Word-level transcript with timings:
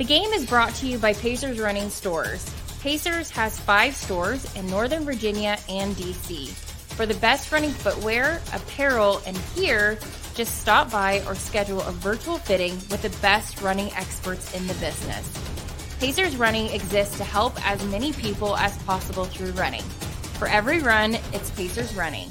The 0.00 0.06
game 0.06 0.32
is 0.32 0.46
brought 0.46 0.74
to 0.76 0.86
you 0.86 0.96
by 0.96 1.12
Pacers 1.12 1.60
Running 1.60 1.90
Stores. 1.90 2.50
Pacers 2.80 3.28
has 3.32 3.60
five 3.60 3.94
stores 3.94 4.50
in 4.56 4.66
Northern 4.68 5.04
Virginia 5.04 5.58
and 5.68 5.94
DC. 5.94 6.48
For 6.96 7.04
the 7.04 7.12
best 7.16 7.52
running 7.52 7.68
footwear, 7.68 8.40
apparel, 8.54 9.20
and 9.26 9.38
gear, 9.54 9.98
just 10.34 10.58
stop 10.58 10.90
by 10.90 11.22
or 11.26 11.34
schedule 11.34 11.82
a 11.82 11.92
virtual 11.92 12.38
fitting 12.38 12.72
with 12.88 13.02
the 13.02 13.10
best 13.20 13.60
running 13.60 13.92
experts 13.92 14.54
in 14.54 14.66
the 14.66 14.74
business. 14.76 15.30
Pacers 16.00 16.34
Running 16.36 16.68
exists 16.68 17.18
to 17.18 17.24
help 17.24 17.52
as 17.68 17.84
many 17.88 18.14
people 18.14 18.56
as 18.56 18.78
possible 18.84 19.26
through 19.26 19.50
running. 19.50 19.82
For 20.38 20.48
every 20.48 20.78
run, 20.78 21.16
it's 21.34 21.50
Pacers 21.50 21.94
Running. 21.94 22.30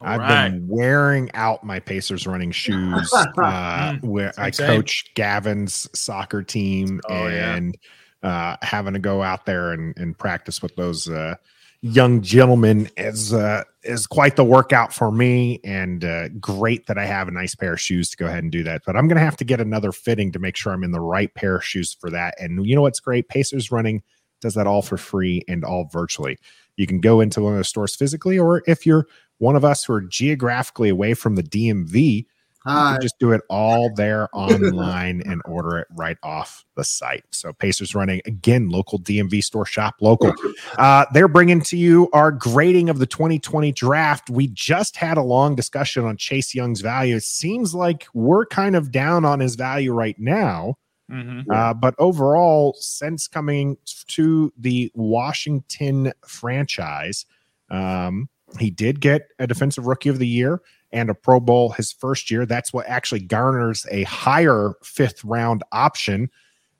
All 0.00 0.08
I've 0.08 0.20
right. 0.20 0.50
been 0.50 0.66
wearing 0.68 1.30
out 1.34 1.64
my 1.64 1.80
Pacers 1.80 2.26
running 2.26 2.50
shoes. 2.52 3.12
Uh, 3.12 3.96
hmm. 3.96 4.06
where 4.06 4.32
I 4.38 4.50
coach 4.50 5.04
Gavin's 5.14 5.88
soccer 5.98 6.42
team 6.42 7.00
oh, 7.08 7.26
and 7.28 7.76
yeah. 8.22 8.28
uh, 8.28 8.56
having 8.62 8.92
to 8.92 8.98
go 8.98 9.22
out 9.22 9.46
there 9.46 9.72
and, 9.72 9.96
and 9.96 10.16
practice 10.16 10.62
with 10.62 10.74
those 10.76 11.08
uh, 11.08 11.36
young 11.80 12.20
gentlemen 12.20 12.88
is 12.96 13.32
uh, 13.32 13.62
is 13.84 14.06
quite 14.06 14.36
the 14.36 14.44
workout 14.44 14.92
for 14.92 15.10
me. 15.10 15.60
And 15.64 16.04
uh, 16.04 16.28
great 16.40 16.86
that 16.86 16.98
I 16.98 17.06
have 17.06 17.28
a 17.28 17.32
nice 17.32 17.54
pair 17.54 17.74
of 17.74 17.80
shoes 17.80 18.10
to 18.10 18.16
go 18.16 18.26
ahead 18.26 18.42
and 18.42 18.52
do 18.52 18.62
that. 18.64 18.82
But 18.84 18.96
I'm 18.96 19.08
going 19.08 19.18
to 19.18 19.24
have 19.24 19.36
to 19.38 19.44
get 19.44 19.60
another 19.60 19.92
fitting 19.92 20.32
to 20.32 20.38
make 20.38 20.56
sure 20.56 20.72
I'm 20.72 20.84
in 20.84 20.92
the 20.92 21.00
right 21.00 21.32
pair 21.34 21.56
of 21.56 21.64
shoes 21.64 21.96
for 21.98 22.10
that. 22.10 22.34
And 22.38 22.66
you 22.66 22.74
know 22.74 22.82
what's 22.82 23.00
great? 23.00 23.28
Pacers 23.28 23.70
running 23.70 24.02
does 24.40 24.54
that 24.54 24.66
all 24.66 24.82
for 24.82 24.96
free 24.96 25.42
and 25.48 25.64
all 25.64 25.88
virtually. 25.92 26.38
You 26.76 26.86
can 26.86 27.00
go 27.00 27.20
into 27.20 27.40
one 27.40 27.54
of 27.54 27.58
the 27.58 27.64
stores 27.64 27.96
physically, 27.96 28.38
or 28.38 28.62
if 28.66 28.84
you're 28.84 29.06
one 29.38 29.56
of 29.56 29.64
us 29.64 29.84
who 29.84 29.92
are 29.92 30.00
geographically 30.00 30.88
away 30.88 31.14
from 31.14 31.34
the 31.34 31.42
DMV, 31.42 32.26
Hi. 32.66 32.98
just 33.00 33.18
do 33.20 33.30
it 33.30 33.42
all 33.48 33.94
there 33.94 34.28
online 34.32 35.22
and 35.24 35.40
order 35.44 35.78
it 35.78 35.86
right 35.92 36.16
off 36.24 36.64
the 36.74 36.82
site. 36.82 37.22
So 37.30 37.52
Pacers 37.52 37.94
running 37.94 38.20
again, 38.26 38.68
local 38.70 38.98
DMV 38.98 39.44
store 39.44 39.66
shop, 39.66 39.94
local. 40.00 40.34
Uh, 40.76 41.06
they're 41.12 41.28
bringing 41.28 41.60
to 41.62 41.76
you 41.76 42.08
our 42.12 42.32
grading 42.32 42.88
of 42.88 42.98
the 42.98 43.06
2020 43.06 43.70
draft. 43.72 44.30
We 44.30 44.48
just 44.48 44.96
had 44.96 45.16
a 45.16 45.22
long 45.22 45.54
discussion 45.54 46.04
on 46.04 46.16
Chase 46.16 46.54
Young's 46.54 46.80
value. 46.80 47.16
It 47.16 47.22
seems 47.22 47.72
like 47.72 48.08
we're 48.14 48.46
kind 48.46 48.74
of 48.74 48.90
down 48.90 49.24
on 49.24 49.38
his 49.38 49.54
value 49.54 49.92
right 49.92 50.18
now. 50.18 50.76
Mm-hmm. 51.10 51.48
Uh, 51.48 51.72
but 51.72 51.94
overall, 51.98 52.74
since 52.80 53.28
coming 53.28 53.76
to 54.08 54.52
the 54.58 54.90
Washington 54.94 56.12
franchise, 56.26 57.26
um, 57.70 58.28
he 58.60 58.70
did 58.70 59.00
get 59.00 59.28
a 59.38 59.46
defensive 59.46 59.86
rookie 59.86 60.08
of 60.08 60.18
the 60.18 60.26
year 60.26 60.60
and 60.92 61.10
a 61.10 61.14
Pro 61.14 61.40
Bowl 61.40 61.70
his 61.70 61.92
first 61.92 62.30
year. 62.30 62.46
That's 62.46 62.72
what 62.72 62.86
actually 62.86 63.20
garners 63.20 63.86
a 63.90 64.04
higher 64.04 64.74
fifth 64.82 65.24
round 65.24 65.62
option. 65.72 66.30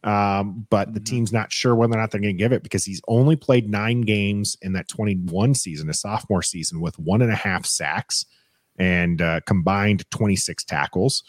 Um, 0.05 0.67
but 0.71 0.95
the 0.95 1.01
mm-hmm. 1.01 1.05
team's 1.05 1.33
not 1.33 1.53
sure 1.53 1.75
whether 1.75 1.95
or 1.95 2.01
not 2.01 2.13
they're 2.13 2.21
going 2.21 2.37
to 2.37 2.43
give 2.43 2.53
it 2.53 2.63
because 2.63 2.85
he's 2.85 3.03
only 3.09 3.35
played 3.35 3.69
nine 3.69 4.03
games 4.03 4.57
in 4.63 4.73
that 4.75 4.89
21 4.89 5.55
season, 5.55 5.91
a 5.91 5.95
sophomore 5.95 6.43
season, 6.43 6.81
with 6.81 6.99
one 6.99 7.23
and 7.23 7.33
a 7.33 7.37
half 7.37 7.67
sacks 7.67 8.25
and 8.79 9.21
uh, 9.21 9.41
combined 9.47 10.09
26 10.11 10.65
tackles, 10.65 11.25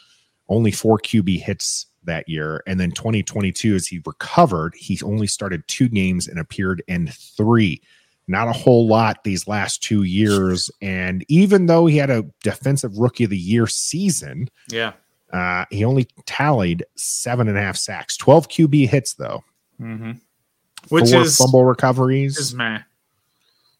only 0.49 0.71
four 0.71 0.99
QB 0.99 1.39
hits 1.39 1.87
that 2.03 2.27
year. 2.29 2.61
And 2.67 2.79
then 2.79 2.91
2022, 2.91 3.75
as 3.75 3.87
he 3.87 4.01
recovered, 4.05 4.75
he 4.75 4.99
only 5.03 5.27
started 5.27 5.67
two 5.67 5.89
games 5.89 6.27
and 6.27 6.39
appeared 6.39 6.83
in 6.87 7.07
three 7.07 7.81
not 8.27 8.47
a 8.47 8.53
whole 8.53 8.87
lot 8.87 9.23
these 9.23 9.47
last 9.47 9.81
two 9.81 10.03
years. 10.03 10.69
And 10.81 11.25
even 11.27 11.65
though 11.65 11.85
he 11.85 11.97
had 11.97 12.09
a 12.09 12.25
defensive 12.43 12.97
rookie 12.97 13.23
of 13.23 13.29
the 13.29 13.37
year 13.37 13.67
season, 13.67 14.49
yeah, 14.69 14.93
uh, 15.31 15.65
he 15.69 15.83
only 15.83 16.07
tallied 16.25 16.85
seven 16.95 17.47
and 17.47 17.57
a 17.57 17.61
half 17.61 17.77
sacks, 17.77 18.17
12 18.17 18.47
QB 18.49 18.89
hits, 18.89 19.13
though. 19.13 19.43
Mm-hmm. 19.81 20.11
Which 20.89 21.11
Four 21.11 21.21
is 21.21 21.37
fumble 21.37 21.65
recoveries. 21.65 22.37
Is 22.37 22.53
meh. 22.53 22.79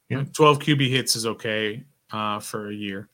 Yeah. 0.09 0.23
12 0.33 0.59
QB 0.59 0.89
hits 0.89 1.15
is 1.15 1.25
okay 1.25 1.83
uh, 2.11 2.39
for 2.39 2.69
a 2.69 2.73
year. 2.73 3.09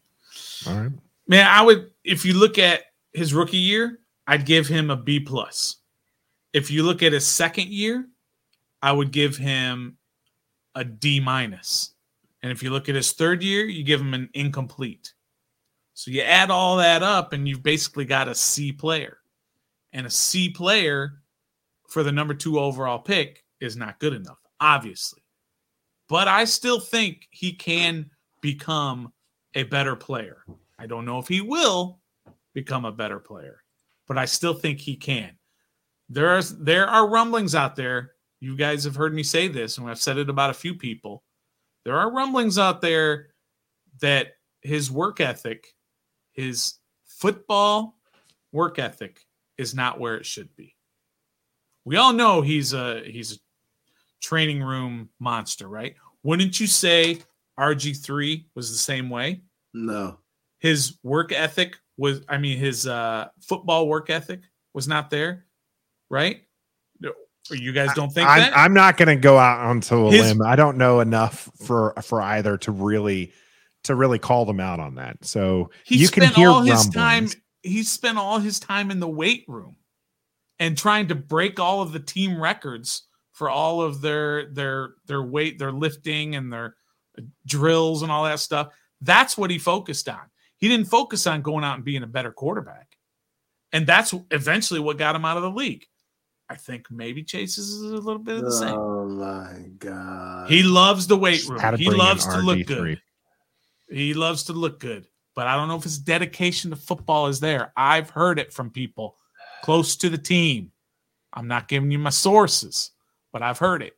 All 0.68 0.80
right. 0.80 0.92
Man, 1.28 1.48
I 1.48 1.62
would, 1.62 1.92
if 2.04 2.26
you 2.26 2.34
look 2.34 2.58
at 2.58 2.82
his 3.14 3.34
rookie 3.34 3.58
year, 3.58 4.00
I'd 4.28 4.46
give 4.46 4.68
him 4.68 4.90
a 4.90 4.98
B 4.98 5.20
plus. 5.20 5.78
If 6.54 6.70
you 6.70 6.84
look 6.84 7.02
at 7.02 7.14
his 7.14 7.26
second 7.26 7.68
year, 7.70 8.08
I 8.82 8.92
would 8.92 9.12
give 9.12 9.38
him 9.38 9.98
a 10.76 10.84
D 10.84 11.20
minus. 11.20 11.94
And 12.42 12.52
if 12.52 12.62
you 12.62 12.72
look 12.72 12.90
at 12.90 12.96
his 12.96 13.14
third 13.14 13.42
year, 13.42 13.66
you 13.66 13.84
give 13.84 14.02
him 14.02 14.14
an 14.14 14.30
incomplete. 14.34 15.14
So 15.94 16.12
you 16.12 16.22
add 16.22 16.50
all 16.50 16.78
that 16.78 17.04
up 17.04 17.34
and 17.34 17.48
you've 17.48 17.64
basically 17.64 18.06
got 18.06 18.28
a 18.28 18.36
C 18.36 18.72
player. 18.72 19.18
And 19.94 20.06
a 20.06 20.10
C 20.10 20.50
player 20.50 21.22
for 21.88 22.04
the 22.04 22.12
number 22.12 22.34
two 22.34 22.60
overall 22.60 23.00
pick 23.00 23.46
is 23.62 23.78
not 23.78 24.00
good 24.00 24.14
enough, 24.14 24.40
obviously. 24.60 25.22
But 26.10 26.28
I 26.28 26.46
still 26.46 26.80
think 26.80 27.28
he 27.30 27.54
can 27.54 28.10
become 28.42 29.14
a 29.54 29.64
better 29.64 29.96
player. 29.96 30.44
I 30.80 30.88
don't 30.88 31.06
know 31.06 31.20
if 31.20 31.28
he 31.28 31.42
will 31.42 32.00
become 32.54 32.86
a 32.86 32.92
better 32.92 33.20
player, 33.20 33.64
but 34.08 34.18
I 34.18 34.26
still 34.26 34.54
think 34.54 34.80
he 34.80 34.96
can. 34.96 35.38
There 36.10 36.30
are 36.30 36.42
there 36.44 36.88
are 36.88 37.08
rumblings 37.08 37.56
out 37.56 37.76
there 37.76 38.13
you 38.44 38.58
guys 38.58 38.84
have 38.84 38.98
heard 38.98 39.14
me 39.14 39.24
say 39.24 39.48
this, 39.48 39.78
and 39.78 39.90
I've 39.90 40.02
said 40.02 40.18
it 40.18 40.30
about 40.30 40.50
a 40.50 40.54
few 40.54 40.76
people. 40.76 41.24
There 41.86 41.98
are 41.98 42.12
rumblings 42.12 42.60
out 42.60 42.82
there 42.82 43.30
that 44.02 44.34
his 44.62 44.92
work 44.92 45.22
ethic, 45.22 45.68
his 46.34 46.74
football 47.06 47.96
work 48.52 48.80
ethic, 48.80 49.22
is 49.58 49.74
not 49.74 49.98
where 49.98 50.18
it 50.18 50.26
should 50.26 50.54
be. 50.58 50.76
We 51.86 51.96
all 51.96 52.12
know 52.12 52.42
he's 52.42 52.74
a 52.74 53.04
he's 53.06 53.32
a 53.32 53.40
training 54.22 54.62
room 54.62 55.08
monster, 55.20 55.70
right? 55.70 55.96
Wouldn't 56.24 56.60
you 56.60 56.68
say 56.68 57.20
RG3 57.58 58.44
was 58.56 58.72
the 58.72 58.78
same 58.78 59.10
way? 59.10 59.42
No. 59.74 60.18
His 60.60 60.98
work 61.02 61.32
ethic 61.32 61.78
was 61.96 62.22
I 62.28 62.38
mean 62.40 62.58
his 62.58 62.88
uh 62.88 63.30
football 63.40 63.88
work 63.88 64.10
ethic 64.10 64.42
was 64.74 64.86
not 64.86 65.10
there, 65.10 65.46
right? 66.10 66.43
You 67.50 67.74
guys 67.74 67.94
don't 67.94 68.12
think 68.12 68.28
I, 68.28 68.40
that? 68.40 68.58
I'm 68.58 68.74
not 68.74 68.98
going 68.98 69.10
to 69.10 69.16
go 69.16 69.38
out 69.38 69.60
onto 69.60 70.08
a 70.08 70.12
His, 70.12 70.22
limb. 70.22 70.42
I 70.42 70.56
don't 70.56 70.78
know 70.78 71.02
enough 71.02 71.50
for 71.58 71.94
for 72.02 72.22
either 72.22 72.58
to 72.60 72.72
really 72.72 73.34
to 73.84 73.96
really 73.96 74.20
call 74.20 74.46
them 74.46 74.60
out 74.60 74.80
on 74.80 74.96
that. 74.96 75.24
So 75.26 75.70
you 75.88 76.08
can 76.08 76.30
hear 76.34 76.50
all 76.50 76.62
his 76.62 76.88
time. 76.88 77.28
He 77.62 77.84
spent 77.84 78.18
all 78.18 78.40
his 78.40 78.60
time 78.60 78.92
in 78.92 79.00
the 79.00 79.10
weight 79.10 79.46
room 79.48 79.78
and 80.60 80.78
trying 80.78 81.08
to 81.08 81.16
break 81.16 81.60
all 81.60 81.82
of 81.82 81.92
the 81.92 82.00
team 82.00 82.42
records 82.42 83.04
for 83.32 83.50
all 83.50 83.82
of 83.82 84.02
their 84.02 84.50
their 84.54 84.94
their 85.08 85.24
weight, 85.24 85.60
their 85.60 85.72
lifting, 85.72 86.36
and 86.36 86.52
their 86.52 86.76
drills 87.46 88.02
and 88.02 88.12
all 88.12 88.24
that 88.24 88.40
stuff. 88.40 88.70
That's 89.02 89.38
what 89.38 89.52
he 89.52 89.60
focused 89.60 90.08
on. 90.08 90.22
He 90.58 90.70
didn't 90.70 90.88
focus 90.88 91.28
on 91.28 91.42
going 91.42 91.66
out 91.66 91.76
and 91.76 91.84
being 91.84 92.04
a 92.04 92.08
better 92.08 92.32
quarterback. 92.32 92.88
And 93.74 93.86
that's 93.86 94.14
eventually 94.32 94.80
what 94.80 94.98
got 94.98 95.16
him 95.16 95.26
out 95.26 95.36
of 95.36 95.44
the 95.44 95.52
league. 95.52 95.86
I 96.50 96.56
think 96.56 96.92
maybe 96.92 97.24
Chase 97.24 97.58
is 97.58 97.82
a 97.82 97.98
little 97.98 98.20
bit 98.20 98.38
of 98.38 98.44
the 98.44 98.52
same. 98.52 98.76
Oh 98.76 99.08
my 99.08 99.70
god. 99.80 100.50
He 100.50 100.64
loves 100.64 101.08
the 101.08 101.18
weight 101.18 101.48
room. 101.48 101.76
He 101.78 101.90
loves 101.90 102.26
to 102.28 102.38
look 102.38 102.66
good. 102.66 103.02
He 103.90 104.14
loves 104.14 104.44
to 104.44 104.54
look 104.54 104.80
good. 104.80 105.08
But 105.36 105.48
I 105.48 105.56
don't 105.56 105.68
know 105.68 105.78
if 105.78 105.84
his 105.84 105.98
dedication 105.98 106.70
to 106.70 106.76
football 106.76 107.28
is 107.28 107.40
there. 107.40 107.74
I've 107.76 108.10
heard 108.10 108.38
it 108.40 108.54
from 108.54 108.70
people 108.70 109.16
close 109.64 109.96
to 109.98 110.10
the 110.10 110.18
team. 110.18 110.72
I'm 111.34 111.48
not 111.48 111.68
giving 111.68 111.90
you 111.90 111.98
my 111.98 112.12
sources, 112.12 112.92
but 113.32 113.42
I've 113.42 113.58
heard 113.58 113.82
it. 113.82 113.94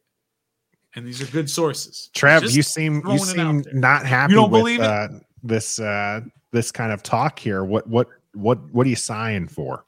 And 0.95 1.05
these 1.05 1.22
are 1.22 1.29
good 1.31 1.50
sources. 1.50 2.09
Trev, 2.13 2.44
Just 2.44 2.55
you 2.55 2.63
seem 2.63 3.01
you 3.05 3.19
seem 3.19 3.66
not 3.73 4.05
happy 4.05 4.31
you 4.31 4.38
don't 4.38 4.50
with 4.50 4.61
believe 4.61 4.79
uh, 4.79 5.09
this 5.44 5.78
uh, 5.78 6.22
this 6.51 6.72
kind 6.72 6.94
of 6.94 7.03
talk 7.03 7.38
here. 7.38 7.66
What 7.66 7.85
what 7.88 8.07
what 8.34 8.59
what 8.72 8.88
are 8.88 8.89
you 8.89 8.95
sighing 8.95 9.50
for? 9.50 9.85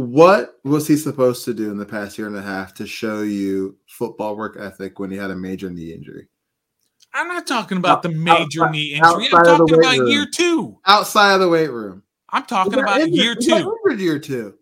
What 0.00 0.58
was 0.64 0.88
he 0.88 0.96
supposed 0.96 1.44
to 1.44 1.52
do 1.52 1.70
in 1.70 1.76
the 1.76 1.84
past 1.84 2.16
year 2.16 2.26
and 2.26 2.34
a 2.34 2.40
half 2.40 2.72
to 2.74 2.86
show 2.86 3.20
you 3.20 3.76
football 3.86 4.34
work 4.34 4.56
ethic 4.58 4.98
when 4.98 5.10
he 5.10 5.18
had 5.18 5.30
a 5.30 5.36
major 5.36 5.68
knee 5.68 5.92
injury? 5.92 6.26
I'm 7.12 7.28
not 7.28 7.46
talking 7.46 7.76
about 7.76 8.02
the 8.02 8.08
major 8.08 8.62
outside, 8.62 8.72
knee 8.72 8.94
injury. 8.94 9.28
I'm 9.30 9.44
talking 9.44 9.74
about 9.78 9.98
room. 9.98 10.08
year 10.08 10.26
two. 10.26 10.78
Outside 10.86 11.34
of 11.34 11.40
the 11.40 11.50
weight 11.50 11.70
room. 11.70 12.02
I'm 12.30 12.46
talking 12.46 12.78
about 12.78 13.02
injured, 13.02 13.14
year 13.14 13.34
two. 13.34 13.76
Year 13.98 14.18
two. 14.18 14.54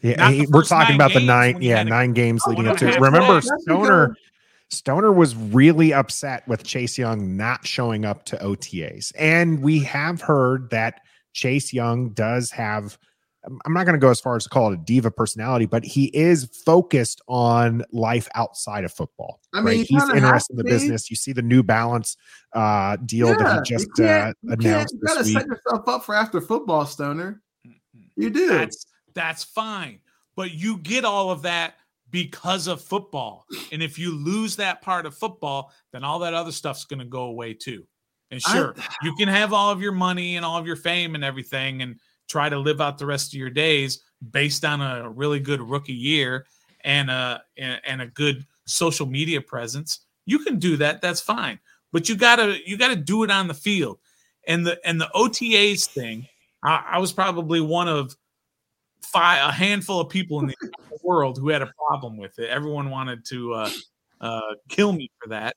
Yeah, 0.00 0.30
he, 0.30 0.46
we're 0.46 0.64
talking 0.64 0.94
about 0.94 1.12
the 1.12 1.20
nine, 1.20 1.60
yeah, 1.60 1.82
nine 1.82 2.14
games 2.14 2.42
oh, 2.46 2.50
leading 2.50 2.66
up 2.66 2.78
to. 2.78 2.86
Remember, 2.98 3.42
Stoner, 3.42 4.16
Stoner 4.70 5.12
was 5.12 5.36
really 5.36 5.92
upset 5.92 6.48
with 6.48 6.64
Chase 6.64 6.96
Young 6.96 7.36
not 7.36 7.66
showing 7.66 8.06
up 8.06 8.24
to 8.26 8.36
OTAs, 8.38 9.12
and 9.18 9.60
we 9.60 9.80
have 9.80 10.22
heard 10.22 10.70
that 10.70 11.02
Chase 11.34 11.74
Young 11.74 12.14
does 12.14 12.50
have 12.50 12.96
I'm 13.64 13.72
not 13.72 13.84
going 13.84 13.94
to 13.94 14.00
go 14.00 14.10
as 14.10 14.20
far 14.20 14.36
as 14.36 14.44
to 14.44 14.50
call 14.50 14.72
it 14.72 14.74
a 14.74 14.82
diva 14.82 15.10
personality, 15.10 15.66
but 15.66 15.84
he 15.84 16.06
is 16.06 16.46
focused 16.64 17.20
on 17.28 17.84
life 17.92 18.28
outside 18.34 18.84
of 18.84 18.92
football. 18.92 19.40
I 19.54 19.58
mean, 19.58 19.78
right? 19.78 19.86
he's 19.86 20.08
interested 20.10 20.54
in 20.54 20.58
the 20.58 20.64
business. 20.64 21.10
You 21.10 21.16
see 21.16 21.32
the 21.32 21.42
New 21.42 21.62
Balance 21.62 22.16
uh, 22.52 22.96
deal 23.04 23.28
yeah, 23.28 23.36
that 23.36 23.54
he 23.54 23.74
just 23.74 24.00
uh, 24.00 24.32
announced. 24.44 24.94
You 24.94 25.00
got 25.06 25.18
to 25.18 25.24
set 25.24 25.46
yourself 25.46 25.88
up 25.88 26.04
for 26.04 26.14
after 26.14 26.40
football, 26.40 26.86
Stoner. 26.86 27.42
You 28.16 28.30
do. 28.30 28.48
That's 28.48 28.86
That's 29.14 29.44
fine. 29.44 30.00
But 30.34 30.52
you 30.52 30.78
get 30.78 31.04
all 31.04 31.30
of 31.30 31.42
that 31.42 31.74
because 32.10 32.66
of 32.66 32.82
football. 32.82 33.46
And 33.72 33.82
if 33.82 33.98
you 33.98 34.12
lose 34.14 34.56
that 34.56 34.82
part 34.82 35.06
of 35.06 35.16
football, 35.16 35.72
then 35.92 36.04
all 36.04 36.18
that 36.20 36.34
other 36.34 36.52
stuff's 36.52 36.84
going 36.84 37.00
to 37.00 37.06
go 37.06 37.24
away 37.24 37.54
too. 37.54 37.86
And 38.30 38.42
sure, 38.42 38.74
I, 38.76 38.94
you 39.02 39.14
can 39.14 39.28
have 39.28 39.52
all 39.52 39.70
of 39.70 39.80
your 39.80 39.92
money 39.92 40.36
and 40.36 40.44
all 40.44 40.58
of 40.58 40.66
your 40.66 40.76
fame 40.76 41.14
and 41.14 41.22
everything 41.22 41.82
and 41.82 42.00
try 42.28 42.48
to 42.48 42.58
live 42.58 42.80
out 42.80 42.98
the 42.98 43.06
rest 43.06 43.32
of 43.32 43.38
your 43.38 43.50
days 43.50 44.02
based 44.30 44.64
on 44.64 44.80
a 44.80 45.08
really 45.08 45.40
good 45.40 45.60
rookie 45.60 45.92
year 45.92 46.46
and 46.82 47.10
a 47.10 47.42
and 47.58 48.00
a 48.00 48.06
good 48.06 48.46
social 48.66 49.06
media 49.06 49.40
presence. 49.40 50.00
You 50.24 50.38
can 50.40 50.58
do 50.58 50.76
that. 50.78 51.00
That's 51.00 51.20
fine. 51.20 51.58
But 51.92 52.08
you 52.08 52.16
gotta 52.16 52.58
you 52.66 52.76
gotta 52.76 52.96
do 52.96 53.22
it 53.22 53.30
on 53.30 53.48
the 53.48 53.54
field. 53.54 53.98
And 54.46 54.66
the 54.66 54.78
and 54.86 55.00
the 55.00 55.10
OTAs 55.14 55.86
thing, 55.86 56.26
I, 56.62 56.84
I 56.92 56.98
was 56.98 57.12
probably 57.12 57.60
one 57.60 57.88
of 57.88 58.16
five 59.02 59.48
a 59.48 59.52
handful 59.52 60.00
of 60.00 60.08
people 60.08 60.40
in 60.40 60.46
the 60.46 60.54
world 61.02 61.38
who 61.38 61.48
had 61.48 61.62
a 61.62 61.72
problem 61.88 62.16
with 62.16 62.38
it. 62.38 62.48
Everyone 62.48 62.90
wanted 62.90 63.24
to 63.26 63.54
uh, 63.54 63.70
uh, 64.20 64.54
kill 64.68 64.92
me 64.92 65.10
for 65.22 65.28
that. 65.30 65.56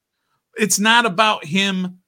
It's 0.57 0.79
not 0.79 1.05
about 1.05 1.45
him 1.45 1.99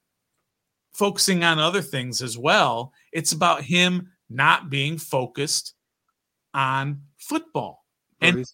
focusing 0.92 1.42
on 1.42 1.58
other 1.58 1.82
things 1.82 2.22
as 2.22 2.36
well. 2.36 2.92
It's 3.12 3.32
about 3.32 3.62
him 3.62 4.11
not 4.34 4.70
being 4.70 4.98
focused 4.98 5.74
on 6.54 7.02
football. 7.18 7.84
and 8.20 8.44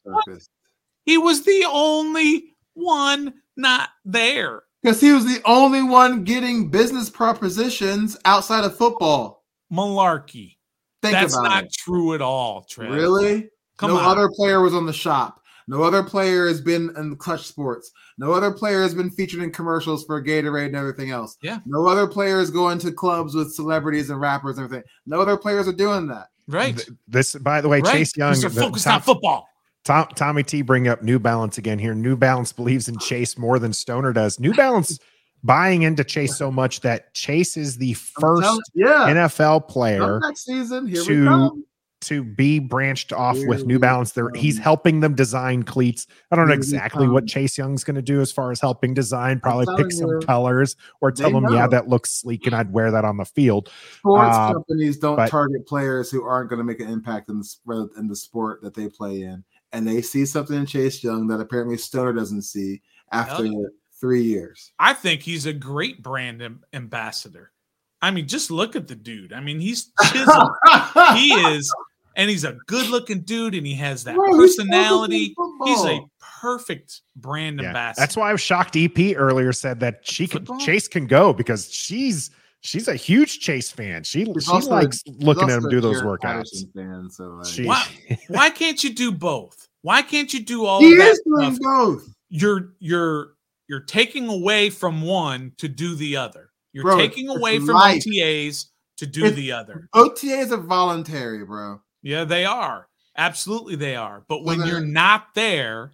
he 1.04 1.18
was 1.18 1.44
the 1.44 1.66
only 1.70 2.54
one 2.74 3.34
not 3.56 3.88
there. 4.04 4.62
Because 4.82 5.00
he 5.00 5.12
was 5.12 5.24
the 5.24 5.40
only 5.44 5.82
one 5.82 6.24
getting 6.24 6.70
business 6.70 7.10
propositions 7.10 8.16
outside 8.24 8.64
of 8.64 8.76
football. 8.76 9.44
Malarkey. 9.72 10.56
Think 11.02 11.12
That's 11.12 11.36
not 11.36 11.64
it. 11.64 11.72
true 11.72 12.14
at 12.14 12.22
all, 12.22 12.64
Trev. 12.64 12.90
Really? 12.90 13.48
Come 13.76 13.90
no 13.90 13.98
on. 13.98 14.04
other 14.04 14.28
player 14.34 14.60
was 14.60 14.74
on 14.74 14.86
the 14.86 14.92
shop. 14.92 15.37
No 15.68 15.82
other 15.82 16.02
player 16.02 16.48
has 16.48 16.62
been 16.62 16.90
in 16.96 17.14
Klutch 17.16 17.46
Sports. 17.46 17.92
No 18.16 18.32
other 18.32 18.50
player 18.50 18.82
has 18.82 18.94
been 18.94 19.10
featured 19.10 19.42
in 19.42 19.52
commercials 19.52 20.02
for 20.04 20.22
Gatorade 20.22 20.68
and 20.68 20.76
everything 20.76 21.10
else. 21.10 21.36
Yeah. 21.42 21.58
No 21.66 21.86
other 21.86 22.06
players 22.06 22.50
going 22.50 22.78
to 22.78 22.90
clubs 22.90 23.34
with 23.34 23.52
celebrities 23.52 24.08
and 24.08 24.18
rappers 24.18 24.56
and 24.56 24.64
everything. 24.64 24.88
No 25.06 25.20
other 25.20 25.36
players 25.36 25.68
are 25.68 25.72
doing 25.72 26.06
that. 26.08 26.28
Right. 26.48 26.82
This, 27.06 27.34
by 27.34 27.60
the 27.60 27.68
way, 27.68 27.80
right. 27.82 27.92
Chase 27.92 28.16
Young. 28.16 28.40
They're 28.40 28.48
focused 28.48 28.86
top, 28.86 28.94
on 28.94 29.00
football. 29.02 29.48
Tom, 29.84 30.08
Tommy 30.14 30.42
T 30.42 30.62
bring 30.62 30.88
up 30.88 31.02
New 31.02 31.18
Balance 31.18 31.58
again 31.58 31.78
here. 31.78 31.94
New 31.94 32.16
Balance 32.16 32.52
believes 32.52 32.88
in 32.88 32.98
Chase 32.98 33.36
more 33.36 33.58
than 33.58 33.74
Stoner 33.74 34.14
does. 34.14 34.40
New 34.40 34.54
Balance 34.54 34.98
buying 35.44 35.82
into 35.82 36.02
Chase 36.02 36.36
so 36.36 36.50
much 36.50 36.80
that 36.80 37.12
Chase 37.12 37.58
is 37.58 37.76
the 37.76 37.92
first 37.92 38.62
yeah. 38.74 39.06
NFL 39.08 39.68
player 39.68 40.18
next 40.20 40.46
season. 40.46 40.86
Here 40.86 41.04
to 41.04 41.62
to 42.00 42.22
be 42.22 42.58
branched 42.58 43.12
off 43.12 43.36
Here 43.36 43.48
with 43.48 43.66
New 43.66 43.78
Balance. 43.78 44.12
There, 44.12 44.30
he's 44.34 44.58
helping 44.58 45.00
them 45.00 45.14
design 45.14 45.62
cleats. 45.62 46.06
I 46.30 46.36
don't 46.36 46.48
know 46.48 46.54
exactly 46.54 47.08
what 47.08 47.26
Chase 47.26 47.58
Young's 47.58 47.84
going 47.84 47.96
to 47.96 48.02
do 48.02 48.20
as 48.20 48.30
far 48.30 48.50
as 48.50 48.60
helping 48.60 48.94
design. 48.94 49.40
Probably 49.40 49.66
pick 49.76 49.92
some 49.92 50.08
you, 50.08 50.20
colors 50.20 50.76
or 51.00 51.10
tell 51.10 51.30
them, 51.30 51.44
know. 51.44 51.54
yeah, 51.54 51.66
that 51.66 51.88
looks 51.88 52.10
sleek, 52.10 52.46
and 52.46 52.54
I'd 52.54 52.72
wear 52.72 52.90
that 52.90 53.04
on 53.04 53.16
the 53.16 53.24
field. 53.24 53.70
Sports 53.98 54.36
uh, 54.36 54.52
companies 54.52 54.98
don't 54.98 55.16
but, 55.16 55.30
target 55.30 55.66
players 55.66 56.10
who 56.10 56.22
aren't 56.24 56.50
going 56.50 56.58
to 56.58 56.64
make 56.64 56.80
an 56.80 56.88
impact 56.88 57.28
in 57.28 57.40
the 57.40 57.88
in 57.96 58.06
the 58.06 58.16
sport 58.16 58.62
that 58.62 58.74
they 58.74 58.88
play 58.88 59.22
in, 59.22 59.44
and 59.72 59.86
they 59.86 60.02
see 60.02 60.24
something 60.24 60.56
in 60.56 60.66
Chase 60.66 61.02
Young 61.02 61.26
that 61.28 61.40
apparently 61.40 61.76
Stoner 61.76 62.12
doesn't 62.12 62.42
see 62.42 62.82
after 63.12 63.44
yeah. 63.44 63.66
three 64.00 64.22
years. 64.22 64.72
I 64.78 64.94
think 64.94 65.22
he's 65.22 65.46
a 65.46 65.52
great 65.52 66.02
brand 66.02 66.42
ambassador. 66.72 67.52
I 68.00 68.12
mean, 68.12 68.28
just 68.28 68.50
look 68.50 68.76
at 68.76 68.86
the 68.86 68.94
dude. 68.94 69.32
I 69.32 69.40
mean, 69.40 69.58
he's 69.58 69.90
chiseled. 70.00 70.50
he 71.16 71.32
is 71.32 71.72
and 72.16 72.30
he's 72.30 72.44
a 72.44 72.52
good 72.66 72.88
looking 72.88 73.20
dude 73.20 73.54
and 73.54 73.66
he 73.66 73.74
has 73.74 74.04
that 74.04 74.16
Bro, 74.16 74.36
personality. 74.36 75.34
He's, 75.64 75.82
he's, 75.82 75.84
a 75.84 76.00
perfect 76.40 77.02
brand 77.16 77.60
yeah, 77.60 77.68
ambassador. 77.68 78.02
That's 78.02 78.16
why 78.16 78.30
I 78.30 78.32
was 78.32 78.40
shocked. 78.40 78.76
EP 78.76 79.16
earlier 79.16 79.52
said 79.52 79.80
that 79.80 80.00
she 80.02 80.26
can 80.26 80.46
Chase 80.58 80.88
can 80.88 81.06
go 81.06 81.32
because 81.32 81.72
she's 81.72 82.30
she's 82.60 82.88
a 82.88 82.94
huge 82.94 83.40
Chase 83.40 83.70
fan. 83.70 84.04
She 84.04 84.24
she's 84.24 84.44
she 84.44 84.52
likes 84.68 85.02
a, 85.06 85.10
looking 85.24 85.50
at 85.50 85.58
him 85.58 85.68
do 85.68 85.80
those 85.80 86.02
workouts. 86.02 86.50
Fan, 86.74 87.08
so 87.10 87.24
like. 87.24 87.46
she, 87.46 87.64
why, 87.64 87.86
why 88.28 88.50
can't 88.50 88.82
you 88.82 88.92
do 88.92 89.12
both? 89.12 89.68
Why 89.82 90.02
can't 90.02 90.32
you 90.32 90.44
do 90.44 90.64
all 90.64 90.80
he 90.80 90.92
of 90.92 90.98
that 90.98 91.20
doing 91.24 91.54
stuff? 91.54 91.60
both? 91.62 92.08
You're 92.28 92.72
you're 92.78 93.34
you're 93.68 93.80
taking 93.80 94.28
away 94.28 94.70
from 94.70 95.02
one 95.02 95.52
to 95.58 95.68
do 95.68 95.94
the 95.94 96.16
other. 96.16 96.50
You're 96.72 96.84
bro, 96.84 96.98
taking 96.98 97.28
away 97.28 97.58
from 97.58 97.74
life. 97.74 98.02
OTAs 98.02 98.66
to 98.98 99.06
do 99.06 99.26
it's, 99.26 99.36
the 99.36 99.52
other. 99.52 99.88
OTAs 99.94 100.50
are 100.50 100.58
voluntary, 100.58 101.44
bro. 101.44 101.80
Yeah, 102.02 102.24
they 102.24 102.44
are. 102.44 102.88
Absolutely, 103.16 103.76
they 103.76 103.96
are. 103.96 104.24
But 104.28 104.44
when 104.44 104.64
you're 104.64 104.80
not 104.80 105.34
there, 105.34 105.92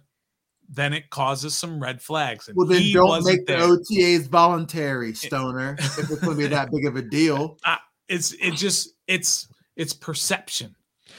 then 0.69 0.93
it 0.93 1.09
causes 1.09 1.55
some 1.55 1.81
red 1.81 2.01
flags. 2.01 2.47
And 2.47 2.57
well, 2.57 2.67
then 2.67 2.91
don't 2.93 3.25
make 3.25 3.45
there. 3.45 3.59
the 3.59 3.83
OTAs 3.91 4.27
voluntary, 4.27 5.13
Stoner. 5.13 5.75
if 5.79 5.97
it's 5.99 6.19
going 6.21 6.37
to 6.37 6.43
be 6.43 6.47
that 6.47 6.71
big 6.71 6.85
of 6.85 6.95
a 6.95 7.01
deal, 7.09 7.57
uh, 7.65 7.77
it's 8.07 8.33
it 8.33 8.51
just 8.51 8.89
it's 9.07 9.47
it's 9.75 9.93
perception. 9.93 10.75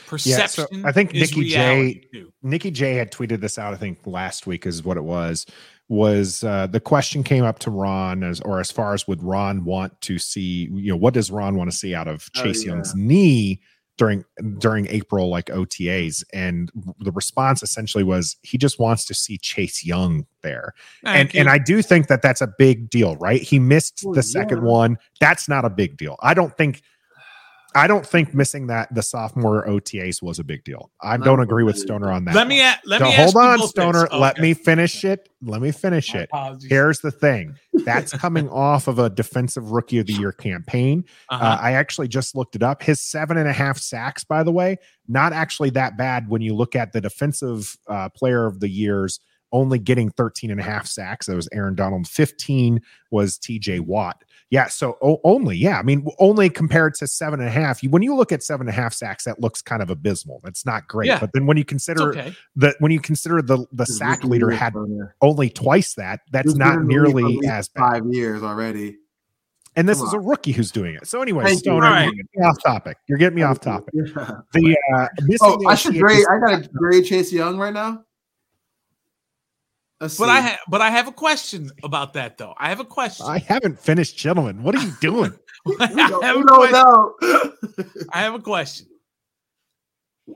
Perception. 0.06 0.66
Yeah, 0.70 0.78
so 0.82 0.88
I 0.88 0.92
think 0.92 1.12
Nikki 1.12 1.48
J. 1.48 2.02
Too. 2.12 2.32
Nikki 2.42 2.70
J. 2.70 2.94
had 2.94 3.10
tweeted 3.10 3.40
this 3.40 3.58
out. 3.58 3.74
I 3.74 3.76
think 3.76 4.06
last 4.06 4.46
week 4.46 4.66
is 4.66 4.84
what 4.84 4.96
it 4.96 5.04
was. 5.04 5.46
Was 5.88 6.42
uh, 6.42 6.66
the 6.66 6.80
question 6.80 7.22
came 7.22 7.44
up 7.44 7.60
to 7.60 7.70
Ron 7.70 8.24
as 8.24 8.40
or 8.40 8.58
as 8.60 8.72
far 8.72 8.94
as 8.94 9.06
would 9.06 9.22
Ron 9.22 9.64
want 9.64 10.00
to 10.02 10.18
see? 10.18 10.68
You 10.72 10.92
know, 10.92 10.96
what 10.96 11.14
does 11.14 11.30
Ron 11.30 11.56
want 11.56 11.70
to 11.70 11.76
see 11.76 11.94
out 11.94 12.08
of 12.08 12.28
oh, 12.36 12.42
Chase 12.42 12.60
oh, 12.60 12.66
yeah. 12.66 12.72
Young's 12.72 12.94
knee? 12.94 13.60
During 13.96 14.24
during 14.58 14.86
April 14.88 15.28
like 15.28 15.46
OTAs 15.46 16.22
and 16.32 16.70
the 16.98 17.12
response 17.12 17.62
essentially 17.62 18.04
was 18.04 18.36
he 18.42 18.58
just 18.58 18.78
wants 18.78 19.04
to 19.06 19.14
see 19.14 19.38
Chase 19.38 19.84
Young 19.84 20.26
there. 20.42 20.74
Ah, 21.04 21.14
and 21.14 21.34
and 21.34 21.48
I 21.48 21.58
do 21.58 21.82
think 21.82 22.08
that 22.08 22.22
that's 22.22 22.40
a 22.40 22.52
big 22.58 22.90
deal, 22.90 23.16
right? 23.16 23.40
He 23.40 23.58
missed 23.58 24.06
the 24.12 24.22
second 24.22 24.62
one. 24.62 24.98
That's 25.20 25.48
not 25.48 25.64
a 25.64 25.70
big 25.70 25.96
deal. 25.96 26.16
I 26.20 26.34
don't 26.34 26.56
think 26.56 26.82
I 27.76 27.86
don't 27.86 28.06
think 28.06 28.32
missing 28.32 28.68
that 28.68 28.92
the 28.94 29.02
sophomore 29.02 29.66
OTAs 29.66 30.22
was 30.22 30.38
a 30.38 30.44
big 30.44 30.64
deal. 30.64 30.90
I 31.02 31.18
don't 31.18 31.40
agree 31.40 31.62
with 31.62 31.76
Stoner 31.76 32.10
on 32.10 32.24
that. 32.24 32.34
Let 32.34 32.42
one. 32.42 32.48
me 32.48 32.62
a- 32.62 32.80
let 32.86 33.00
so 33.00 33.04
me 33.04 33.12
hold 33.12 33.36
on, 33.36 33.68
Stoner. 33.68 34.08
Oh, 34.10 34.18
let 34.18 34.36
okay. 34.36 34.42
me 34.42 34.54
finish 34.54 35.04
it. 35.04 35.28
Let 35.42 35.60
me 35.60 35.72
finish 35.72 36.14
My 36.14 36.20
it. 36.20 36.30
Apologies. 36.32 36.70
Here's 36.70 37.00
the 37.00 37.10
thing. 37.10 37.54
That's 37.84 38.12
coming 38.12 38.48
off 38.48 38.88
of 38.88 38.98
a 38.98 39.10
defensive 39.10 39.72
rookie 39.72 39.98
of 39.98 40.06
the 40.06 40.14
year 40.14 40.32
campaign. 40.32 41.04
Uh-huh. 41.28 41.44
Uh, 41.44 41.58
I 41.60 41.72
actually 41.72 42.08
just 42.08 42.34
looked 42.34 42.56
it 42.56 42.62
up. 42.62 42.82
His 42.82 43.02
seven 43.02 43.36
and 43.36 43.48
a 43.48 43.52
half 43.52 43.76
sacks, 43.78 44.24
by 44.24 44.42
the 44.42 44.52
way, 44.52 44.78
not 45.06 45.34
actually 45.34 45.70
that 45.70 45.98
bad 45.98 46.30
when 46.30 46.40
you 46.40 46.54
look 46.54 46.74
at 46.74 46.92
the 46.92 47.02
defensive 47.02 47.76
uh, 47.88 48.08
player 48.08 48.46
of 48.46 48.60
the 48.60 48.68
years 48.68 49.20
only 49.52 49.78
getting 49.78 50.10
13 50.10 50.50
and 50.50 50.60
a 50.60 50.62
half 50.62 50.86
sacks. 50.86 51.26
That 51.26 51.36
was 51.36 51.48
Aaron 51.52 51.74
Donald. 51.74 52.08
15 52.08 52.80
was 53.10 53.38
TJ 53.38 53.80
Watt. 53.80 54.24
Yeah. 54.50 54.68
So 54.68 54.96
o- 55.02 55.20
only, 55.24 55.56
yeah. 55.56 55.78
I 55.78 55.82
mean, 55.82 56.06
only 56.18 56.48
compared 56.48 56.94
to 56.96 57.06
seven 57.06 57.40
and 57.40 57.48
a 57.48 57.52
half. 57.52 57.82
You, 57.82 57.90
when 57.90 58.02
you 58.02 58.14
look 58.14 58.30
at 58.30 58.42
seven 58.42 58.68
and 58.68 58.76
a 58.76 58.80
half 58.80 58.94
sacks, 58.94 59.24
that 59.24 59.40
looks 59.40 59.60
kind 59.60 59.82
of 59.82 59.90
abysmal. 59.90 60.40
That's 60.44 60.64
not 60.64 60.86
great. 60.86 61.08
Yeah. 61.08 61.18
But 61.18 61.30
then 61.32 61.46
when 61.46 61.56
you 61.56 61.64
consider 61.64 62.10
okay. 62.10 62.34
that, 62.56 62.76
when 62.78 62.92
you 62.92 63.00
consider 63.00 63.42
the 63.42 63.66
the 63.72 63.86
sack 63.86 64.22
leader 64.24 64.50
had 64.50 64.74
only 65.20 65.50
twice 65.50 65.94
that, 65.94 66.20
that's 66.30 66.54
not 66.54 66.82
nearly 66.82 67.40
as 67.48 67.68
bad. 67.68 67.80
Five 67.80 68.06
years 68.10 68.42
already. 68.42 68.96
And 69.76 69.86
this 69.86 69.98
Come 69.98 70.06
is 70.08 70.14
on. 70.14 70.20
a 70.20 70.22
rookie 70.22 70.52
who's 70.52 70.70
doing 70.70 70.94
it. 70.94 71.06
So 71.06 71.20
anyway, 71.20 71.54
Stoner, 71.54 71.82
right. 71.82 72.04
you're 72.04 72.12
getting 72.12 72.40
me 72.40 72.46
off 72.46 72.62
topic. 72.64 72.96
You're 73.08 73.18
getting 73.18 73.36
me 73.36 73.42
off 73.42 73.60
topic. 73.60 73.92
Yeah. 73.92 74.30
The 74.54 74.76
uh, 74.96 75.08
oh, 75.42 75.66
I 75.68 75.74
should 75.74 75.98
grade. 75.98 76.24
I 76.30 76.38
got 76.38 76.62
to 76.62 76.68
grade 76.70 77.04
Chase 77.04 77.30
Young 77.30 77.58
right 77.58 77.74
now. 77.74 78.02
Let's 80.00 80.18
but 80.18 80.26
see. 80.26 80.30
I 80.30 80.40
ha- 80.40 80.58
but 80.68 80.80
I 80.82 80.90
have 80.90 81.08
a 81.08 81.12
question 81.12 81.70
about 81.82 82.12
that 82.14 82.36
though. 82.36 82.54
I 82.58 82.68
have 82.68 82.80
a 82.80 82.84
question. 82.84 83.26
I 83.26 83.38
haven't 83.38 83.80
finished, 83.80 84.16
gentlemen. 84.16 84.62
What 84.62 84.74
are 84.74 84.84
you 84.84 84.92
doing? 85.00 85.32
I, 85.80 85.86
have 86.22 86.34
I 88.12 88.20
have 88.20 88.34
a 88.34 88.40
question. 88.40 88.86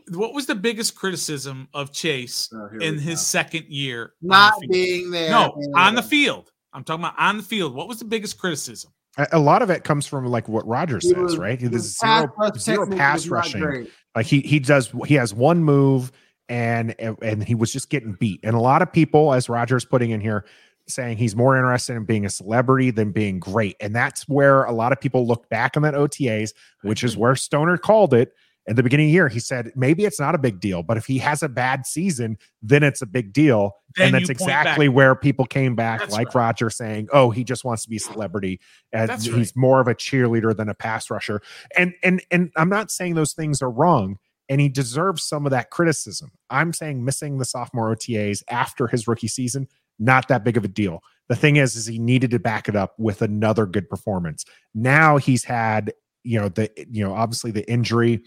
What 0.09 0.35
was 0.35 0.47
the 0.47 0.55
biggest 0.55 0.95
criticism 0.95 1.69
of 1.75 1.93
Chase 1.93 2.49
oh, 2.55 2.79
in 2.81 2.99
his 2.99 3.19
go. 3.19 3.23
second 3.23 3.67
year? 3.67 4.15
Not 4.23 4.55
the 4.61 4.69
being 4.69 5.11
there. 5.11 5.31
No, 5.31 5.61
on 5.75 5.95
the 5.95 6.03
field. 6.03 6.51
I'm 6.73 6.85
talking 6.85 7.05
about 7.05 7.19
on 7.19 7.37
the 7.37 7.43
field. 7.43 7.75
What 7.75 7.89
was 7.89 7.99
the 7.99 8.05
biggest 8.05 8.39
criticism? 8.39 8.93
A 9.33 9.39
lot 9.41 9.61
of 9.61 9.71
it 9.71 9.83
comes 9.83 10.07
from 10.07 10.25
like 10.27 10.49
what 10.49 10.67
Roger 10.67 11.01
says, 11.01 11.17
was, 11.17 11.37
right? 11.37 11.59
There's 11.61 11.99
zero, 11.99 12.33
zero 12.57 12.87
pass 12.87 13.27
rushing. 13.27 13.89
Like 14.15 14.27
he 14.27 14.41
he 14.41 14.61
does 14.61 14.91
he 15.07 15.15
has 15.15 15.35
one 15.35 15.63
move 15.65 16.13
and 16.51 16.95
and 17.23 17.43
he 17.43 17.55
was 17.55 17.73
just 17.73 17.89
getting 17.89 18.13
beat. 18.15 18.41
And 18.43 18.55
a 18.55 18.61
lot 18.61 18.83
of 18.83 18.93
people, 18.93 19.33
as 19.33 19.49
Roger's 19.49 19.85
putting 19.85 20.11
in 20.11 20.21
here, 20.21 20.45
saying 20.89 21.17
he's 21.17 21.37
more 21.37 21.57
interested 21.57 21.97
in 21.97 22.05
being 22.05 22.27
a 22.27 22.31
celebrity 22.31 22.91
than 22.91 23.13
being 23.13 23.39
great. 23.39 23.77
And 23.81 23.95
that's 23.95 24.29
where 24.29 24.65
a 24.65 24.73
lot 24.73 24.93
of 24.93 25.01
people 25.01 25.27
look 25.27 25.49
back 25.49 25.77
on 25.77 25.85
that 25.85 25.95
OTAs, 25.95 26.53
which 26.83 27.05
is 27.05 27.13
mm-hmm. 27.13 27.21
where 27.21 27.37
Stoner 27.37 27.79
called 27.79 28.13
it 28.13 28.35
at 28.69 28.77
the 28.77 28.83
beginning 28.83 29.07
of 29.07 29.09
the 29.11 29.15
year. 29.15 29.29
He 29.29 29.39
said 29.39 29.73
maybe 29.77 30.05
it's 30.05 30.19
not 30.19 30.35
a 30.35 30.39
big 30.39 30.61
deal, 30.61 30.83
but 30.83 30.97
if 30.97 31.07
he 31.07 31.19
has 31.19 31.43
a 31.43 31.49
bad 31.49 31.87
season, 31.87 32.37
then 32.63 32.83
it's 32.83 33.01
a 33.01 33.07
big 33.07 33.33
deal. 33.33 33.77
Then 33.97 34.07
and 34.07 34.15
that's 34.15 34.29
exactly 34.29 34.89
back. 34.89 34.97
where 34.97 35.15
people 35.15 35.45
came 35.45 35.77
back, 35.77 36.01
that's 36.01 36.13
like 36.13 36.35
right. 36.35 36.47
Roger 36.47 36.69
saying, 36.69 37.09
"Oh, 37.13 37.31
he 37.31 37.45
just 37.45 37.65
wants 37.65 37.85
to 37.85 37.89
be 37.89 37.97
a 37.97 38.01
celebrity, 38.01 38.61
and 38.93 39.09
that's 39.09 39.25
he's 39.25 39.35
right. 39.35 39.57
more 39.57 39.81
of 39.81 39.89
a 39.89 39.95
cheerleader 39.95 40.57
than 40.57 40.69
a 40.69 40.75
pass 40.75 41.11
rusher." 41.11 41.41
And 41.77 41.95
and 42.03 42.23
and 42.31 42.53
I'm 42.57 42.69
not 42.69 42.91
saying 42.91 43.15
those 43.15 43.33
things 43.33 43.63
are 43.63 43.71
wrong 43.71 44.19
and 44.51 44.61
he 44.61 44.69
deserves 44.69 45.23
some 45.23 45.47
of 45.47 45.51
that 45.51 45.71
criticism. 45.71 46.33
I'm 46.51 46.73
saying 46.73 47.05
missing 47.05 47.39
the 47.39 47.45
sophomore 47.45 47.95
OTAs 47.95 48.43
after 48.51 48.89
his 48.89 49.07
rookie 49.07 49.29
season, 49.29 49.69
not 50.01 50.27
that 50.29 50.45
big 50.45 50.57
of 50.57 50.65
a 50.65 50.69
deal. 50.69 51.01
The 51.29 51.37
thing 51.37 51.57
is, 51.57 51.77
is 51.77 51.87
he 51.87 52.01
needed 52.01 52.33
to 52.33 52.41
back 52.41 52.69
it 52.69 52.75
up 52.75 52.95
with 52.99 53.23
another 53.23 53.65
good 53.65 53.89
performance. 53.89 54.45
Now 54.75 55.19
he's 55.19 55.45
had, 55.45 55.93
you 56.25 56.41
know, 56.41 56.49
the 56.49 56.69
you 56.91 57.05
know, 57.05 57.15
obviously 57.15 57.53
the 57.53 57.71
injury, 57.71 58.23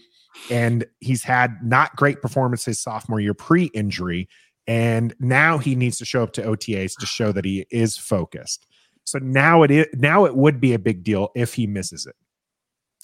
and 0.50 0.86
he's 1.00 1.22
had 1.22 1.58
not 1.62 1.94
great 1.94 2.22
performances 2.22 2.80
sophomore 2.80 3.20
year 3.20 3.34
pre-injury, 3.34 4.26
and 4.66 5.14
now 5.20 5.58
he 5.58 5.74
needs 5.74 5.98
to 5.98 6.06
show 6.06 6.22
up 6.22 6.32
to 6.32 6.42
OTAs 6.42 6.92
to 6.98 7.06
show 7.06 7.32
that 7.32 7.44
he 7.44 7.66
is 7.70 7.98
focused. 7.98 8.66
So 9.04 9.18
now 9.18 9.62
it 9.62 9.70
is 9.70 9.86
now 9.92 10.24
it 10.24 10.34
would 10.34 10.58
be 10.58 10.72
a 10.72 10.78
big 10.78 11.04
deal 11.04 11.28
if 11.36 11.52
he 11.52 11.66
misses 11.66 12.06
it. 12.06 12.16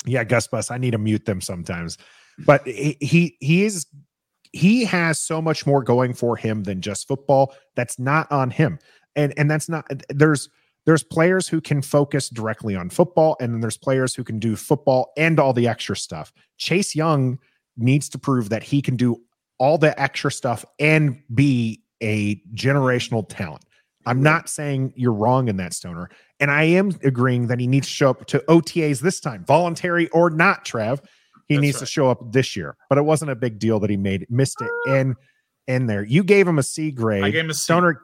Yeah, 0.07 0.25
Gus 0.25 0.47
Bus, 0.47 0.71
I 0.71 0.79
need 0.79 0.93
to 0.93 0.99
mute 0.99 1.27
them 1.27 1.43
sometimes. 1.43 1.99
But 2.47 2.67
he 2.67 3.37
he 3.41 3.65
is 3.65 3.87
he 4.53 4.85
has 4.85 5.19
so 5.19 5.41
much 5.41 5.67
more 5.67 5.83
going 5.83 6.15
for 6.15 6.37
him 6.37 6.65
than 6.65 6.81
just 6.81 7.07
football. 7.07 7.55
That's 7.77 7.99
not 7.99 8.31
on 8.31 8.51
him. 8.51 8.79
And 9.17 9.33
and 9.37 9.51
that's 9.51 9.69
not 9.69 9.87
there's 10.09 10.49
there's 10.87 11.03
players 11.03 11.47
who 11.47 11.61
can 11.61 11.83
focus 11.83 12.29
directly 12.29 12.75
on 12.75 12.91
football 12.91 13.37
and 13.41 13.53
then 13.53 13.61
there's 13.61 13.77
players 13.77 14.15
who 14.15 14.25
can 14.25 14.39
do 14.39 14.57
football 14.57 15.13
and 15.17 15.39
all 15.39 15.53
the 15.53 15.69
extra 15.69 15.97
stuff. 15.97 16.33
Chase 16.57 16.95
Young 16.95 17.39
needs 17.77 18.09
to 18.09 18.19
prove 18.19 18.49
that 18.49 18.63
he 18.63 18.83
can 18.83 18.97
do 18.97 19.21
all 19.59 19.79
the 19.79 19.99
extra 20.01 20.33
stuff 20.33 20.65
and 20.79 21.23
be 21.35 21.83
a 22.03 22.37
generational 22.55 23.27
talent. 23.29 23.65
I'm 24.07 24.23
not 24.23 24.49
saying 24.49 24.95
you're 24.97 25.13
wrong 25.13 25.49
in 25.49 25.59
that 25.59 25.75
stoner. 25.75 26.11
And 26.41 26.51
I 26.51 26.65
am 26.65 26.93
agreeing 27.05 27.49
that 27.49 27.61
he 27.61 27.67
needs 27.67 27.87
to 27.87 27.93
show 27.93 28.11
up 28.11 28.27
to 28.27 28.39
OTAs 28.49 29.01
this 29.01 29.21
time, 29.21 29.45
voluntary 29.45 30.09
or 30.09 30.31
not, 30.31 30.65
Trev. 30.65 31.03
He 31.51 31.57
That's 31.57 31.63
needs 31.63 31.77
right. 31.79 31.81
to 31.81 31.87
show 31.87 32.09
up 32.09 32.31
this 32.31 32.55
year. 32.55 32.77
But 32.89 32.97
it 32.97 33.03
wasn't 33.03 33.33
a 33.33 33.35
big 33.35 33.59
deal 33.59 33.81
that 33.81 33.91
he 33.91 33.97
made 33.97 34.25
missed 34.31 34.63
it 34.63 34.71
in 34.87 35.17
in 35.67 35.87
there. 35.87 36.05
You 36.05 36.23
gave 36.23 36.47
him 36.47 36.61
a 36.61 36.63
C 36.63 36.93
grade. 36.93 37.25
I 37.25 37.31
gave 37.31 37.43
him 37.43 37.51
a 37.51 37.55
C. 37.55 37.65
Stoner 37.65 38.01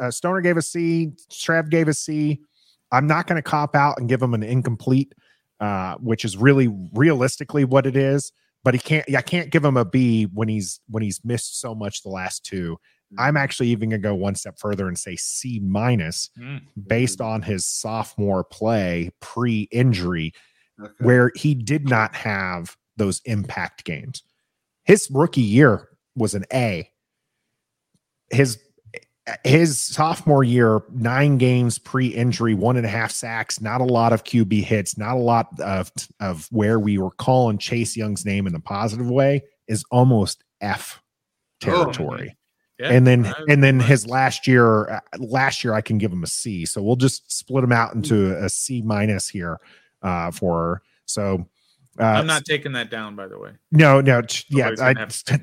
uh, 0.00 0.10
Stoner 0.12 0.40
gave 0.40 0.56
a 0.56 0.62
C, 0.62 1.10
Trev 1.32 1.68
gave 1.68 1.88
a 1.88 1.94
C. 1.94 2.40
I'm 2.92 3.08
not 3.08 3.26
going 3.26 3.36
to 3.36 3.42
cop 3.42 3.74
out 3.74 3.98
and 3.98 4.08
give 4.08 4.22
him 4.22 4.34
an 4.34 4.44
incomplete, 4.44 5.16
uh, 5.58 5.96
which 5.96 6.24
is 6.24 6.36
really 6.36 6.68
realistically 6.94 7.64
what 7.64 7.86
it 7.86 7.96
is. 7.96 8.32
But 8.62 8.74
he 8.74 8.78
can't. 8.78 9.16
I 9.16 9.22
can't 9.22 9.50
give 9.50 9.64
him 9.64 9.76
a 9.76 9.84
B 9.84 10.28
when 10.32 10.46
he's 10.46 10.78
when 10.88 11.02
he's 11.02 11.24
missed 11.24 11.60
so 11.60 11.74
much 11.74 12.04
the 12.04 12.10
last 12.10 12.44
two. 12.44 12.78
I'm 13.18 13.36
actually 13.36 13.68
even 13.70 13.88
going 13.88 14.02
to 14.02 14.08
go 14.08 14.14
one 14.14 14.36
step 14.36 14.56
further 14.56 14.86
and 14.86 14.96
say 14.96 15.16
C 15.16 15.58
minus 15.60 16.30
mm. 16.38 16.60
based 16.86 17.20
on 17.20 17.42
his 17.42 17.66
sophomore 17.66 18.44
play 18.44 19.10
pre 19.20 19.62
injury, 19.72 20.32
okay. 20.82 20.92
where 21.00 21.32
he 21.34 21.54
did 21.54 21.88
not 21.88 22.14
have 22.14 22.76
those 22.96 23.20
impact 23.24 23.84
games. 23.84 24.22
His 24.84 25.08
rookie 25.10 25.40
year 25.40 25.88
was 26.14 26.34
an 26.34 26.44
A. 26.52 26.90
His 28.30 28.58
his 29.44 29.78
sophomore 29.78 30.42
year, 30.44 30.82
nine 30.92 31.38
games 31.38 31.78
pre-injury, 31.78 32.54
one 32.54 32.76
and 32.76 32.86
a 32.86 32.88
half 32.88 33.12
sacks, 33.12 33.60
not 33.60 33.80
a 33.80 33.84
lot 33.84 34.12
of 34.12 34.24
QB 34.24 34.62
hits, 34.64 34.98
not 34.98 35.16
a 35.16 35.20
lot 35.20 35.48
of 35.60 35.90
of 36.20 36.48
where 36.50 36.78
we 36.78 36.98
were 36.98 37.10
calling 37.10 37.58
Chase 37.58 37.96
Young's 37.96 38.24
name 38.24 38.46
in 38.46 38.54
a 38.54 38.60
positive 38.60 39.10
way, 39.10 39.42
is 39.68 39.84
almost 39.90 40.44
F 40.60 41.00
oh, 41.00 41.66
territory. 41.66 42.30
Oh, 42.32 42.36
yeah, 42.80 42.92
and 42.92 43.06
then 43.06 43.32
and 43.48 43.62
then 43.62 43.78
his 43.78 44.06
last 44.06 44.46
year 44.46 44.90
uh, 44.90 45.00
last 45.18 45.62
year 45.62 45.74
I 45.74 45.80
can 45.80 45.98
give 45.98 46.12
him 46.12 46.24
a 46.24 46.28
C. 46.28 46.64
So 46.64 46.82
we'll 46.82 46.96
just 46.96 47.30
split 47.30 47.62
him 47.62 47.72
out 47.72 47.94
into 47.94 48.36
a 48.42 48.48
C 48.48 48.82
minus 48.82 49.28
here 49.28 49.60
uh 50.02 50.30
for 50.30 50.82
so 51.06 51.46
uh, 51.98 52.04
I'm 52.04 52.26
not 52.26 52.44
taking 52.44 52.72
that 52.72 52.88
down, 52.90 53.16
by 53.16 53.26
the 53.26 53.38
way. 53.38 53.50
No, 53.72 54.00
no, 54.00 54.22
yeah. 54.48 54.70
I, 54.80 54.94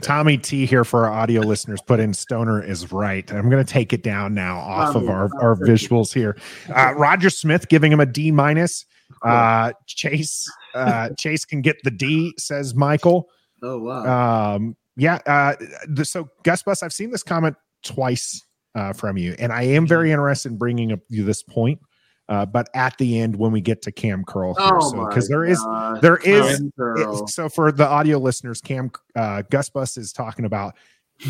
Tommy 0.02 0.38
T 0.38 0.66
here 0.66 0.84
for 0.84 1.06
our 1.06 1.12
audio 1.12 1.42
listeners 1.42 1.82
put 1.82 2.00
in 2.00 2.14
Stoner 2.14 2.64
is 2.64 2.92
right. 2.92 3.32
I'm 3.32 3.50
going 3.50 3.64
to 3.64 3.72
take 3.72 3.94
it 3.94 4.02
down 4.02 4.34
now 4.34 4.58
off 4.58 4.96
of 4.96 5.10
our, 5.10 5.30
our 5.40 5.56
visuals 5.56 6.14
here. 6.14 6.38
Uh, 6.74 6.94
Roger 6.96 7.30
Smith 7.30 7.68
giving 7.68 7.92
him 7.92 8.00
a 8.00 8.06
D 8.06 8.32
minus. 8.32 8.86
Uh, 9.24 9.74
Chase 9.86 10.50
uh, 10.74 11.10
Chase 11.18 11.46
can 11.46 11.62
get 11.62 11.78
the 11.84 11.92
D, 11.92 12.34
says 12.38 12.74
Michael. 12.74 13.30
Oh 13.62 13.80
wow. 13.80 14.56
Um, 14.56 14.76
yeah. 14.96 15.20
Uh, 15.26 15.56
the, 15.88 16.06
so 16.06 16.30
Gus 16.44 16.64
Bus, 16.64 16.82
I've 16.82 16.94
seen 16.94 17.12
this 17.12 17.24
comment 17.24 17.56
twice 17.84 18.44
uh, 18.74 18.94
from 18.94 19.18
you, 19.18 19.36
and 19.38 19.52
I 19.52 19.64
am 19.64 19.86
very 19.86 20.08
mm-hmm. 20.08 20.14
interested 20.14 20.54
in 20.54 20.58
bringing 20.58 20.92
up 20.92 21.00
you 21.10 21.24
this 21.24 21.44
point. 21.44 21.80
Uh, 22.30 22.46
but 22.46 22.70
at 22.74 22.98
the 22.98 23.20
end, 23.20 23.36
when 23.36 23.52
we 23.52 23.62
get 23.62 23.82
to 23.82 23.92
Kam 23.92 24.24
Curl, 24.26 24.54
here, 24.56 24.78
oh 24.78 24.92
so 24.92 25.08
because 25.08 25.30
there 25.30 25.46
is 25.46 25.64
there 26.02 26.18
is 26.18 26.60
it, 26.60 27.30
so 27.30 27.48
for 27.48 27.72
the 27.72 27.88
audio 27.88 28.18
listeners, 28.18 28.60
Kam 28.60 28.92
uh, 29.16 29.44
Gus 29.50 29.70
Bus 29.70 29.98
is 29.98 30.12
talking 30.12 30.46
about 30.46 30.76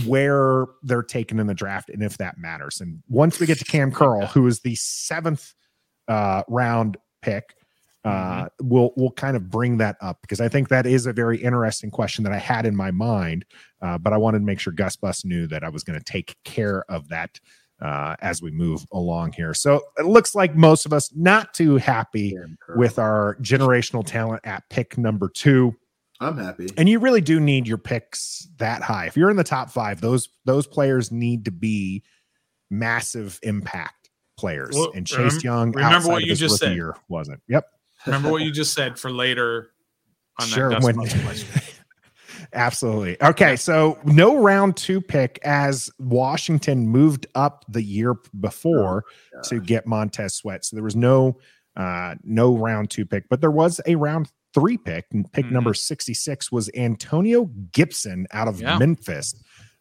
where 0.06 0.66
they're 0.84 1.04
taken 1.04 1.40
in 1.40 1.48
the 1.48 1.54
draft 1.54 1.90
and 1.90 2.04
if 2.04 2.18
that 2.18 2.38
matters. 2.38 2.82
And 2.82 3.02
once 3.08 3.40
we 3.40 3.46
get 3.46 3.60
to 3.60 3.66
Kam 3.66 3.92
Curl, 3.92 4.26
who 4.26 4.48
is 4.48 4.60
the 4.60 4.76
seventh 4.76 5.54
uh, 6.08 6.44
round 6.48 6.98
pick, 7.22 7.56
uh, 8.04 8.10
mm-hmm. 8.10 8.68
we'll 8.68 8.92
we'll 8.96 9.12
kind 9.12 9.36
of 9.36 9.50
bring 9.50 9.78
that 9.78 9.98
up 10.02 10.20
because 10.22 10.42
I 10.42 10.48
think 10.48 10.70
that 10.70 10.86
is 10.88 11.06
a 11.06 11.14
very 11.14 11.38
interesting 11.38 11.92
question 11.92 12.24
that 12.24 12.34
I 12.34 12.38
had 12.38 12.66
in 12.66 12.76
my 12.76 12.90
mind, 12.90 13.46
uh, 13.82 13.98
but 13.98 14.14
I 14.14 14.18
wanted 14.18 14.40
to 14.40 14.46
make 14.46 14.60
sure 14.60 14.74
Gus 14.74 14.96
Bus 14.96 15.26
knew 15.26 15.46
that 15.48 15.64
I 15.64 15.70
was 15.70 15.84
going 15.84 16.00
to 16.00 16.06
take 16.06 16.36
care 16.44 16.84
of 16.90 17.08
that 17.10 17.40
uh, 17.82 18.16
as 18.22 18.42
we 18.42 18.52
move 18.52 18.86
along 18.92 19.34
here. 19.34 19.54
So 19.54 19.82
it 19.98 20.06
looks 20.06 20.36
like 20.36 20.56
most 20.56 20.86
of 20.86 20.94
us 20.94 21.12
not 21.16 21.54
too 21.54 21.78
happy 21.78 22.36
with 22.76 23.00
our 23.00 23.36
generational 23.42 24.06
talent 24.06 24.42
at 24.46 24.64
pick 24.70 24.98
number 24.98 25.30
two. 25.30 25.76
I'm 26.20 26.38
happy, 26.38 26.68
and 26.78 26.90
you 26.90 26.98
really 26.98 27.22
do 27.22 27.40
need 27.40 27.68
your 27.68 27.78
picks 27.78 28.48
that 28.58 28.82
high. 28.82 29.06
If 29.06 29.16
you're 29.16 29.30
in 29.30 29.38
the 29.38 29.44
top 29.44 29.70
five, 29.70 30.02
those 30.02 30.30
those 30.46 30.66
players 30.66 31.12
need 31.12 31.46
to 31.46 31.52
be 31.52 32.04
massive 32.72 33.40
impact 33.44 34.10
players. 34.36 34.74
Well, 34.74 34.92
and 34.96 35.06
Chase 35.06 35.44
Young, 35.44 35.72
remember 35.74 36.10
what 36.10 36.24
you 36.24 36.34
just 36.34 36.58
said, 36.58 36.76
year 36.76 36.96
wasn't. 37.08 37.42
Yep. 37.48 37.66
Remember 38.08 38.32
what 38.32 38.42
you 38.42 38.52
just 38.54 38.74
said 38.74 38.98
for 38.98 39.12
later 39.12 39.70
on 40.40 40.48
sure, 40.48 40.70
that 40.70 40.82
when, 40.82 40.96
Absolutely. 42.54 43.22
Okay, 43.22 43.56
so 43.56 44.00
no 44.06 44.38
round 44.38 44.78
two 44.78 45.02
pick 45.02 45.40
as 45.44 45.90
Washington 46.00 46.88
moved 46.88 47.28
up 47.36 47.66
the 47.70 47.82
year 47.82 48.16
before 48.40 49.06
oh, 49.36 49.42
to 49.44 49.60
get 49.60 49.86
Montez 49.86 50.36
Sweat. 50.36 50.66
So 50.66 50.76
there 50.76 50.84
was 50.84 50.96
no 50.96 51.38
uh 51.76 52.16
no 52.24 52.58
round 52.58 52.90
two 52.90 53.06
pick, 53.06 53.30
but 53.30 53.42
there 53.42 53.52
was 53.52 53.80
a 53.86 53.96
round 53.96 54.32
three 54.54 54.78
pick. 54.78 55.06
And 55.12 55.32
pick 55.32 55.46
mm-hmm. 55.46 55.54
number 55.54 55.74
66 55.74 56.52
was 56.52 56.70
Antonio 56.76 57.46
Gibson 57.72 58.28
out 58.32 58.48
of 58.48 58.62
yeah. 58.62 58.78
Memphis. 58.78 59.36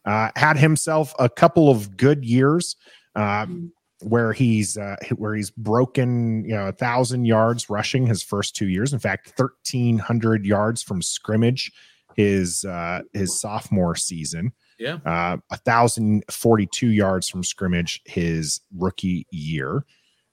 Uh, 0.05 0.31
had 0.37 0.57
himself 0.57 1.13
a 1.19 1.27
couple 1.27 1.69
of 1.69 1.97
good 1.97 2.23
years. 2.23 2.75
Um, 3.15 3.73
where 4.01 4.31
he's 4.31 4.77
uh, 4.77 4.95
where 5.15 5.33
he's 5.33 5.49
broken 5.49 6.45
you 6.45 6.55
know 6.55 6.67
a 6.67 6.71
thousand 6.71 7.25
yards 7.25 7.69
rushing 7.69 8.05
his 8.05 8.21
first 8.21 8.55
two 8.55 8.67
years. 8.67 8.93
In 8.93 8.99
fact, 8.99 9.29
thirteen 9.31 9.97
hundred 9.97 10.45
yards 10.45 10.83
from 10.83 11.01
scrimmage 11.01 11.71
his 12.17 12.65
uh, 12.65 13.01
his 13.13 13.39
sophomore 13.39 13.95
season. 13.95 14.51
Yeah, 14.77 14.97
uh, 15.05 15.37
thousand 15.65 16.25
forty 16.29 16.67
two 16.67 16.89
yards 16.89 17.29
from 17.29 17.43
scrimmage 17.43 18.01
his 18.05 18.59
rookie 18.75 19.25
year, 19.31 19.85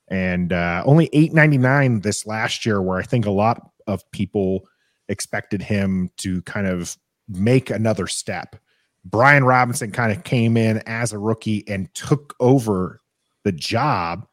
and 0.09 0.53
uh, 0.53 0.83
only 0.85 1.09
eight 1.13 1.33
ninety 1.33 1.59
nine 1.59 2.01
this 2.01 2.27
last 2.27 2.67
year. 2.67 2.83
Where 2.83 2.99
I 2.99 3.03
think 3.05 3.27
a 3.27 3.31
lot 3.31 3.71
of 3.87 4.11
people 4.11 4.67
expected 5.09 5.63
him 5.63 6.11
to 6.17 6.43
kind 6.43 6.67
of 6.67 6.97
make 7.29 7.71
another 7.71 8.07
step. 8.07 8.57
Brian 9.05 9.45
Robinson 9.45 9.91
kind 9.91 10.11
of 10.11 10.25
came 10.25 10.57
in 10.57 10.79
as 10.87 11.13
a 11.13 11.19
rookie 11.19 11.63
and 11.69 11.93
took 11.95 12.35
over 12.41 13.01
the 13.45 13.53
job. 13.53 14.27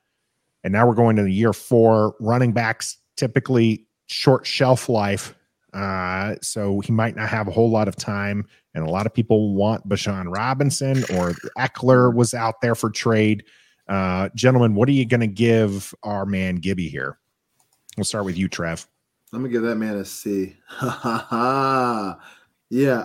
And 0.64 0.72
now 0.72 0.88
we're 0.88 0.96
going 0.96 1.18
to 1.18 1.24
the 1.24 1.34
year 1.34 1.54
four. 1.54 2.16
Running 2.20 2.54
backs 2.54 2.98
typically 3.18 3.86
short 4.08 4.46
shelf 4.46 4.88
life. 4.88 5.36
Uh, 5.74 6.36
so 6.42 6.80
he 6.82 6.92
might 6.92 7.16
not 7.16 7.30
have 7.30 7.48
a 7.48 7.52
whole 7.52 7.70
lot 7.70 7.88
of 7.88 7.96
time. 7.96 8.46
And 8.74 8.86
a 8.86 8.90
lot 8.90 9.06
of 9.06 9.14
people 9.14 9.54
want 9.54 9.88
Bijan 9.88 10.34
Robinson 10.34 11.04
or 11.16 11.32
Ekeler 11.58 12.14
was 12.14 12.34
out 12.34 12.62
there 12.62 12.76
for 12.76 12.90
trade. 12.90 13.44
Uh, 13.88 14.30
gentlemen, 14.36 14.76
what 14.76 14.88
are 14.90 14.94
you 14.94 15.06
going 15.06 15.22
to 15.22 15.28
give 15.28 15.94
our 16.04 16.26
man 16.26 16.56
Gibby 16.56 16.88
here? 16.88 17.18
We'll 17.98 18.06
start 18.06 18.26
with 18.26 18.38
you, 18.38 18.48
Trev. 18.48 18.88
I'm 19.34 19.40
gonna 19.40 19.52
give 19.52 19.64
that 19.64 19.76
man 19.76 19.96
a 19.96 20.04
C. 20.04 20.58
yeah, 20.82 22.16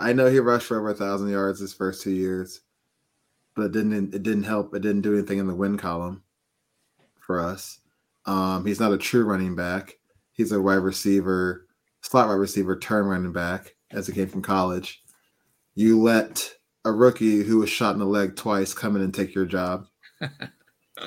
I 0.00 0.12
know 0.12 0.26
he 0.26 0.40
rushed 0.40 0.66
for 0.66 0.78
over 0.78 0.90
a 0.90 0.94
thousand 0.94 1.28
yards 1.28 1.60
his 1.60 1.72
first 1.72 2.02
two 2.02 2.10
years 2.10 2.62
but 3.56 3.64
it 3.64 3.72
didn't 3.72 4.14
it 4.14 4.22
didn't 4.22 4.44
help. 4.44 4.74
It 4.74 4.82
didn't 4.82 5.00
do 5.00 5.14
anything 5.14 5.38
in 5.38 5.48
the 5.48 5.54
win 5.54 5.78
column 5.78 6.22
for 7.18 7.40
us. 7.40 7.80
Um, 8.26 8.64
he's 8.66 8.78
not 8.78 8.92
a 8.92 8.98
true 8.98 9.24
running 9.24 9.56
back. 9.56 9.96
He's 10.32 10.52
a 10.52 10.60
wide 10.60 10.74
receiver, 10.74 11.65
slot 12.06 12.28
wide 12.28 12.34
receiver, 12.34 12.78
turn 12.78 13.06
running 13.06 13.32
back 13.32 13.74
as 13.90 14.06
he 14.06 14.12
came 14.12 14.28
from 14.28 14.42
college. 14.42 15.02
You 15.74 16.00
let 16.00 16.52
a 16.84 16.92
rookie 16.92 17.42
who 17.42 17.58
was 17.58 17.70
shot 17.70 17.94
in 17.94 17.98
the 17.98 18.06
leg 18.06 18.36
twice 18.36 18.72
come 18.72 18.96
in 18.96 19.02
and 19.02 19.12
take 19.12 19.34
your 19.34 19.46
job. 19.46 19.86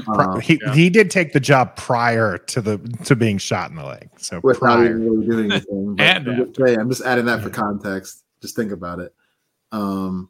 Um, 0.07 0.39
he 0.39 0.59
yeah. 0.61 0.75
he 0.75 0.87
did 0.87 1.09
take 1.09 1.33
the 1.33 1.39
job 1.39 1.75
prior 1.75 2.37
to 2.37 2.61
the 2.61 2.77
to 3.05 3.15
being 3.15 3.39
shot 3.39 3.71
in 3.71 3.75
the 3.75 3.83
leg. 3.83 4.07
So 4.17 4.39
without 4.43 4.59
prior. 4.59 4.85
even 4.85 5.01
really 5.01 5.25
doing 5.25 5.51
anything. 5.51 5.95
and 5.99 6.27
I'm 6.27 6.45
just, 6.45 6.55
saying, 6.57 6.79
I'm 6.79 6.89
just 6.89 7.01
adding 7.01 7.25
that 7.25 7.39
yeah. 7.39 7.43
for 7.43 7.49
context. 7.49 8.23
Just 8.39 8.55
think 8.55 8.71
about 8.71 8.99
it. 8.99 9.15
Um, 9.71 10.29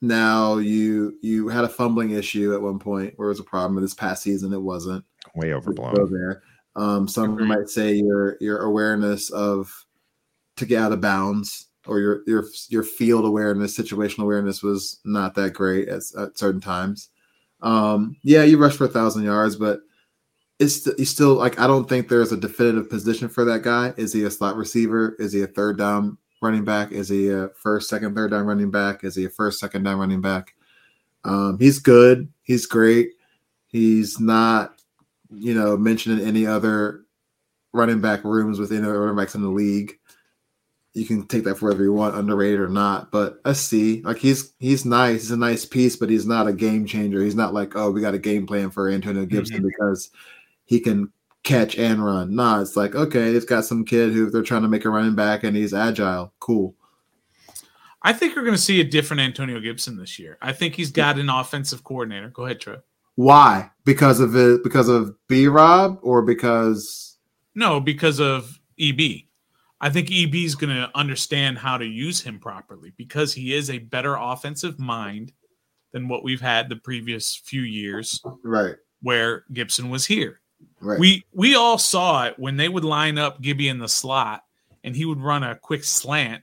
now 0.00 0.56
you 0.56 1.16
you 1.22 1.46
had 1.46 1.62
a 1.62 1.68
fumbling 1.68 2.10
issue 2.10 2.52
at 2.52 2.60
one 2.60 2.80
point 2.80 3.14
where 3.14 3.28
it 3.28 3.30
was 3.30 3.38
a 3.38 3.44
problem. 3.44 3.80
This 3.80 3.94
past 3.94 4.24
season, 4.24 4.52
it 4.52 4.60
wasn't 4.60 5.04
way 5.36 5.54
overblown. 5.54 6.10
There, 6.10 6.42
um, 6.74 7.06
some 7.06 7.34
Agreed. 7.34 7.46
might 7.46 7.68
say 7.68 7.94
your 7.94 8.38
your 8.40 8.62
awareness 8.62 9.30
of 9.30 9.72
to 10.60 10.66
get 10.66 10.82
out 10.82 10.92
of 10.92 11.00
bounds 11.00 11.66
or 11.86 11.98
your 11.98 12.22
your 12.26 12.44
your 12.68 12.82
field 12.82 13.24
awareness, 13.24 13.76
situational 13.76 14.24
awareness 14.24 14.62
was 14.62 15.00
not 15.04 15.34
that 15.34 15.52
great 15.52 15.88
at, 15.88 16.02
at 16.18 16.38
certain 16.38 16.60
times. 16.60 17.08
Um, 17.62 18.16
yeah, 18.22 18.42
you 18.42 18.58
rushed 18.58 18.78
for 18.78 18.84
a 18.84 18.88
thousand 18.88 19.24
yards, 19.24 19.56
but 19.56 19.80
it's 20.58 20.84
he's 20.96 21.10
still 21.10 21.34
like 21.34 21.58
I 21.58 21.66
don't 21.66 21.88
think 21.88 22.08
there's 22.08 22.32
a 22.32 22.36
definitive 22.36 22.88
position 22.88 23.28
for 23.28 23.44
that 23.46 23.62
guy. 23.62 23.94
Is 23.96 24.12
he 24.12 24.24
a 24.24 24.30
slot 24.30 24.56
receiver? 24.56 25.16
Is 25.18 25.32
he 25.32 25.42
a 25.42 25.46
third 25.46 25.78
down 25.78 26.18
running 26.42 26.64
back? 26.64 26.92
Is 26.92 27.08
he 27.08 27.30
a 27.30 27.48
first, 27.48 27.88
second, 27.88 28.14
third 28.14 28.30
down 28.30 28.46
running 28.46 28.70
back? 28.70 29.04
Is 29.04 29.14
he 29.14 29.24
a 29.24 29.30
first, 29.30 29.58
second 29.58 29.82
down 29.84 29.98
running 29.98 30.20
back? 30.20 30.54
Um, 31.24 31.58
he's 31.58 31.78
good. 31.78 32.28
He's 32.42 32.66
great. 32.66 33.10
He's 33.66 34.18
not, 34.18 34.80
you 35.30 35.54
know, 35.54 35.76
mentioned 35.76 36.20
in 36.20 36.26
any 36.26 36.46
other 36.46 37.04
running 37.72 38.00
back 38.00 38.24
rooms 38.24 38.58
with 38.58 38.72
any 38.72 38.82
other 38.82 39.00
running 39.00 39.16
backs 39.16 39.34
in 39.34 39.42
the 39.42 39.48
league. 39.48 39.98
You 40.92 41.04
can 41.04 41.26
take 41.26 41.44
that 41.44 41.56
for 41.56 41.66
whatever 41.66 41.84
you 41.84 41.92
want, 41.92 42.16
underrated 42.16 42.58
or 42.58 42.68
not. 42.68 43.12
But 43.12 43.40
a 43.44 43.54
C, 43.54 44.02
like 44.02 44.18
he's 44.18 44.52
he's 44.58 44.84
nice. 44.84 45.22
He's 45.22 45.30
a 45.30 45.36
nice 45.36 45.64
piece, 45.64 45.96
but 45.96 46.10
he's 46.10 46.26
not 46.26 46.48
a 46.48 46.52
game 46.52 46.84
changer. 46.84 47.22
He's 47.22 47.36
not 47.36 47.54
like, 47.54 47.76
oh, 47.76 47.90
we 47.90 48.00
got 48.00 48.14
a 48.14 48.18
game 48.18 48.46
plan 48.46 48.70
for 48.70 48.88
Antonio 48.88 49.24
Gibson 49.24 49.58
mm-hmm. 49.58 49.68
because 49.68 50.10
he 50.64 50.80
can 50.80 51.12
catch 51.42 51.78
and 51.78 52.04
run. 52.04 52.34
Nah, 52.34 52.60
it's 52.60 52.76
like 52.76 52.94
okay, 52.94 53.34
it's 53.34 53.44
got 53.44 53.64
some 53.64 53.84
kid 53.84 54.12
who 54.12 54.30
they're 54.30 54.42
trying 54.42 54.62
to 54.62 54.68
make 54.68 54.84
a 54.84 54.90
running 54.90 55.14
back 55.14 55.44
and 55.44 55.56
he's 55.56 55.74
agile. 55.74 56.32
Cool. 56.40 56.74
I 58.02 58.12
think 58.12 58.34
we're 58.34 58.42
going 58.42 58.56
to 58.56 58.60
see 58.60 58.80
a 58.80 58.84
different 58.84 59.20
Antonio 59.20 59.60
Gibson 59.60 59.96
this 59.98 60.18
year. 60.18 60.38
I 60.40 60.52
think 60.52 60.74
he's 60.74 60.90
got 60.90 61.18
an 61.18 61.28
offensive 61.28 61.84
coordinator. 61.84 62.30
Go 62.30 62.46
ahead, 62.46 62.60
Trev. 62.60 62.82
Why? 63.16 63.70
Because 63.84 64.20
of 64.20 64.34
it? 64.34 64.62
Because 64.64 64.88
of 64.88 65.14
B 65.28 65.46
Rob 65.48 65.98
or 66.02 66.22
because? 66.22 67.18
No, 67.54 67.78
because 67.78 68.18
of 68.18 68.58
EB. 68.78 69.00
I 69.80 69.90
think 69.90 70.10
EB 70.12 70.34
is 70.34 70.54
going 70.54 70.74
to 70.74 70.90
understand 70.94 71.58
how 71.58 71.78
to 71.78 71.86
use 71.86 72.20
him 72.20 72.38
properly 72.38 72.92
because 72.96 73.32
he 73.32 73.54
is 73.54 73.70
a 73.70 73.78
better 73.78 74.16
offensive 74.16 74.78
mind 74.78 75.32
than 75.92 76.08
what 76.08 76.22
we've 76.22 76.40
had 76.40 76.68
the 76.68 76.76
previous 76.76 77.34
few 77.34 77.62
years. 77.62 78.20
Right. 78.44 78.76
Where 79.02 79.44
Gibson 79.52 79.88
was 79.88 80.04
here. 80.04 80.40
Right. 80.80 81.00
We 81.00 81.24
we 81.32 81.54
all 81.54 81.78
saw 81.78 82.26
it 82.26 82.38
when 82.38 82.56
they 82.56 82.68
would 82.68 82.84
line 82.84 83.16
up 83.16 83.40
Gibby 83.40 83.68
in 83.68 83.78
the 83.78 83.88
slot 83.88 84.44
and 84.84 84.94
he 84.94 85.06
would 85.06 85.20
run 85.20 85.42
a 85.42 85.56
quick 85.56 85.84
slant 85.84 86.42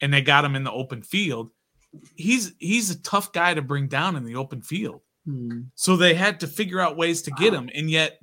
and 0.00 0.12
they 0.12 0.20
got 0.20 0.44
him 0.44 0.54
in 0.54 0.64
the 0.64 0.72
open 0.72 1.02
field. 1.02 1.50
He's 2.14 2.52
he's 2.58 2.90
a 2.90 3.00
tough 3.02 3.32
guy 3.32 3.54
to 3.54 3.62
bring 3.62 3.88
down 3.88 4.16
in 4.16 4.24
the 4.24 4.36
open 4.36 4.60
field. 4.60 5.00
Hmm. 5.24 5.62
So 5.74 5.96
they 5.96 6.14
had 6.14 6.40
to 6.40 6.46
figure 6.46 6.80
out 6.80 6.98
ways 6.98 7.22
to 7.22 7.30
get 7.30 7.54
him, 7.54 7.70
and 7.74 7.90
yet 7.90 8.20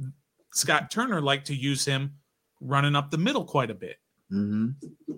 Scott 0.53 0.91
Turner 0.91 1.21
liked 1.21 1.47
to 1.47 1.55
use 1.55 1.85
him 1.85 2.13
running 2.59 2.95
up 2.95 3.09
the 3.09 3.17
middle 3.17 3.45
quite 3.45 3.71
a 3.71 3.75
bit. 3.75 3.97
Mm-hmm. 4.31 4.69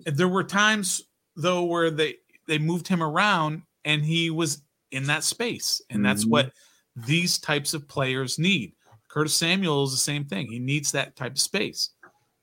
There 0.06 0.28
were 0.28 0.44
times 0.44 1.02
though 1.36 1.64
where 1.64 1.90
they 1.90 2.16
they 2.46 2.58
moved 2.58 2.88
him 2.88 3.02
around 3.02 3.62
and 3.84 4.04
he 4.04 4.30
was 4.30 4.62
in 4.90 5.06
that 5.06 5.24
space, 5.24 5.82
and 5.90 5.98
mm-hmm. 5.98 6.06
that's 6.06 6.26
what 6.26 6.52
these 6.96 7.38
types 7.38 7.74
of 7.74 7.88
players 7.88 8.38
need. 8.38 8.72
Curtis 9.08 9.34
Samuel 9.34 9.84
is 9.84 9.92
the 9.92 9.96
same 9.96 10.24
thing. 10.24 10.48
He 10.48 10.58
needs 10.58 10.92
that 10.92 11.16
type 11.16 11.32
of 11.32 11.38
space. 11.38 11.90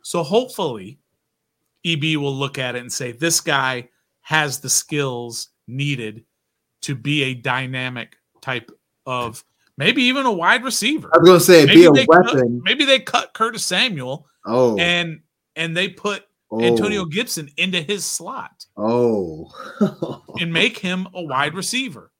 So 0.03 0.23
hopefully, 0.23 0.99
EB 1.85 2.15
will 2.15 2.33
look 2.33 2.57
at 2.57 2.75
it 2.75 2.79
and 2.81 2.91
say, 2.91 3.11
this 3.11 3.41
guy 3.41 3.89
has 4.21 4.59
the 4.59 4.69
skills 4.69 5.49
needed 5.67 6.23
to 6.81 6.95
be 6.95 7.23
a 7.23 7.33
dynamic 7.33 8.17
type 8.41 8.71
of 9.05 9.43
maybe 9.77 10.03
even 10.03 10.25
a 10.25 10.31
wide 10.31 10.63
receiver. 10.63 11.09
I 11.13 11.17
was 11.19 11.27
going 11.27 11.39
to 11.39 11.46
say, 11.46 11.65
maybe 11.65 11.81
be 11.81 11.85
a 11.85 12.05
weapon. 12.07 12.25
Cut, 12.25 12.63
maybe 12.63 12.85
they 12.85 13.00
cut 13.00 13.33
Curtis 13.33 13.65
Samuel. 13.65 14.27
Oh, 14.46 14.77
and 14.77 15.22
and 15.55 15.75
they 15.75 15.89
put 15.89 16.24
oh. 16.51 16.61
Antonio 16.61 17.05
Gibson 17.05 17.50
into 17.57 17.81
his 17.81 18.05
slot. 18.05 18.66
Oh, 18.77 19.51
and 20.40 20.51
make 20.51 20.77
him 20.79 21.07
a 21.14 21.22
wide 21.22 21.55
receiver 21.55 22.11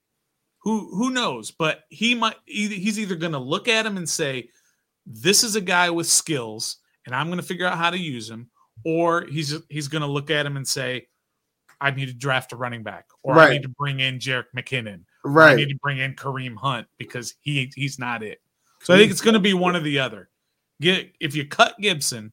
who 0.62 0.94
who 0.94 1.10
knows? 1.10 1.50
But 1.50 1.84
he 1.88 2.14
might. 2.14 2.36
He's 2.46 2.98
either 2.98 3.16
going 3.16 3.32
to 3.32 3.38
look 3.38 3.68
at 3.68 3.84
him 3.84 3.96
and 3.96 4.08
say, 4.08 4.48
"This 5.06 5.42
is 5.42 5.56
a 5.56 5.60
guy 5.60 5.90
with 5.90 6.06
skills, 6.06 6.78
and 7.06 7.14
I'm 7.14 7.26
going 7.26 7.40
to 7.40 7.44
figure 7.44 7.66
out 7.66 7.78
how 7.78 7.90
to 7.90 7.98
use 7.98 8.30
him," 8.30 8.48
or 8.84 9.26
he's 9.26 9.54
he's 9.68 9.88
going 9.88 10.02
to 10.02 10.08
look 10.08 10.30
at 10.30 10.46
him 10.46 10.56
and 10.56 10.66
say, 10.66 11.08
"I 11.80 11.90
need 11.90 12.06
to 12.06 12.14
draft 12.14 12.52
a 12.52 12.56
running 12.56 12.82
back, 12.82 13.06
or 13.22 13.34
right. 13.34 13.50
I 13.50 13.52
need 13.54 13.62
to 13.62 13.68
bring 13.70 14.00
in 14.00 14.18
Jerick 14.18 14.46
McKinnon, 14.56 15.02
right? 15.24 15.52
I 15.52 15.56
need 15.56 15.70
to 15.70 15.78
bring 15.82 15.98
in 15.98 16.14
Kareem 16.14 16.56
Hunt 16.56 16.86
because 16.96 17.34
he 17.40 17.72
he's 17.74 17.98
not 17.98 18.22
it." 18.22 18.40
So 18.82 18.94
I 18.94 18.98
think 18.98 19.10
it's 19.10 19.20
going 19.20 19.34
to 19.34 19.40
be 19.40 19.54
one 19.54 19.76
or 19.76 19.80
the 19.80 19.98
other. 19.98 20.28
Get 20.80 21.12
if 21.20 21.34
you 21.34 21.46
cut 21.46 21.76
Gibson, 21.80 22.32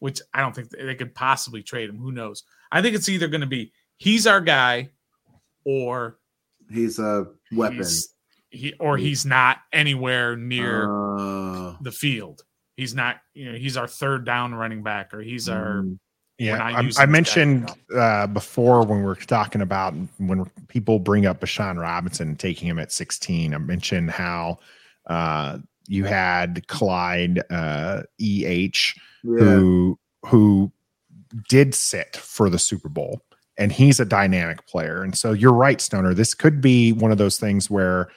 which 0.00 0.20
I 0.34 0.40
don't 0.40 0.54
think 0.54 0.70
they 0.70 0.94
could 0.94 1.14
possibly 1.14 1.62
trade 1.62 1.88
him. 1.88 1.98
Who 1.98 2.12
knows? 2.12 2.44
I 2.70 2.82
think 2.82 2.96
it's 2.96 3.08
either 3.08 3.28
going 3.28 3.40
to 3.42 3.46
be 3.46 3.72
he's 3.96 4.26
our 4.26 4.40
guy, 4.40 4.90
or 5.64 6.18
he's 6.70 6.98
a 6.98 7.26
weapon. 7.52 7.78
He's, 7.78 8.14
he 8.50 8.74
or 8.80 8.96
he's 8.96 9.26
not 9.26 9.58
anywhere 9.72 10.36
near 10.36 10.84
uh, 11.16 11.76
the 11.80 11.92
field. 11.92 12.42
He's 12.76 12.94
not. 12.94 13.16
You 13.34 13.52
know, 13.52 13.58
he's 13.58 13.76
our 13.76 13.88
third 13.88 14.24
down 14.24 14.54
running 14.54 14.82
back, 14.82 15.12
or 15.14 15.20
he's 15.20 15.48
our. 15.48 15.82
Mm. 15.82 15.98
Yeah, 16.38 16.62
I, 16.62 16.90
I 16.98 17.06
mentioned 17.06 17.70
uh, 17.96 18.26
before 18.26 18.84
when 18.84 19.02
we 19.02 19.10
are 19.10 19.14
talking 19.14 19.62
about 19.62 19.94
when 20.18 20.44
people 20.68 20.98
bring 20.98 21.24
up 21.24 21.40
Bijan 21.40 21.80
Robinson 21.80 22.36
taking 22.36 22.68
him 22.68 22.78
at 22.78 22.92
16. 22.92 23.54
I 23.54 23.58
mentioned 23.58 24.10
how 24.10 24.58
uh, 25.06 25.56
you 25.88 26.04
had 26.04 26.66
Clyde 26.68 27.42
uh, 27.48 28.02
Eh, 28.20 28.68
yeah. 29.26 29.44
who 29.44 29.98
who 30.24 30.72
did 31.48 31.74
sit 31.74 32.16
for 32.16 32.48
the 32.48 32.58
Super 32.58 32.88
Bowl 32.88 33.22
and 33.58 33.72
he's 33.72 34.00
a 34.00 34.04
dynamic 34.04 34.66
player. 34.66 35.02
And 35.02 35.16
so 35.16 35.32
you're 35.32 35.52
right, 35.52 35.80
Stoner. 35.80 36.14
This 36.14 36.34
could 36.34 36.60
be 36.60 36.92
one 36.92 37.12
of 37.12 37.18
those 37.18 37.38
things 37.38 37.70
where 37.70 38.08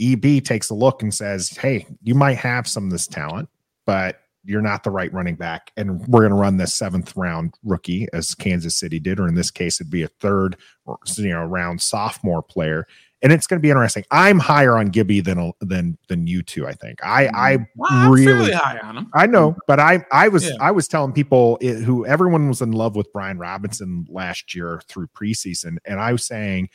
EB 0.00 0.44
takes 0.44 0.70
a 0.70 0.74
look 0.74 1.02
and 1.02 1.12
says, 1.12 1.50
Hey, 1.50 1.86
you 2.02 2.14
might 2.14 2.36
have 2.36 2.68
some 2.68 2.84
of 2.84 2.90
this 2.90 3.06
talent, 3.06 3.48
but 3.86 4.20
you're 4.44 4.62
not 4.62 4.84
the 4.84 4.90
right 4.90 5.12
running 5.12 5.34
back. 5.34 5.72
And 5.76 6.06
we're 6.06 6.20
going 6.20 6.30
to 6.30 6.36
run 6.36 6.56
this 6.56 6.74
seventh 6.74 7.16
round 7.16 7.54
rookie 7.64 8.06
as 8.12 8.34
Kansas 8.34 8.76
City 8.76 9.00
did, 9.00 9.18
or 9.18 9.26
in 9.26 9.34
this 9.34 9.50
case, 9.50 9.80
it'd 9.80 9.90
be 9.90 10.02
a 10.02 10.08
third 10.08 10.56
or, 10.84 10.98
you 11.16 11.30
know, 11.30 11.44
round 11.44 11.80
sophomore 11.80 12.42
player 12.42 12.86
and 13.26 13.32
it's 13.32 13.48
going 13.48 13.58
to 13.58 13.60
be 13.60 13.70
interesting. 13.70 14.04
I'm 14.12 14.38
higher 14.38 14.76
on 14.76 14.90
Gibby 14.90 15.20
than 15.20 15.52
than 15.60 15.98
than 16.06 16.28
you 16.28 16.42
two. 16.42 16.64
I 16.64 16.74
think 16.74 17.04
I 17.04 17.26
I 17.26 17.56
mm. 17.56 17.66
well, 17.74 18.12
really 18.12 18.52
high 18.52 18.78
on 18.78 18.98
him. 18.98 19.10
I 19.14 19.26
know, 19.26 19.56
but 19.66 19.80
I 19.80 20.04
I 20.12 20.28
was 20.28 20.44
yeah. 20.44 20.52
I 20.60 20.70
was 20.70 20.86
telling 20.86 21.12
people 21.12 21.58
it, 21.60 21.82
who 21.82 22.06
everyone 22.06 22.46
was 22.46 22.62
in 22.62 22.70
love 22.70 22.94
with 22.94 23.12
Brian 23.12 23.36
Robinson 23.36 24.06
last 24.08 24.54
year 24.54 24.80
through 24.86 25.08
preseason, 25.08 25.78
and 25.84 25.98
I 25.98 26.12
was 26.12 26.24
saying 26.24 26.68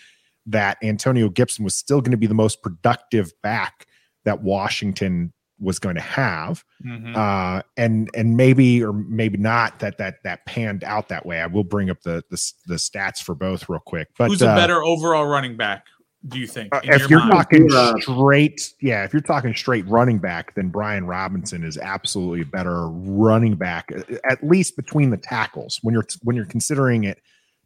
that 0.46 0.78
Antonio 0.84 1.30
Gibson 1.30 1.64
was 1.64 1.74
still 1.74 2.02
going 2.02 2.12
to 2.12 2.18
be 2.18 2.28
the 2.28 2.34
most 2.34 2.62
productive 2.62 3.32
back 3.42 3.88
that 4.26 4.44
Washington 4.44 5.32
was 5.58 5.80
going 5.80 5.94
to 5.94 6.02
have 6.02 6.66
mm-hmm. 6.84 7.16
uh 7.16 7.62
and 7.78 8.10
and 8.16 8.36
maybe 8.36 8.84
or 8.84 8.92
maybe 8.92 9.38
not 9.38 9.78
that 9.78 9.96
that 10.00 10.16
that 10.24 10.44
panned 10.48 10.84
out 10.84 11.08
that 11.08 11.24
way 11.24 11.40
i 11.40 11.46
will 11.46 11.64
bring 11.64 11.92
up 11.92 12.02
the 12.02 12.24
the, 12.32 12.54
the 12.66 12.76
stats 12.78 13.22
for 13.22 13.36
both 13.36 13.70
real 13.70 13.80
quick 13.80 14.08
but 14.18 14.30
who's 14.30 14.42
a 14.42 14.50
uh, 14.50 14.56
better 14.56 14.84
overall 14.84 15.28
running 15.28 15.56
back 15.56 15.86
do 16.28 16.40
you 16.40 16.48
think? 16.48 16.74
Uh, 16.74 16.82
if 16.84 17.10
you're 17.10 17.20
mind? 17.20 17.32
talking 17.32 17.70
straight, 18.02 18.74
yeah, 18.80 19.04
if 19.04 19.14
you're 19.14 19.22
talking 19.22 19.56
straight 19.56 19.88
running 19.88 20.20
back, 20.20 20.54
then 20.54 20.70
Brian 20.70 21.06
Robinson 21.06 21.64
is 21.64 21.78
absolutely 21.78 22.42
a 22.42 22.46
better 22.46 22.88
running 22.90 23.56
back, 23.56 23.92
uh, 23.92 24.02
uh, 24.12 24.18
at 24.30 24.44
least 24.44 24.76
between 24.76 25.10
the 25.10 25.18
tackles 25.18 25.80
when 25.82 25.94
you're 25.94 26.06
when 26.24 26.36
you're 26.36 26.46
considering 26.46 27.06
it 27.06 27.22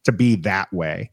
to 0.06 0.12
be 0.12 0.36
that 0.38 0.72
way. 0.72 1.12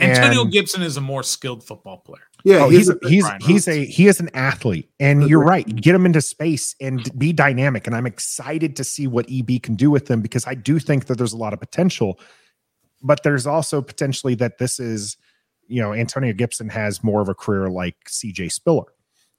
Antonio 0.00 0.42
and, 0.42 0.52
Gibson 0.52 0.82
is 0.82 0.96
a 0.96 1.00
more 1.00 1.22
skilled 1.22 1.64
football 1.64 1.98
player. 1.98 2.22
Yeah, 2.44 2.64
oh, 2.64 2.68
he's 2.68 2.90
he's 3.02 3.26
he's, 3.26 3.46
he's 3.46 3.68
a 3.68 3.84
he 3.84 4.06
is 4.06 4.20
an 4.20 4.28
athlete, 4.34 4.90
and 5.00 5.28
you're 5.28 5.44
right. 5.44 5.64
Get 5.66 5.94
him 5.94 6.04
into 6.04 6.20
space 6.20 6.74
and 6.80 7.08
be 7.18 7.32
dynamic. 7.32 7.86
And 7.86 7.96
I'm 7.96 8.06
excited 8.06 8.76
to 8.76 8.84
see 8.84 9.06
what 9.06 9.26
EB 9.30 9.62
can 9.62 9.76
do 9.76 9.90
with 9.90 10.06
them 10.06 10.20
because 10.20 10.46
I 10.46 10.54
do 10.54 10.78
think 10.78 11.06
that 11.06 11.16
there's 11.16 11.32
a 11.32 11.38
lot 11.38 11.52
of 11.52 11.60
potential, 11.60 12.18
but 13.02 13.22
there's 13.22 13.46
also 13.46 13.80
potentially 13.80 14.34
that 14.36 14.58
this 14.58 14.78
is 14.78 15.16
you 15.72 15.80
know, 15.80 15.94
Antonio 15.94 16.32
Gibson 16.34 16.68
has 16.68 17.02
more 17.02 17.22
of 17.22 17.28
a 17.28 17.34
career 17.34 17.70
like 17.70 17.96
CJ 18.06 18.52
Spiller, 18.52 18.92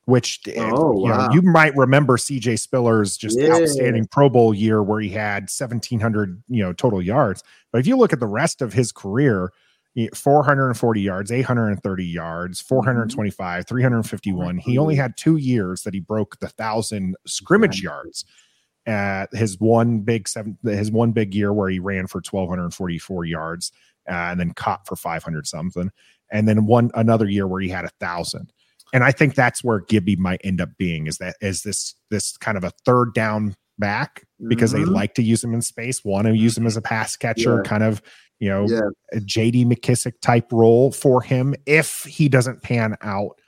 which 0.06 0.42
oh, 0.58 0.94
you, 1.06 1.12
wow. 1.12 1.28
know, 1.28 1.34
you 1.34 1.44
might 1.44 1.76
remember 1.76 2.18
CJ 2.18 2.60
Spiller's 2.60 3.18
just 3.18 3.40
yeah. 3.40 3.54
outstanding 3.54 4.08
Pro 4.08 4.30
Bowl 4.30 4.54
year 4.54 4.82
where 4.82 5.00
he 5.00 5.10
had 5.10 5.44
1700, 5.44 6.44
you 6.50 6.64
know, 6.64 6.74
total 6.74 7.02
yards. 7.02 7.44
But 7.72 7.80
if 7.80 7.88
you 7.88 7.98
look 7.98 8.14
at 8.14 8.20
the 8.20 8.28
rest 8.28 8.64
of 8.64 8.74
his 8.74 8.92
career, 8.92 9.52
440 10.16 11.02
yards, 11.02 11.32
830 11.32 12.04
yards, 12.04 12.60
mm-hmm. 12.60 12.68
425, 12.68 13.68
351. 13.68 14.58
He 14.58 14.80
only 14.80 14.96
had 14.96 15.16
two 15.16 15.38
years 15.38 15.84
that 15.84 15.94
he 15.94 16.00
broke 16.00 16.40
the 16.40 16.50
thousand 16.50 17.16
scrimmage 17.28 17.82
yards. 17.82 18.26
At 18.86 19.34
his 19.34 19.62
one 19.62 20.00
big 20.02 20.28
seven, 20.28 20.58
his 20.64 20.92
one 20.92 21.14
big 21.14 21.34
year 21.34 21.54
where 21.54 21.70
he 21.70 21.80
ran 21.80 22.06
for 22.08 22.18
1244 22.18 23.24
yards 23.24 23.72
uh, 24.10 24.12
and 24.12 24.40
then 24.40 24.52
caught 24.52 24.86
for 24.86 24.96
500 24.96 25.48
something. 25.48 25.90
And 26.34 26.48
then 26.48 26.66
one 26.66 26.92
another 26.96 27.30
year 27.30 27.48
where 27.48 27.62
he 27.62 27.70
had 27.70 27.86
a 27.86 27.92
thousand. 28.02 28.52
And 28.94 29.04
I 29.04 29.12
think 29.12 29.36
that's 29.36 29.64
where 29.64 29.80
Gibby 29.80 30.18
might 30.18 30.42
end 30.44 30.60
up 30.60 30.70
being 30.78 31.08
is 31.08 31.18
that 31.20 31.38
is 31.40 31.64
this 31.64 31.96
this 32.12 32.36
kind 32.38 32.58
of 32.58 32.66
a 32.66 32.72
third 32.86 33.14
down 33.14 33.56
back 33.80 34.26
because 34.48 34.74
mm-hmm. 34.74 34.86
they 34.86 34.92
like 34.92 35.16
to 35.16 35.24
use 35.24 35.44
him 35.44 35.54
in 35.54 35.62
space, 35.62 36.04
want 36.04 36.28
to 36.28 36.36
use 36.36 36.58
him 36.58 36.68
as 36.68 36.76
a 36.76 36.82
pass 36.82 37.16
catcher, 37.16 37.58
yeah. 37.58 37.70
kind 37.70 37.84
of 37.84 38.02
you 38.44 38.50
know, 38.50 38.68
yeah. 38.68 38.90
a 39.14 39.22
JD 39.22 39.68
McKissic 39.68 40.20
type 40.22 40.52
role 40.52 40.92
for 40.92 41.22
him 41.22 41.56
if 41.66 42.04
he 42.04 42.28
doesn't 42.28 42.62
pan 42.62 42.98
out, 43.02 43.40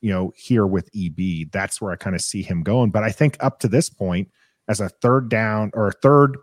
you 0.00 0.10
know, 0.10 0.32
here 0.34 0.66
with 0.66 0.90
EB. 0.92 1.52
That's 1.52 1.80
where 1.80 1.92
I 1.92 1.96
kind 1.96 2.16
of 2.16 2.20
see 2.20 2.42
him 2.42 2.64
going. 2.64 2.90
But 2.90 3.04
I 3.04 3.12
think 3.12 3.36
up 3.38 3.60
to 3.60 3.68
this 3.68 3.88
point, 3.88 4.28
as 4.66 4.80
a 4.80 4.88
third 4.88 5.28
down 5.28 5.70
or 5.72 5.92
third 5.92 6.36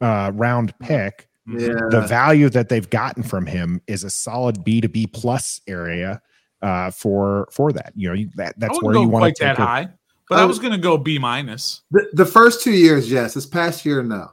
uh, 0.00 0.30
round 0.32 0.78
pick, 0.78 1.28
yeah. 1.46 1.74
the 1.90 2.04
value 2.08 2.48
that 2.50 2.68
they've 2.68 2.88
gotten 2.88 3.22
from 3.22 3.46
him 3.46 3.80
is 3.86 4.04
a 4.04 4.10
solid 4.10 4.64
B 4.64 4.80
to 4.80 4.88
B 4.88 5.06
plus 5.06 5.60
area 5.66 6.20
uh, 6.62 6.90
for 6.90 7.48
for 7.52 7.72
that. 7.72 7.92
You 7.96 8.14
know, 8.14 8.24
that 8.36 8.58
that's 8.58 8.80
where 8.82 8.94
you 8.94 9.08
want 9.08 9.24
to 9.24 9.30
take 9.30 9.56
that 9.56 9.58
high. 9.58 9.88
But 10.28 10.38
I 10.38 10.44
was 10.44 10.58
going 10.58 10.72
to 10.72 10.78
go 10.78 10.96
B 10.96 11.18
minus. 11.18 11.82
The, 11.90 12.08
the 12.14 12.24
first 12.24 12.62
two 12.62 12.72
years, 12.72 13.10
yes. 13.10 13.34
This 13.34 13.44
past 13.44 13.84
year, 13.84 14.02
no. 14.02 14.30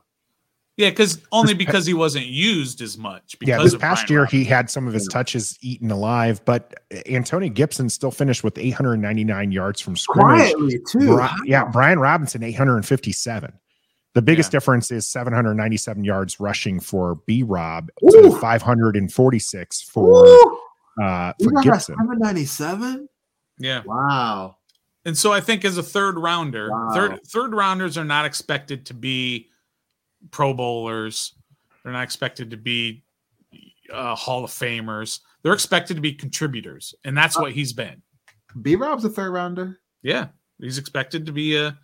Yeah, 0.77 0.91
because 0.91 1.21
only 1.33 1.53
because 1.53 1.85
he 1.85 1.93
wasn't 1.93 2.27
used 2.27 2.79
as 2.79 2.97
much. 2.97 3.35
yeah, 3.41 3.61
this 3.61 3.75
past 3.75 4.07
Brian 4.07 4.11
year 4.11 4.19
Robinson. 4.21 4.39
he 4.39 4.45
had 4.45 4.69
some 4.69 4.87
of 4.87 4.93
his 4.93 5.07
touches 5.07 5.57
eaten 5.61 5.91
alive, 5.91 6.39
but 6.45 6.73
Antonio 7.05 7.49
Gibson 7.49 7.89
still 7.89 8.11
finished 8.11 8.45
with 8.45 8.57
899 8.57 9.51
yards 9.51 9.81
from 9.81 9.97
scrimmage. 9.97 10.53
Quietly 10.53 10.79
too. 10.89 11.17
Bri- 11.17 11.27
yeah, 11.43 11.65
Brian 11.65 11.99
Robinson 11.99 12.43
857. 12.43 13.51
The 14.15 14.21
biggest 14.21 14.51
yeah. 14.51 14.57
difference 14.57 14.91
is 14.91 15.07
797 15.07 16.03
yards 16.03 16.39
rushing 16.39 16.79
for 16.79 17.15
B 17.27 17.43
Rob 17.43 17.89
to 18.09 18.31
546 18.31 19.81
for 19.83 20.25
uh 21.01 21.33
for 21.41 21.51
Gibson. 21.61 21.95
797. 21.95 23.07
Yeah. 23.59 23.83
Wow. 23.85 24.57
And 25.05 25.17
so 25.17 25.31
I 25.31 25.41
think 25.41 25.63
as 25.63 25.77
a 25.77 25.83
third 25.83 26.17
rounder, 26.17 26.69
wow. 26.71 26.89
third 26.93 27.19
third 27.27 27.53
rounders 27.53 27.97
are 27.97 28.05
not 28.05 28.25
expected 28.25 28.85
to 28.87 28.93
be 28.93 29.47
Pro 30.31 30.53
Bowlers. 30.53 31.35
They're 31.83 31.93
not 31.93 32.03
expected 32.03 32.51
to 32.51 32.57
be 32.57 33.03
uh, 33.91 34.15
Hall 34.15 34.43
of 34.43 34.51
Famers. 34.51 35.19
They're 35.41 35.53
expected 35.53 35.95
to 35.95 36.01
be 36.01 36.13
contributors, 36.13 36.93
and 37.05 37.17
that's 37.17 37.37
what 37.37 37.53
he's 37.53 37.73
been. 37.73 38.01
B 38.61 38.75
Rob's 38.75 39.05
a 39.05 39.09
third 39.09 39.31
rounder. 39.31 39.79
Yeah, 40.01 40.27
he's 40.59 40.77
expected 40.77 41.25
to 41.27 41.31
be 41.31 41.55
a 41.55 41.77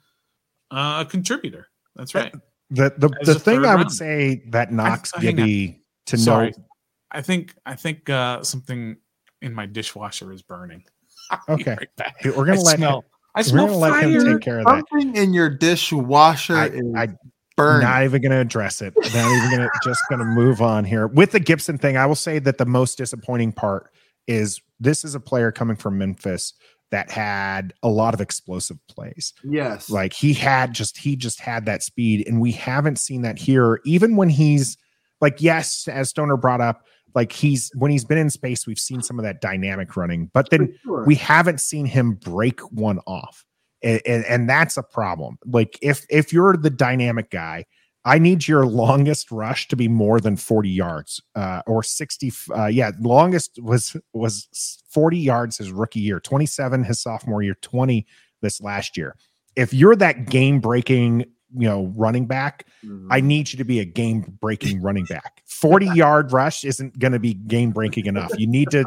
a 0.71 1.05
contributor. 1.09 1.67
That's 1.95 2.15
right. 2.15 2.33
The 2.71 2.93
the, 2.97 3.09
the 3.23 3.39
thing 3.39 3.65
I 3.65 3.75
would 3.75 3.91
say 3.91 4.43
that 4.49 4.71
knocks 4.71 5.11
I, 5.15 5.21
Gibby 5.21 5.83
to 6.07 6.17
Sorry. 6.17 6.47
know. 6.47 6.65
I 7.11 7.21
think 7.21 7.55
I 7.65 7.75
think 7.75 8.09
uh, 8.09 8.43
something 8.43 8.97
in 9.41 9.53
my 9.53 9.65
dishwasher 9.65 10.31
is 10.31 10.41
burning. 10.41 10.83
okay, 11.49 11.77
right 11.99 12.13
we're 12.25 12.45
gonna 12.45 12.59
I 12.59 12.63
let 12.63 12.77
smell, 12.77 12.99
him. 12.99 13.05
I 13.35 13.41
smell 13.41 13.65
we're 13.65 13.71
gonna 13.71 13.79
fire. 13.79 14.07
let 14.07 14.21
him 14.21 14.33
take 14.33 14.41
care 14.41 14.59
of 14.59 14.65
that. 14.65 14.83
Something 14.89 15.15
in 15.15 15.33
your 15.33 15.49
dishwasher 15.49 16.55
I, 16.55 16.67
is 16.67 16.83
I, 16.95 17.07
Burn. 17.55 17.83
Not 17.83 18.03
even 18.03 18.21
going 18.21 18.31
to 18.31 18.39
address 18.39 18.81
it. 18.81 18.93
Not 18.97 19.15
even 19.15 19.49
going 19.49 19.61
to 19.69 19.69
just 19.83 20.01
going 20.09 20.19
to 20.19 20.25
move 20.25 20.61
on 20.61 20.83
here 20.83 21.07
with 21.07 21.31
the 21.31 21.39
Gibson 21.39 21.77
thing. 21.77 21.95
I 21.95 22.05
will 22.05 22.15
say 22.15 22.39
that 22.39 22.57
the 22.57 22.65
most 22.65 22.97
disappointing 22.97 23.53
part 23.53 23.91
is 24.27 24.59
this 24.79 25.05
is 25.05 25.15
a 25.15 25.19
player 25.19 25.51
coming 25.51 25.77
from 25.77 25.97
Memphis 25.97 26.53
that 26.91 27.11
had 27.11 27.73
a 27.83 27.89
lot 27.89 28.13
of 28.13 28.21
explosive 28.21 28.77
plays. 28.87 29.33
Yes. 29.43 29.89
Like 29.89 30.13
he 30.13 30.33
had 30.33 30.73
just 30.73 30.97
he 30.97 31.15
just 31.15 31.39
had 31.39 31.65
that 31.65 31.83
speed 31.83 32.27
and 32.27 32.39
we 32.39 32.51
haven't 32.51 32.97
seen 32.97 33.21
that 33.23 33.37
here 33.37 33.81
even 33.85 34.15
when 34.15 34.29
he's 34.29 34.77
like 35.21 35.41
yes 35.41 35.87
as 35.87 36.09
Stoner 36.09 36.37
brought 36.37 36.61
up 36.61 36.85
like 37.13 37.31
he's 37.31 37.71
when 37.75 37.91
he's 37.91 38.05
been 38.05 38.17
in 38.17 38.29
space 38.29 38.67
we've 38.67 38.79
seen 38.79 39.01
some 39.01 39.17
of 39.17 39.23
that 39.23 39.41
dynamic 39.41 39.95
running 39.95 40.29
but 40.33 40.49
then 40.49 40.77
sure. 40.83 41.05
we 41.05 41.15
haven't 41.15 41.61
seen 41.61 41.85
him 41.85 42.13
break 42.13 42.59
one 42.71 42.99
off 43.07 43.45
and, 43.85 44.01
and, 44.05 44.25
and 44.25 44.49
that's 44.49 44.77
a 44.77 44.83
problem. 44.83 45.37
Like 45.45 45.77
if 45.81 46.05
if 46.09 46.33
you're 46.33 46.57
the 46.57 46.69
dynamic 46.69 47.29
guy, 47.29 47.65
I 48.05 48.19
need 48.19 48.47
your 48.47 48.67
longest 48.67 49.31
rush 49.31 49.67
to 49.69 49.75
be 49.75 49.87
more 49.87 50.19
than 50.19 50.37
40 50.37 50.69
yards 50.69 51.21
uh, 51.33 51.63
or 51.65 51.81
60. 51.81 52.31
Uh, 52.55 52.67
yeah, 52.67 52.91
longest 52.99 53.59
was 53.61 53.97
was 54.13 54.47
40 54.89 55.17
yards 55.17 55.57
his 55.57 55.71
rookie 55.71 55.99
year, 55.99 56.19
27 56.19 56.83
his 56.83 57.01
sophomore 57.01 57.41
year, 57.41 57.55
20 57.61 58.05
this 58.41 58.61
last 58.61 58.95
year. 58.95 59.15
If 59.55 59.73
you're 59.73 59.95
that 59.95 60.29
game 60.29 60.59
breaking, 60.59 61.21
you 61.57 61.67
know, 61.67 61.91
running 61.95 62.27
back, 62.27 62.67
mm-hmm. 62.85 63.11
I 63.11 63.21
need 63.21 63.51
you 63.51 63.57
to 63.57 63.65
be 63.65 63.79
a 63.79 63.85
game 63.85 64.37
breaking 64.39 64.83
running 64.83 65.05
back. 65.05 65.41
40 65.47 65.87
yard 65.95 66.31
rush 66.31 66.63
isn't 66.63 66.99
going 66.99 67.13
to 67.13 67.19
be 67.19 67.33
game 67.33 67.71
breaking 67.71 68.05
enough. 68.05 68.31
You 68.37 68.45
need 68.45 68.69
to 68.71 68.85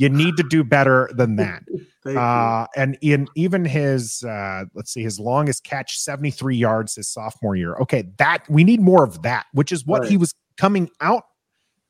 you 0.00 0.08
need 0.08 0.34
to 0.38 0.42
do 0.42 0.64
better 0.64 1.10
than 1.12 1.36
that. 1.36 1.62
uh, 2.06 2.66
and 2.74 2.96
in 3.02 3.28
even 3.36 3.66
his, 3.66 4.24
uh, 4.24 4.64
let's 4.72 4.90
see, 4.90 5.02
his 5.02 5.20
longest 5.20 5.62
catch, 5.62 5.98
73 5.98 6.56
yards 6.56 6.94
his 6.94 7.06
sophomore 7.06 7.54
year. 7.54 7.74
Okay, 7.74 8.08
that 8.16 8.48
we 8.48 8.64
need 8.64 8.80
more 8.80 9.04
of 9.04 9.20
that, 9.22 9.44
which 9.52 9.72
is 9.72 9.84
what 9.84 10.00
right. 10.00 10.10
he 10.10 10.16
was 10.16 10.34
coming 10.56 10.88
out 11.02 11.24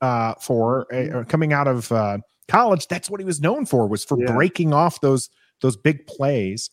uh, 0.01 0.35
for, 0.41 0.93
uh, 0.93 1.23
coming 1.29 1.53
out 1.53 1.69
of 1.69 1.93
uh, 1.93 2.19
college. 2.49 2.89
That's 2.89 3.09
what 3.09 3.21
he 3.21 3.25
was 3.25 3.41
known 3.41 3.65
for, 3.65 3.87
was 3.87 4.05
for 4.05 4.19
yeah. 4.21 4.33
breaking 4.33 4.75
off 4.75 5.01
those 5.01 5.31
those 5.61 5.77
big 5.77 6.05
plays. 6.09 6.69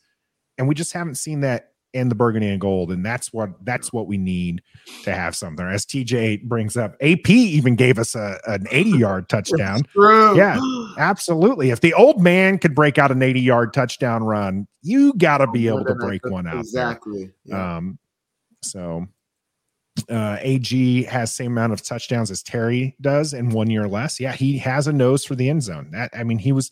And 0.58 0.68
we 0.68 0.74
just 0.74 0.92
haven't 0.92 1.16
seen 1.16 1.42
that 1.42 1.74
in 1.94 2.10
the 2.10 2.16
burgundy 2.16 2.50
and 2.50 2.62
gold 2.62 2.92
and 2.92 3.06
that's 3.06 3.32
what 3.34 3.50
that's 3.66 3.92
what 3.92 4.08
we 4.08 4.18
need 4.18 4.62
to 5.04 5.14
have 5.14 5.36
something. 5.36 5.66
As 5.66 5.86
tj 5.86 6.44
brings 6.44 6.78
up 6.78 6.96
ap 7.02 7.30
even 7.30 7.76
gave 7.76 7.98
us 7.98 8.16
a, 8.16 8.40
an 8.46 8.68
80 8.70 8.90
yard 8.98 9.30
touchdown. 9.30 9.82
Yeah 9.96 10.60
absolutely. 10.98 11.70
If 11.72 11.82
the 11.82 11.94
old 11.94 12.22
man 12.22 12.58
could 12.58 12.76
break 12.76 12.98
out 12.98 13.12
an 13.12 13.22
80 13.22 13.42
yard 13.42 13.74
touchdown 13.74 14.24
run 14.24 14.68
you 14.82 15.14
got 15.14 15.40
to 15.40 15.48
be 15.48 15.68
able 15.68 15.86
to 15.86 15.96
break 15.96 16.26
one 16.26 16.48
out. 16.48 16.60
Exactly. 16.60 17.32
Yeah. 17.46 17.78
um 17.78 18.00
so 18.62 19.08
uh, 20.10 20.38
AG 20.42 21.04
has 21.04 21.34
same 21.34 21.54
amount 21.54 21.74
of 21.74 21.84
touchdowns 21.84 22.32
as 22.32 22.44
Terry 22.44 22.96
does 23.02 23.34
in 23.34 23.50
one 23.50 23.70
year 23.70 23.88
less. 23.88 24.20
Yeah, 24.20 24.34
he 24.34 24.58
has 24.60 24.88
a 24.88 24.94
nose 24.94 25.26
for 25.26 25.36
the 25.36 25.50
end 25.50 25.64
zone. 25.64 25.90
That 25.92 26.12
I 26.14 26.24
mean, 26.24 26.38
he 26.38 26.52
was 26.52 26.72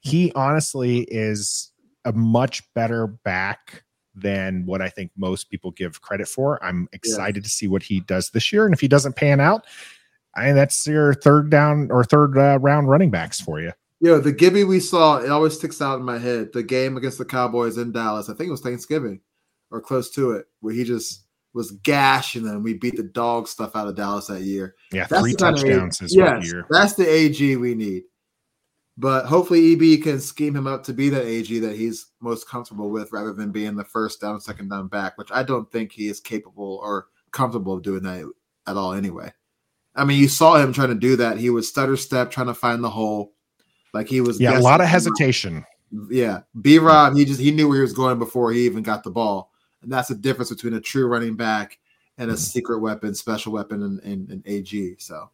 he 0.00 0.32
honestly 0.34 1.00
is 1.10 1.72
a 2.04 2.12
much 2.12 2.62
better 2.74 3.06
back 3.06 3.84
than 4.14 4.66
what 4.66 4.82
I 4.82 4.88
think 4.88 5.10
most 5.16 5.50
people 5.50 5.70
give 5.70 6.02
credit 6.02 6.28
for. 6.28 6.62
I'm 6.64 6.88
excited 6.92 7.36
yeah. 7.36 7.42
to 7.42 7.48
see 7.48 7.68
what 7.68 7.82
he 7.82 8.00
does 8.00 8.30
this 8.30 8.52
year. 8.52 8.64
And 8.64 8.74
if 8.74 8.80
he 8.80 8.88
doesn't 8.88 9.16
pan 9.16 9.40
out, 9.40 9.66
I 10.34 10.52
that's 10.52 10.86
your 10.86 11.14
third 11.14 11.50
down 11.50 11.90
or 11.90 12.04
third 12.04 12.36
uh, 12.36 12.58
round 12.60 12.88
running 12.88 13.10
backs 13.10 13.40
for 13.40 13.60
you. 13.60 13.72
Yo, 14.00 14.18
the 14.18 14.32
Gibby 14.32 14.64
we 14.64 14.80
saw, 14.80 15.18
it 15.18 15.30
always 15.30 15.54
sticks 15.54 15.82
out 15.82 15.98
in 15.98 16.04
my 16.04 16.18
head. 16.18 16.52
The 16.52 16.62
game 16.62 16.96
against 16.96 17.18
the 17.18 17.24
Cowboys 17.24 17.76
in 17.76 17.92
Dallas, 17.92 18.30
I 18.30 18.34
think 18.34 18.48
it 18.48 18.52
was 18.52 18.62
Thanksgiving 18.62 19.20
or 19.70 19.80
close 19.80 20.10
to 20.12 20.32
it, 20.32 20.46
where 20.60 20.72
he 20.72 20.84
just 20.84 21.24
was 21.52 21.72
gashing 21.82 22.44
them. 22.44 22.62
We 22.62 22.74
beat 22.74 22.96
the 22.96 23.02
dog 23.02 23.46
stuff 23.46 23.76
out 23.76 23.88
of 23.88 23.96
Dallas 23.96 24.28
that 24.28 24.42
year. 24.42 24.74
Yeah, 24.92 25.06
that's 25.06 25.20
three 25.20 25.34
touchdowns 25.34 25.98
his 25.98 26.14
yes, 26.14 26.50
year. 26.50 26.66
That's 26.70 26.94
the 26.94 27.08
AG 27.08 27.56
we 27.56 27.74
need. 27.74 28.04
But 29.00 29.24
hopefully 29.24 29.72
EB 29.72 30.02
can 30.02 30.20
scheme 30.20 30.54
him 30.54 30.66
up 30.66 30.84
to 30.84 30.92
be 30.92 31.08
that 31.08 31.24
AG 31.24 31.58
that 31.60 31.74
he's 31.74 32.08
most 32.20 32.46
comfortable 32.46 32.90
with 32.90 33.12
rather 33.12 33.32
than 33.32 33.50
being 33.50 33.74
the 33.74 33.82
first 33.82 34.20
down, 34.20 34.38
second 34.42 34.68
down 34.68 34.88
back, 34.88 35.16
which 35.16 35.32
I 35.32 35.42
don't 35.42 35.72
think 35.72 35.90
he 35.90 36.08
is 36.08 36.20
capable 36.20 36.78
or 36.82 37.06
comfortable 37.30 37.72
of 37.72 37.82
doing 37.82 38.02
that 38.02 38.30
at 38.66 38.76
all 38.76 38.92
anyway. 38.92 39.32
I 39.96 40.04
mean, 40.04 40.20
you 40.20 40.28
saw 40.28 40.56
him 40.56 40.74
trying 40.74 40.90
to 40.90 40.94
do 40.94 41.16
that. 41.16 41.38
He 41.38 41.48
was 41.48 41.66
stutter 41.66 41.96
step 41.96 42.30
trying 42.30 42.48
to 42.48 42.54
find 42.54 42.84
the 42.84 42.90
hole. 42.90 43.32
Like 43.94 44.06
he 44.06 44.20
was 44.20 44.38
Yeah, 44.38 44.58
a 44.58 44.60
lot 44.60 44.82
of 44.82 44.86
hesitation. 44.86 45.64
Yeah. 46.10 46.42
B 46.60 46.78
Rob, 46.78 47.16
he 47.16 47.24
just 47.24 47.40
he 47.40 47.52
knew 47.52 47.68
where 47.68 47.78
he 47.78 47.82
was 47.82 47.94
going 47.94 48.18
before 48.18 48.52
he 48.52 48.66
even 48.66 48.82
got 48.82 49.02
the 49.02 49.10
ball. 49.10 49.50
And 49.80 49.90
that's 49.90 50.08
the 50.08 50.14
difference 50.14 50.50
between 50.50 50.74
a 50.74 50.80
true 50.80 51.06
running 51.06 51.36
back 51.36 51.78
and 52.18 52.30
a 52.30 52.34
mm-hmm. 52.34 52.38
secret 52.38 52.80
weapon, 52.80 53.14
special 53.14 53.50
weapon, 53.50 53.82
and, 53.82 54.00
and, 54.00 54.28
and 54.28 54.42
AG. 54.46 54.96
So 54.98 55.30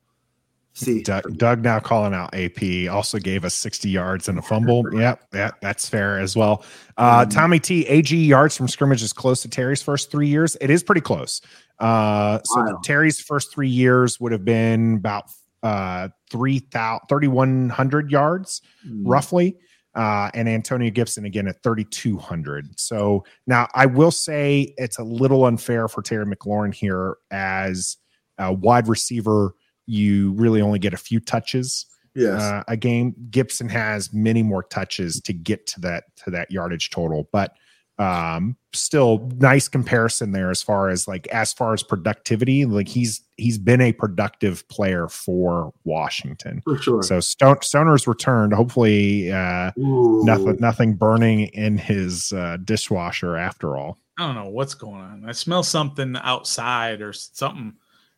See, 0.77 1.03
Doug, 1.03 1.39
Doug, 1.39 1.62
now 1.62 1.81
calling 1.81 2.12
out 2.12 2.35
AP 2.35 2.93
also 2.93 3.19
gave 3.19 3.47
us 3.47 3.55
60 3.55 3.89
yards 3.89 4.29
and 4.29 4.39
a 4.39 4.43
fumble. 4.43 4.85
Yep, 4.93 5.23
yeah, 5.33 5.51
that's 5.62 5.89
fair 5.89 6.19
as 6.19 6.37
well. 6.37 6.65
Uh, 6.99 7.23
mm-hmm. 7.23 7.31
Tommy 7.31 7.59
T, 7.59 7.87
AG 7.87 8.15
yards 8.15 8.57
from 8.57 8.69
scrimmage 8.69 9.03
is 9.03 9.12
close 9.12 9.41
to 9.43 9.49
Terry's 9.49 9.83
first 9.83 10.11
three 10.11 10.29
years. 10.29 10.55
It 10.61 10.69
is 10.69 10.83
pretty 10.83 11.01
close. 11.01 11.41
Uh, 11.79 12.41
so 12.45 12.61
wow. 12.61 12.81
Terry's 12.85 13.19
first 13.19 13.55
three 13.55 13.71
years 13.71 14.21
would 14.21 14.33
have 14.33 14.45
been 14.45 14.97
about 14.97 15.31
uh, 15.62 16.09
3,100 16.31 18.11
yards 18.11 18.61
mm. 18.87 19.03
roughly. 19.05 19.57
Uh, 19.95 20.31
and 20.35 20.47
Antonio 20.47 20.91
Gibson 20.91 21.25
again 21.25 21.49
at 21.49 21.62
3,200. 21.62 22.79
So 22.79 23.25
now 23.47 23.67
I 23.75 23.87
will 23.87 24.11
say 24.11 24.75
it's 24.77 24.99
a 24.99 25.05
little 25.05 25.47
unfair 25.47 25.89
for 25.89 26.03
Terry 26.03 26.27
McLaurin 26.27 26.75
here 26.75 27.17
as 27.31 27.97
a 28.37 28.53
wide 28.53 28.89
receiver 28.89 29.55
you 29.87 30.33
really 30.33 30.61
only 30.61 30.79
get 30.79 30.94
a 30.94 30.99
few 30.99 31.20
touches 31.20 31.87
yes. 32.16 32.40
Uh, 32.40 32.64
a 32.66 32.77
game. 32.77 33.14
Gibson 33.31 33.68
has 33.68 34.12
many 34.12 34.42
more 34.42 34.62
touches 34.64 35.20
to 35.20 35.33
get 35.33 35.66
to 35.68 35.81
that 35.81 36.05
to 36.25 36.31
that 36.31 36.51
yardage 36.51 36.90
total, 36.90 37.29
but 37.33 37.53
um 37.99 38.55
still 38.75 39.27
nice 39.38 39.68
comparison 39.68 40.33
there 40.33 40.51
as 40.51 40.62
far 40.62 40.90
as 40.90 41.09
like 41.09 41.27
as 41.29 41.55
far 41.55 41.72
as 41.72 41.83
productivity 41.83 42.66
like 42.66 42.88
he's 42.88 43.22
he's 43.38 43.57
been 43.57 43.81
a 43.81 43.90
productive 43.90 44.68
player 44.68 45.09
for 45.09 45.72
washington 45.85 46.61
for 46.62 46.77
sure 46.77 47.03
so 47.03 47.20
Stone, 47.20 47.62
stoner's 47.62 48.07
returned 48.07 48.53
hopefully 48.53 49.33
uh 49.33 49.70
Ooh. 49.79 50.22
nothing 50.25 50.59
nothing 50.61 50.92
burning 50.92 51.46
in 51.55 51.79
his 51.79 52.33
uh 52.33 52.59
dishwasher 52.62 53.35
after 53.35 53.79
all 53.79 53.96
i 54.18 54.27
don't 54.27 54.35
know 54.35 54.51
what's 54.51 54.75
going 54.75 55.01
on 55.01 55.25
i 55.27 55.33
smell 55.33 55.62
something 55.62 56.16
outside 56.16 57.01
or 57.01 57.14
something 57.14 57.72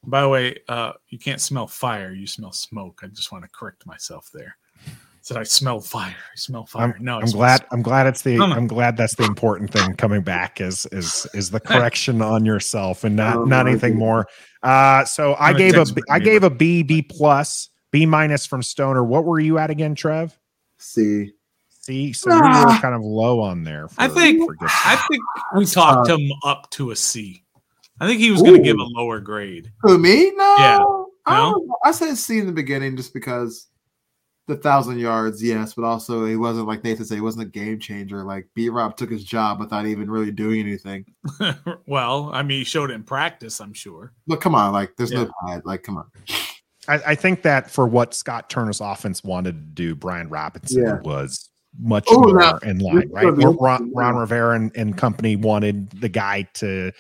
by 0.04 0.22
the 0.22 0.28
way 0.28 0.58
uh 0.68 0.92
you 1.08 1.18
can't 1.18 1.40
smell 1.40 1.66
fire 1.66 2.12
you 2.12 2.26
smell 2.26 2.52
smoke 2.52 3.00
i 3.02 3.06
just 3.08 3.32
want 3.32 3.44
to 3.44 3.50
correct 3.50 3.86
myself 3.86 4.30
there 4.32 4.56
said 5.28 5.36
I 5.36 5.42
smell 5.42 5.80
fire. 5.80 6.16
I 6.32 6.36
smell 6.36 6.64
fire. 6.64 6.94
I'm, 6.98 7.04
no, 7.04 7.20
I'm 7.20 7.30
glad. 7.30 7.66
I'm 7.70 7.82
glad 7.82 8.06
it's 8.06 8.22
the. 8.22 8.40
I'm 8.40 8.66
glad 8.66 8.96
that's 8.96 9.14
the 9.14 9.24
important 9.24 9.70
thing 9.70 9.94
coming 9.94 10.22
back 10.22 10.60
is 10.60 10.86
is 10.86 11.26
is 11.34 11.50
the 11.50 11.60
correction 11.70 12.22
on 12.22 12.44
yourself 12.44 13.04
and 13.04 13.14
not 13.14 13.46
not 13.46 13.68
anything 13.68 13.96
more. 13.96 14.26
Uh, 14.62 15.04
so 15.04 15.36
I 15.38 15.52
gave 15.52 15.76
a 15.76 15.86
I 16.10 16.18
gave 16.18 16.44
a 16.44 16.50
B 16.50 16.82
B 16.82 17.02
plus 17.02 17.68
B 17.90 18.06
minus 18.06 18.46
from 18.46 18.62
Stoner. 18.62 19.04
What 19.04 19.24
were 19.24 19.38
you 19.38 19.58
at 19.58 19.70
again, 19.70 19.94
Trev? 19.94 20.36
C. 20.78 21.32
C. 21.68 22.12
So 22.14 22.30
ah. 22.32 22.60
you 22.60 22.66
were 22.66 22.80
kind 22.80 22.94
of 22.94 23.02
low 23.02 23.40
on 23.40 23.64
there. 23.64 23.88
For, 23.88 24.00
I 24.00 24.08
think. 24.08 24.50
I 24.62 24.96
think 25.08 25.22
we 25.54 25.66
talked 25.66 26.08
uh, 26.08 26.16
him 26.16 26.30
up 26.44 26.70
to 26.70 26.90
a 26.90 26.96
C. 26.96 27.44
I 28.00 28.06
think 28.06 28.20
he 28.20 28.30
was 28.30 28.42
going 28.42 28.54
to 28.54 28.62
give 28.62 28.78
a 28.78 28.84
lower 28.84 29.20
grade. 29.20 29.72
Who 29.82 29.98
me? 29.98 30.32
No. 30.36 30.56
Yeah. 30.58 30.78
No? 31.28 31.78
I, 31.84 31.88
I 31.88 31.92
said 31.92 32.16
C 32.16 32.38
in 32.38 32.46
the 32.46 32.52
beginning 32.52 32.96
just 32.96 33.12
because 33.12 33.68
the 34.48 34.56
thousand 34.56 34.98
yards, 34.98 35.42
yes, 35.42 35.74
but 35.74 35.84
also 35.84 36.24
he 36.24 36.34
wasn't 36.34 36.66
like 36.66 36.82
Nathan 36.82 37.04
said, 37.04 37.14
he 37.14 37.20
wasn't 37.20 37.46
a 37.46 37.50
game 37.50 37.78
changer. 37.78 38.24
Like 38.24 38.48
B 38.54 38.70
Rob 38.70 38.96
took 38.96 39.10
his 39.10 39.22
job 39.22 39.60
without 39.60 39.86
even 39.86 40.10
really 40.10 40.32
doing 40.32 40.60
anything. 40.60 41.04
well, 41.86 42.30
I 42.32 42.42
mean, 42.42 42.60
he 42.60 42.64
showed 42.64 42.90
it 42.90 42.94
in 42.94 43.02
practice, 43.02 43.60
I'm 43.60 43.74
sure. 43.74 44.14
But 44.26 44.40
come 44.40 44.54
on, 44.54 44.72
like 44.72 44.96
there's 44.96 45.12
yeah. 45.12 45.24
no 45.24 45.30
pride. 45.40 45.62
Like, 45.64 45.82
come 45.82 45.98
on. 45.98 46.10
I, 46.88 46.94
I, 47.08 47.14
think 47.14 47.42
that 47.42 47.70
for 47.70 47.86
what 47.86 48.14
Scott 48.14 48.48
Turner's 48.48 48.80
offense 48.80 49.22
wanted 49.22 49.52
to 49.52 49.66
do, 49.82 49.94
Brian 49.94 50.30
Robinson 50.30 50.82
yeah. 50.82 51.00
was 51.02 51.50
much 51.78 52.06
oh, 52.08 52.20
more 52.20 52.38
now, 52.38 52.56
in 52.62 52.78
line, 52.78 53.10
right? 53.10 53.26
Ron, 53.26 53.92
Ron 53.94 54.16
Rivera 54.16 54.56
and, 54.56 54.74
and 54.74 54.96
company 54.96 55.36
wanted 55.36 55.90
the 55.90 56.08
guy 56.08 56.48
to 56.54 56.90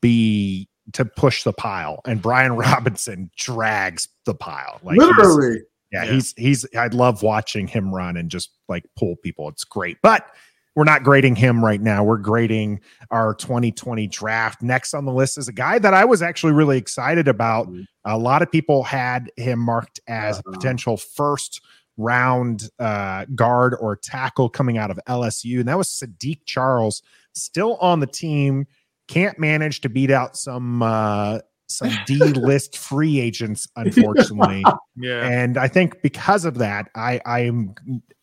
be 0.00 0.68
to 0.92 1.04
push 1.04 1.42
the 1.42 1.52
pile, 1.52 2.00
and 2.04 2.22
Brian 2.22 2.52
Robinson 2.56 3.30
drags 3.36 4.08
the 4.24 4.34
pile. 4.34 4.80
Like 4.82 4.98
literally 4.98 5.62
yeah, 5.92 6.04
yeah, 6.04 6.12
he's 6.12 6.34
he's 6.36 6.66
I 6.76 6.88
love 6.88 7.22
watching 7.22 7.66
him 7.66 7.94
run 7.94 8.16
and 8.16 8.30
just 8.30 8.50
like 8.68 8.84
pull 8.96 9.16
people. 9.16 9.48
It's 9.48 9.64
great. 9.64 9.98
But 10.02 10.26
we're 10.74 10.84
not 10.84 11.02
grading 11.02 11.36
him 11.36 11.64
right 11.64 11.80
now. 11.80 12.04
We're 12.04 12.18
grading 12.18 12.80
our 13.10 13.34
2020 13.34 14.06
draft. 14.08 14.60
Next 14.60 14.92
on 14.92 15.06
the 15.06 15.12
list 15.12 15.38
is 15.38 15.48
a 15.48 15.52
guy 15.52 15.78
that 15.78 15.94
I 15.94 16.04
was 16.04 16.20
actually 16.20 16.52
really 16.52 16.76
excited 16.76 17.28
about. 17.28 17.66
Mm-hmm. 17.66 17.82
A 18.04 18.18
lot 18.18 18.42
of 18.42 18.52
people 18.52 18.82
had 18.82 19.32
him 19.36 19.58
marked 19.58 20.00
as 20.06 20.38
uh-huh. 20.38 20.50
a 20.50 20.52
potential 20.52 20.98
first 20.98 21.62
round 21.96 22.68
uh, 22.78 23.24
guard 23.34 23.74
or 23.80 23.96
tackle 23.96 24.50
coming 24.50 24.76
out 24.76 24.90
of 24.90 25.00
LSU, 25.08 25.60
and 25.60 25.68
that 25.68 25.78
was 25.78 25.88
Saahdiq 25.88 26.40
Charles, 26.44 27.02
still 27.32 27.76
on 27.76 28.00
the 28.00 28.06
team. 28.06 28.66
Can't 29.08 29.38
manage 29.38 29.80
to 29.82 29.88
beat 29.88 30.10
out 30.10 30.36
some 30.36 30.82
uh, 30.82 31.40
some 31.68 31.90
D 32.06 32.18
list 32.18 32.76
free 32.76 33.20
agents, 33.20 33.66
unfortunately. 33.76 34.64
yeah. 34.96 35.26
And 35.26 35.56
I 35.56 35.68
think 35.68 36.02
because 36.02 36.44
of 36.44 36.58
that, 36.58 36.88
I 36.94 37.20
I'm 37.26 37.74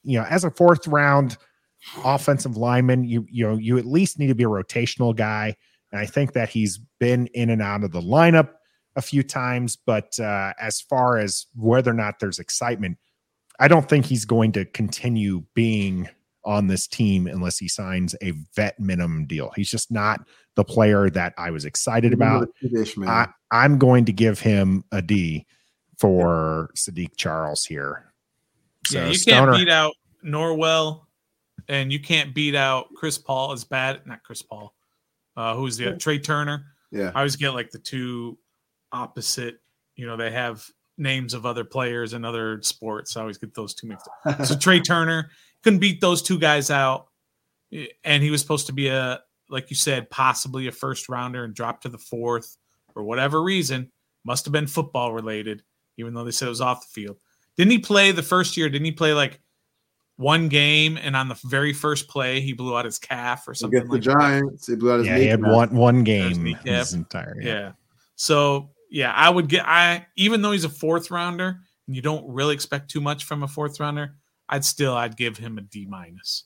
you 0.04 0.20
know, 0.20 0.26
as 0.30 0.44
a 0.44 0.52
fourth 0.52 0.88
round 0.88 1.38
offensive 2.04 2.58
lineman, 2.58 3.04
you 3.04 3.26
you 3.30 3.48
know, 3.48 3.58
you 3.58 3.78
at 3.78 3.86
least 3.86 4.20
need 4.20 4.28
to 4.28 4.36
be 4.36 4.44
a 4.44 4.48
rotational 4.48 5.16
guy. 5.16 5.56
And 5.92 6.02
I 6.02 6.06
think 6.06 6.34
that 6.34 6.50
he's 6.50 6.80
been 7.00 7.28
in 7.28 7.50
and 7.50 7.62
out 7.62 7.84
of 7.84 7.92
the 7.92 8.02
lineup 8.02 8.50
a 8.96 9.02
few 9.02 9.24
times, 9.24 9.76
but 9.76 10.20
uh, 10.20 10.54
as 10.60 10.82
far 10.82 11.18
as 11.18 11.46
whether 11.56 11.92
or 11.92 11.96
not 11.96 12.20
there's 12.20 12.40
excitement, 12.40 12.98
I 13.60 13.68
don't 13.68 13.88
think 13.88 14.06
he's 14.06 14.26
going 14.26 14.52
to 14.54 14.66
continue 14.66 15.44
being 15.54 16.10
on 16.46 16.68
this 16.68 16.88
team 16.88 17.28
unless 17.28 17.58
he 17.58 17.68
signs 17.68 18.16
a 18.22 18.34
vet 18.56 18.80
minimum 18.80 19.26
deal. 19.26 19.52
He's 19.56 19.70
just 19.70 19.92
not 19.92 20.26
the 20.56 20.64
player 20.64 21.10
that 21.10 21.34
I 21.38 21.52
was 21.52 21.66
excited 21.66 22.14
about. 22.14 22.50
I, 23.06 23.28
am 23.52 23.78
going 23.78 24.06
to 24.06 24.14
give 24.14 24.40
him 24.40 24.84
a 24.92 25.02
D 25.02 25.46
for 25.98 26.70
Saahdiq 26.76 27.16
Charles 27.18 27.66
here. 27.66 28.14
So 28.86 29.00
yeah, 29.00 29.08
you 29.08 29.16
Stoner, 29.16 29.52
can't 29.54 29.66
beat 29.66 29.72
out 29.72 29.94
Norwell, 30.26 31.06
and 31.70 31.92
you 31.92 32.00
can't 32.00 32.34
beat 32.36 32.56
out 32.56 32.88
Chris 32.96 33.18
Paul 33.18 33.54
as 33.54 33.64
bad. 33.64 34.06
Not 34.06 34.24
Chris 34.24 34.42
Paul. 34.42 34.74
Uh, 35.36 35.56
who's 35.56 35.78
the 35.78 35.86
Trai 35.94 36.22
Turner? 36.22 36.66
Yeah, 36.92 37.12
I 37.16 37.20
always 37.20 37.36
get 37.36 37.52
like 37.52 37.72
the 37.72 37.80
two 37.80 38.38
opposite. 38.92 39.60
You 39.96 40.06
know, 40.06 40.18
they 40.18 40.32
have 40.32 40.68
names 40.98 41.34
of 41.34 41.46
other 41.46 41.64
players 41.64 42.14
in 42.14 42.26
other 42.26 42.62
sports. 42.62 43.18
I 43.18 43.22
always 43.22 43.38
get 43.38 43.54
those 43.54 43.74
two 43.74 43.88
mixed 43.88 44.08
up. 44.26 44.46
So 44.46 44.56
Trai 44.56 44.84
Turner 44.86 45.30
couldn't 45.64 45.80
beat 45.80 46.02
those 46.02 46.22
two 46.22 46.38
guys 46.40 46.70
out, 46.70 47.08
and 48.04 48.22
he 48.22 48.32
was 48.32 48.42
supposed 48.42 48.68
to 48.68 48.74
be 48.74 48.88
a 48.88 49.22
like 49.50 49.70
you 49.70 49.76
said, 49.76 50.10
possibly 50.10 50.68
a 50.68 50.72
first 50.72 51.10
rounder 51.10 51.44
and 51.44 51.54
dropped 51.54 51.84
to 51.84 51.90
the 51.90 51.98
fourth 51.98 52.58
for 52.94 53.04
whatever 53.04 53.44
reason. 53.44 53.92
Must 54.26 54.46
have 54.46 54.52
been 54.52 54.68
football 54.68 55.14
related, 55.14 55.64
even 55.98 56.14
though 56.14 56.24
they 56.24 56.32
said 56.32 56.48
it 56.48 56.50
was 56.50 56.62
off 56.62 56.82
the 56.82 57.02
field. 57.02 57.18
Didn't 57.58 57.72
he 57.72 57.80
play 57.80 58.12
the 58.12 58.24
first 58.24 58.58
year? 58.58 58.70
Didn't 58.70 58.86
he 58.86 58.92
play 58.92 59.14
like 59.14 59.40
one 60.16 60.48
game 60.48 60.98
and 60.98 61.16
on 61.16 61.28
the 61.28 61.40
very 61.44 61.74
first 61.74 62.08
play 62.08 62.40
he 62.40 62.54
blew 62.54 62.78
out 62.78 62.86
his 62.86 62.98
calf 62.98 63.48
or 63.48 63.54
something? 63.54 63.80
Against 63.80 63.92
like 63.92 64.04
the 64.04 64.20
Giants, 64.20 64.66
that? 64.66 64.72
he 64.72 64.76
blew 64.78 64.92
out 64.94 65.00
his 65.00 65.08
yeah. 65.08 65.18
He 65.18 65.28
had 65.28 65.42
one 65.42 65.76
one 65.76 66.04
game 66.04 66.58
his 66.66 66.94
entire 66.94 67.38
yeah. 67.42 67.54
yeah. 67.54 67.72
So 68.16 68.72
yeah, 68.90 69.12
I 69.12 69.30
would 69.30 69.50
get 69.50 69.68
I 69.68 70.08
even 70.16 70.42
though 70.42 70.52
he's 70.52 70.66
a 70.66 70.70
fourth 70.70 71.12
rounder 71.12 71.60
and 71.88 71.96
you 71.96 72.02
don't 72.02 72.26
really 72.28 72.54
expect 72.54 72.90
too 72.90 73.02
much 73.02 73.26
from 73.26 73.44
a 73.44 73.48
fourth 73.48 73.80
rounder, 73.80 74.16
I'd 74.54 74.64
still 74.64 74.94
I'd 74.94 75.18
give 75.18 75.36
him 75.36 75.58
a 75.58 75.62
D 75.62 75.88
minus. 75.90 76.44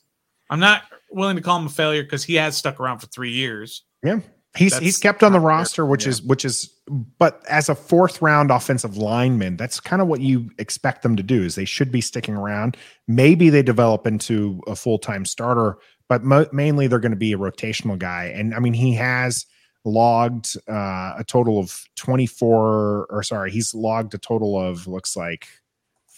I'm 0.48 0.60
not 0.60 0.84
willing 1.10 1.36
to 1.36 1.42
call 1.42 1.58
him 1.58 1.66
a 1.66 1.70
failure 1.70 2.02
because 2.02 2.24
he 2.24 2.36
has 2.36 2.56
stuck 2.56 2.80
around 2.80 3.00
for 3.00 3.06
three 3.08 3.32
years. 3.32 3.84
Yeah. 4.02 4.20
He's 4.56 4.72
that's 4.72 4.82
he's 4.82 4.96
kept 4.96 5.22
on 5.22 5.32
the 5.32 5.40
roster, 5.40 5.84
which 5.84 6.04
yeah. 6.04 6.12
is 6.12 6.22
which 6.22 6.46
is 6.46 6.72
but 7.18 7.44
as 7.50 7.68
a 7.68 7.74
fourth 7.74 8.22
round 8.22 8.50
offensive 8.50 8.96
lineman, 8.96 9.58
that's 9.58 9.78
kind 9.78 10.00
of 10.00 10.08
what 10.08 10.22
you 10.22 10.48
expect 10.58 11.02
them 11.02 11.16
to 11.16 11.22
do 11.22 11.42
is 11.42 11.54
they 11.54 11.66
should 11.66 11.92
be 11.92 12.00
sticking 12.00 12.34
around. 12.34 12.78
Maybe 13.06 13.50
they 13.50 13.62
develop 13.62 14.06
into 14.06 14.62
a 14.66 14.74
full-time 14.74 15.26
starter, 15.26 15.76
but 16.08 16.24
mo- 16.24 16.48
mainly 16.50 16.86
they're 16.86 17.00
going 17.00 17.12
to 17.12 17.16
be 17.16 17.34
a 17.34 17.38
rotational 17.38 17.98
guy. 17.98 18.32
And 18.34 18.54
I 18.54 18.58
mean, 18.58 18.72
he 18.72 18.94
has 18.94 19.44
logged 19.84 20.56
uh, 20.66 21.12
a 21.18 21.24
total 21.26 21.58
of 21.58 21.84
24 21.96 23.08
or 23.10 23.22
sorry, 23.22 23.50
he's 23.50 23.74
logged 23.74 24.14
a 24.14 24.18
total 24.18 24.58
of 24.58 24.86
looks 24.86 25.14
like 25.14 25.46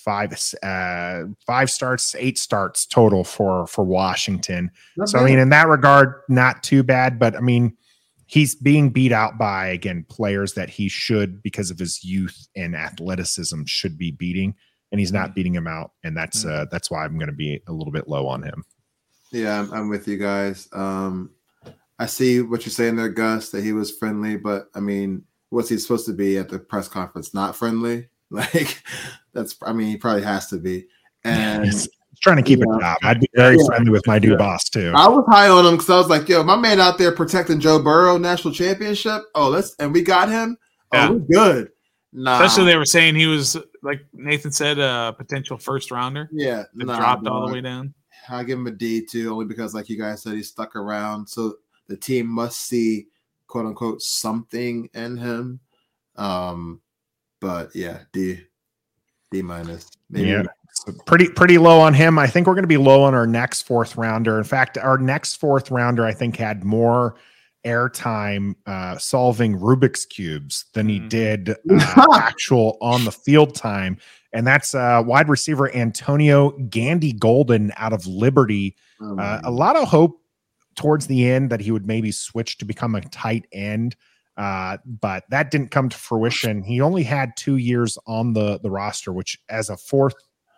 five 0.04 0.32
uh, 0.62 1.24
five 1.46 1.70
starts, 1.70 2.14
eight 2.16 2.38
starts 2.38 2.86
total 2.86 3.24
for 3.24 3.66
for 3.66 3.84
Washington. 3.84 4.70
Not 4.96 5.08
so 5.08 5.18
bad. 5.18 5.24
I 5.24 5.28
mean, 5.28 5.38
in 5.38 5.48
that 5.50 5.68
regard, 5.68 6.22
not 6.28 6.62
too 6.62 6.82
bad. 6.82 7.18
But 7.18 7.36
I 7.36 7.40
mean, 7.40 7.76
he's 8.26 8.54
being 8.54 8.90
beat 8.90 9.12
out 9.12 9.38
by 9.38 9.68
again 9.68 10.04
players 10.08 10.54
that 10.54 10.70
he 10.70 10.88
should, 10.88 11.42
because 11.42 11.70
of 11.70 11.78
his 11.78 12.04
youth 12.04 12.48
and 12.56 12.74
athleticism, 12.74 13.64
should 13.66 13.98
be 13.98 14.10
beating, 14.10 14.54
and 14.90 15.00
he's 15.00 15.12
not 15.12 15.30
mm. 15.30 15.34
beating 15.34 15.54
him 15.54 15.66
out, 15.66 15.92
and 16.04 16.16
that's 16.16 16.44
mm. 16.44 16.50
uh, 16.50 16.66
that's 16.70 16.90
why 16.90 17.04
I'm 17.04 17.16
going 17.18 17.28
to 17.28 17.32
be 17.32 17.62
a 17.68 17.72
little 17.72 17.92
bit 17.92 18.08
low 18.08 18.26
on 18.26 18.42
him. 18.42 18.64
Yeah, 19.32 19.60
I'm, 19.60 19.72
I'm 19.72 19.88
with 19.88 20.08
you 20.08 20.16
guys. 20.16 20.68
Um, 20.72 21.30
I 21.98 22.06
see 22.06 22.40
what 22.40 22.64
you're 22.64 22.72
saying 22.72 22.96
there, 22.96 23.10
Gus, 23.10 23.50
that 23.50 23.62
he 23.62 23.72
was 23.72 23.96
friendly, 23.96 24.36
but 24.36 24.68
I 24.74 24.80
mean, 24.80 25.22
what's 25.50 25.68
he 25.68 25.76
supposed 25.76 26.06
to 26.06 26.14
be 26.14 26.38
at 26.38 26.48
the 26.48 26.58
press 26.58 26.88
conference? 26.88 27.34
Not 27.34 27.54
friendly. 27.54 28.08
Like 28.54 28.80
that's 29.32 29.56
I 29.62 29.72
mean 29.72 29.88
he 29.88 29.96
probably 29.96 30.22
has 30.22 30.46
to 30.48 30.58
be. 30.58 30.86
And 31.24 31.64
he's 31.64 31.88
trying 32.22 32.36
to 32.36 32.42
keep 32.42 32.60
a 32.60 32.78
job. 32.78 32.96
I'd 33.02 33.18
be 33.18 33.28
very 33.34 33.56
yeah, 33.56 33.64
friendly 33.66 33.90
with 33.90 34.06
my 34.06 34.20
new 34.20 34.30
yeah. 34.30 34.36
boss 34.36 34.68
too. 34.68 34.92
I 34.94 35.08
was 35.08 35.24
high 35.28 35.48
on 35.48 35.66
him 35.66 35.72
because 35.72 35.90
I 35.90 35.96
was 35.96 36.08
like, 36.08 36.28
yo, 36.28 36.44
my 36.44 36.54
man 36.54 36.80
out 36.80 36.96
there 36.96 37.10
protecting 37.12 37.58
Joe 37.58 37.82
Burrow 37.82 38.18
national 38.18 38.54
championship. 38.54 39.22
Oh, 39.34 39.48
let's 39.48 39.74
and 39.80 39.92
we 39.92 40.02
got 40.02 40.28
him. 40.28 40.56
Oh, 40.92 40.96
yeah. 40.96 41.10
we're 41.10 41.18
good. 41.18 41.70
Nah. 42.12 42.40
Especially 42.40 42.66
they 42.66 42.76
were 42.76 42.84
saying 42.84 43.14
he 43.14 43.26
was 43.26 43.56
like 43.82 44.00
Nathan 44.12 44.52
said, 44.52 44.78
a 44.78 45.14
potential 45.16 45.58
first 45.58 45.90
rounder. 45.90 46.28
Yeah, 46.32 46.64
that 46.74 46.86
nah, 46.86 46.96
dropped 46.96 47.26
all 47.26 47.46
the 47.46 47.52
way 47.52 47.60
down. 47.60 47.94
I 48.28 48.44
give 48.44 48.58
him 48.58 48.66
a 48.66 48.72
D 48.72 49.04
too, 49.04 49.32
only 49.32 49.46
because, 49.46 49.74
like 49.74 49.88
you 49.88 49.98
guys 49.98 50.22
said, 50.22 50.34
he 50.34 50.42
stuck 50.42 50.76
around. 50.76 51.28
So 51.28 51.56
the 51.88 51.96
team 51.96 52.26
must 52.26 52.60
see, 52.62 53.06
quote 53.46 53.66
unquote, 53.66 54.02
something 54.02 54.88
in 54.94 55.16
him. 55.16 55.60
Um, 56.16 56.80
but 57.40 57.74
yeah, 57.74 58.00
D, 58.12 58.40
D 59.30 59.42
minus. 59.42 59.90
Yeah, 60.10 60.44
so 60.72 60.92
pretty 61.06 61.28
pretty 61.28 61.58
low 61.58 61.80
on 61.80 61.94
him. 61.94 62.18
I 62.18 62.26
think 62.26 62.46
we're 62.46 62.54
going 62.54 62.64
to 62.64 62.68
be 62.68 62.76
low 62.76 63.02
on 63.02 63.14
our 63.14 63.26
next 63.26 63.62
fourth 63.62 63.96
rounder. 63.96 64.38
In 64.38 64.44
fact, 64.44 64.78
our 64.78 64.98
next 64.98 65.36
fourth 65.36 65.70
rounder, 65.70 66.04
I 66.04 66.12
think, 66.12 66.36
had 66.36 66.64
more 66.64 67.16
airtime 67.64 68.54
uh, 68.66 68.96
solving 68.98 69.58
Rubik's 69.58 70.06
cubes 70.06 70.66
than 70.72 70.88
he 70.88 71.00
mm. 71.00 71.08
did 71.08 71.50
uh, 71.70 72.06
actual 72.14 72.78
on 72.80 73.04
the 73.04 73.12
field 73.12 73.54
time, 73.54 73.98
and 74.32 74.46
that's 74.46 74.74
uh, 74.74 75.02
wide 75.04 75.28
receiver 75.28 75.74
Antonio 75.74 76.50
Gandy 76.68 77.12
Golden 77.12 77.72
out 77.76 77.92
of 77.92 78.06
Liberty. 78.06 78.76
Oh, 79.00 79.18
uh, 79.18 79.40
a 79.44 79.50
lot 79.50 79.76
of 79.76 79.88
hope 79.88 80.20
towards 80.76 81.06
the 81.06 81.28
end 81.28 81.50
that 81.50 81.60
he 81.60 81.70
would 81.70 81.86
maybe 81.86 82.12
switch 82.12 82.58
to 82.58 82.64
become 82.64 82.94
a 82.94 83.00
tight 83.00 83.46
end. 83.52 83.96
Uh, 84.40 84.78
but 84.86 85.24
that 85.28 85.50
didn't 85.50 85.70
come 85.70 85.90
to 85.90 85.98
fruition. 85.98 86.62
He 86.62 86.80
only 86.80 87.02
had 87.02 87.36
two 87.36 87.58
years 87.58 87.98
on 88.06 88.32
the 88.32 88.58
the 88.60 88.70
roster, 88.70 89.12
which 89.12 89.38
as 89.50 89.68
a 89.68 89.76
fourth 89.76 90.14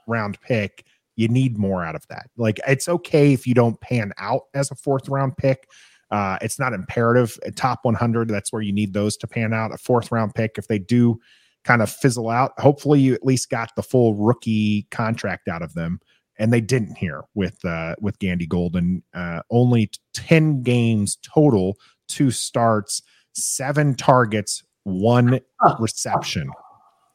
round 0.07 0.41
pick, 0.41 0.87
you 1.17 1.27
need 1.27 1.59
more 1.59 1.85
out 1.85 1.97
of 1.97 2.07
that. 2.07 2.31
Like 2.37 2.61
it's 2.65 2.89
okay 2.89 3.33
if 3.33 3.45
you 3.45 3.55
don't 3.55 3.81
pan 3.81 4.13
out 4.19 4.43
as 4.55 4.71
a 4.71 4.77
fourth 4.77 5.09
round 5.09 5.37
pick. 5.37 5.69
Uh, 6.13 6.39
it's 6.41 6.61
not 6.61 6.75
imperative. 6.75 7.37
A 7.43 7.51
top 7.51 7.81
100, 7.83 8.29
that's 8.29 8.53
where 8.53 8.63
you 8.63 8.73
need 8.73 8.93
those 8.93 9.17
to 9.17 9.27
pan 9.27 9.53
out. 9.53 9.75
A 9.75 9.79
fourth 9.79 10.13
round 10.13 10.33
pick, 10.37 10.59
if 10.59 10.69
they 10.69 10.79
do 10.79 11.19
kind 11.65 11.83
of 11.83 11.91
fizzle 11.91 12.29
out, 12.29 12.53
hopefully 12.61 13.01
you 13.01 13.15
at 13.15 13.25
least 13.25 13.51
got 13.51 13.71
the 13.75 13.83
full 13.83 14.15
rookie 14.15 14.87
contract 14.93 15.49
out 15.49 15.63
of 15.63 15.75
them. 15.75 15.99
And 16.39 16.53
they 16.53 16.61
didn't 16.61 16.99
here 16.99 17.25
with 17.35 17.65
uh, 17.65 17.97
with 18.01 18.21
Gandy 18.21 18.47
Golden. 18.47 19.03
Uh, 19.13 19.41
only 19.51 19.91
10 20.15 20.63
games 20.63 21.19
total, 21.25 21.79
two 22.07 22.31
starts 22.31 23.03
seven 23.33 23.95
targets, 23.95 24.63
one 24.85 25.41
reception 25.79 26.51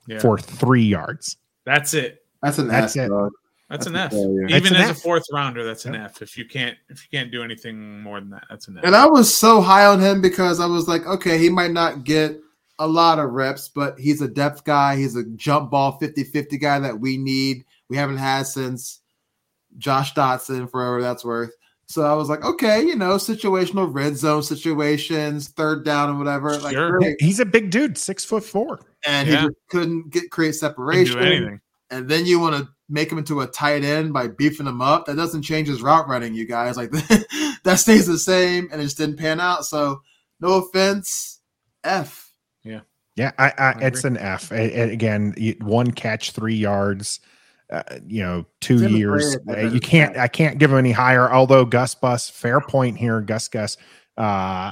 yeah. 0.08 0.20
for 0.20 0.38
three 0.38 0.84
yards. 0.84 1.38
That's 1.66 1.94
it. 1.94 2.24
That's 2.42 2.58
an 2.60 2.68
that's 2.68 2.96
F, 2.96 3.10
it. 3.10 3.12
That's, 3.70 3.86
that's 3.86 3.88
an 3.88 3.96
F. 3.96 4.14
Even 4.14 4.74
that's 4.74 4.92
as 4.92 4.92
a 4.92 4.96
fourth 4.96 5.26
rounder, 5.32 5.64
that's 5.64 5.86
an 5.86 5.96
F. 5.96 6.22
If 6.22 6.38
you 6.38 6.46
can't 6.46 6.78
if 6.90 7.04
you 7.04 7.18
can't 7.18 7.32
do 7.32 7.44
anything 7.44 8.02
more 8.02 8.20
than 8.20 8.30
that, 8.30 8.46
that's 8.50 8.68
an 8.68 8.78
F. 8.78 8.84
And 8.86 8.96
I 8.96 9.06
was 9.06 9.36
so 9.36 9.62
high 9.62 9.86
on 9.86 10.00
him 10.00 10.22
because 10.22 10.60
I 10.60 10.66
was 10.66 10.88
like, 10.88 11.06
okay, 11.06 11.38
he 11.38 11.50
might 11.50 11.72
not 11.72 12.04
get 12.04 12.40
a 12.80 12.88
lot 12.88 13.20
of 13.20 13.32
reps, 13.32 13.70
but 13.70 14.00
he's 14.00 14.22
a 14.22 14.28
depth 14.28 14.64
guy. 14.64 14.96
He's 14.96 15.16
a 15.16 15.24
jump 15.24 15.72
ball 15.72 16.00
50-50 16.00 16.62
guy 16.62 16.80
that 16.80 17.00
we 17.00 17.18
need. 17.18 17.66
We 17.90 17.98
haven't 17.98 18.18
had 18.18 18.46
since 18.46 19.02
Josh 19.78 20.14
Doctson, 20.14 20.70
forever 20.70 21.02
that's 21.02 21.26
worth. 21.26 21.52
So 21.90 22.04
I 22.04 22.14
was 22.16 22.28
like, 22.28 22.44
okay, 22.44 22.82
you 22.82 22.98
know, 22.98 23.16
situational 23.16 23.88
red 23.92 24.18
zone 24.18 24.44
situations, 24.44 25.48
third 25.48 25.86
down 25.86 26.10
and 26.10 26.20
whatever. 26.20 26.58
Like, 26.58 26.74
sure. 26.74 27.00
he's 27.20 27.40
a 27.40 27.46
big 27.46 27.70
dude, 27.70 27.98
six 27.98 28.26
foot 28.26 28.44
four, 28.44 28.82
and 29.06 29.30
yeah. 29.30 29.44
he 29.44 29.50
couldn't 29.70 30.10
get 30.10 30.30
create 30.30 30.56
separation. 30.56 31.62
And 31.90 32.10
then 32.10 32.26
you 32.26 32.42
want 32.42 32.58
to 32.58 32.70
make 32.90 33.10
him 33.10 33.18
into 33.18 33.40
a 33.40 33.48
tight 33.48 33.86
end 33.86 34.12
by 34.12 34.28
beefing 34.28 34.68
him 34.68 34.82
up. 34.82 35.06
That 35.06 35.16
doesn't 35.16 35.44
change 35.44 35.70
his 35.70 35.82
route 35.82 36.10
running, 36.10 36.34
you 36.34 36.46
guys. 36.46 36.76
Like 36.76 36.92
that 37.64 37.80
stays 37.80 38.06
the 38.06 38.20
same, 38.20 38.68
and 38.70 38.82
it 38.82 38.84
just 38.84 38.98
didn't 38.98 39.18
pan 39.18 39.40
out. 39.40 39.66
So 39.66 40.02
no 40.42 40.56
offense, 40.56 41.40
F. 41.86 42.34
Yeah, 42.66 42.82
yeah, 43.16 43.32
I, 43.38 43.48
I, 43.48 43.54
I 43.58 43.72
it's 43.80 44.04
an 44.04 44.18
F. 44.18 44.52
again, 44.52 45.34
one 45.62 45.92
catch, 45.92 46.32
three 46.32 46.56
yards 46.56 47.22
uh, 47.70 47.84
you 48.08 48.24
know, 48.24 48.46
two 48.62 48.88
years. 48.90 49.38
Uh, 49.48 49.58
you 49.58 49.80
can't. 49.80 50.18
I 50.18 50.28
can't 50.28 50.58
give 50.58 50.72
him 50.72 50.78
any 50.78 50.92
higher. 50.92 51.32
Although 51.32 51.66
Gus 51.66 51.96
Bus, 51.96 52.30
fair 52.30 52.62
point 52.62 52.98
here. 52.98 53.20
Gus 53.22 53.48
Gus, 53.50 53.78
uh, 54.16 54.72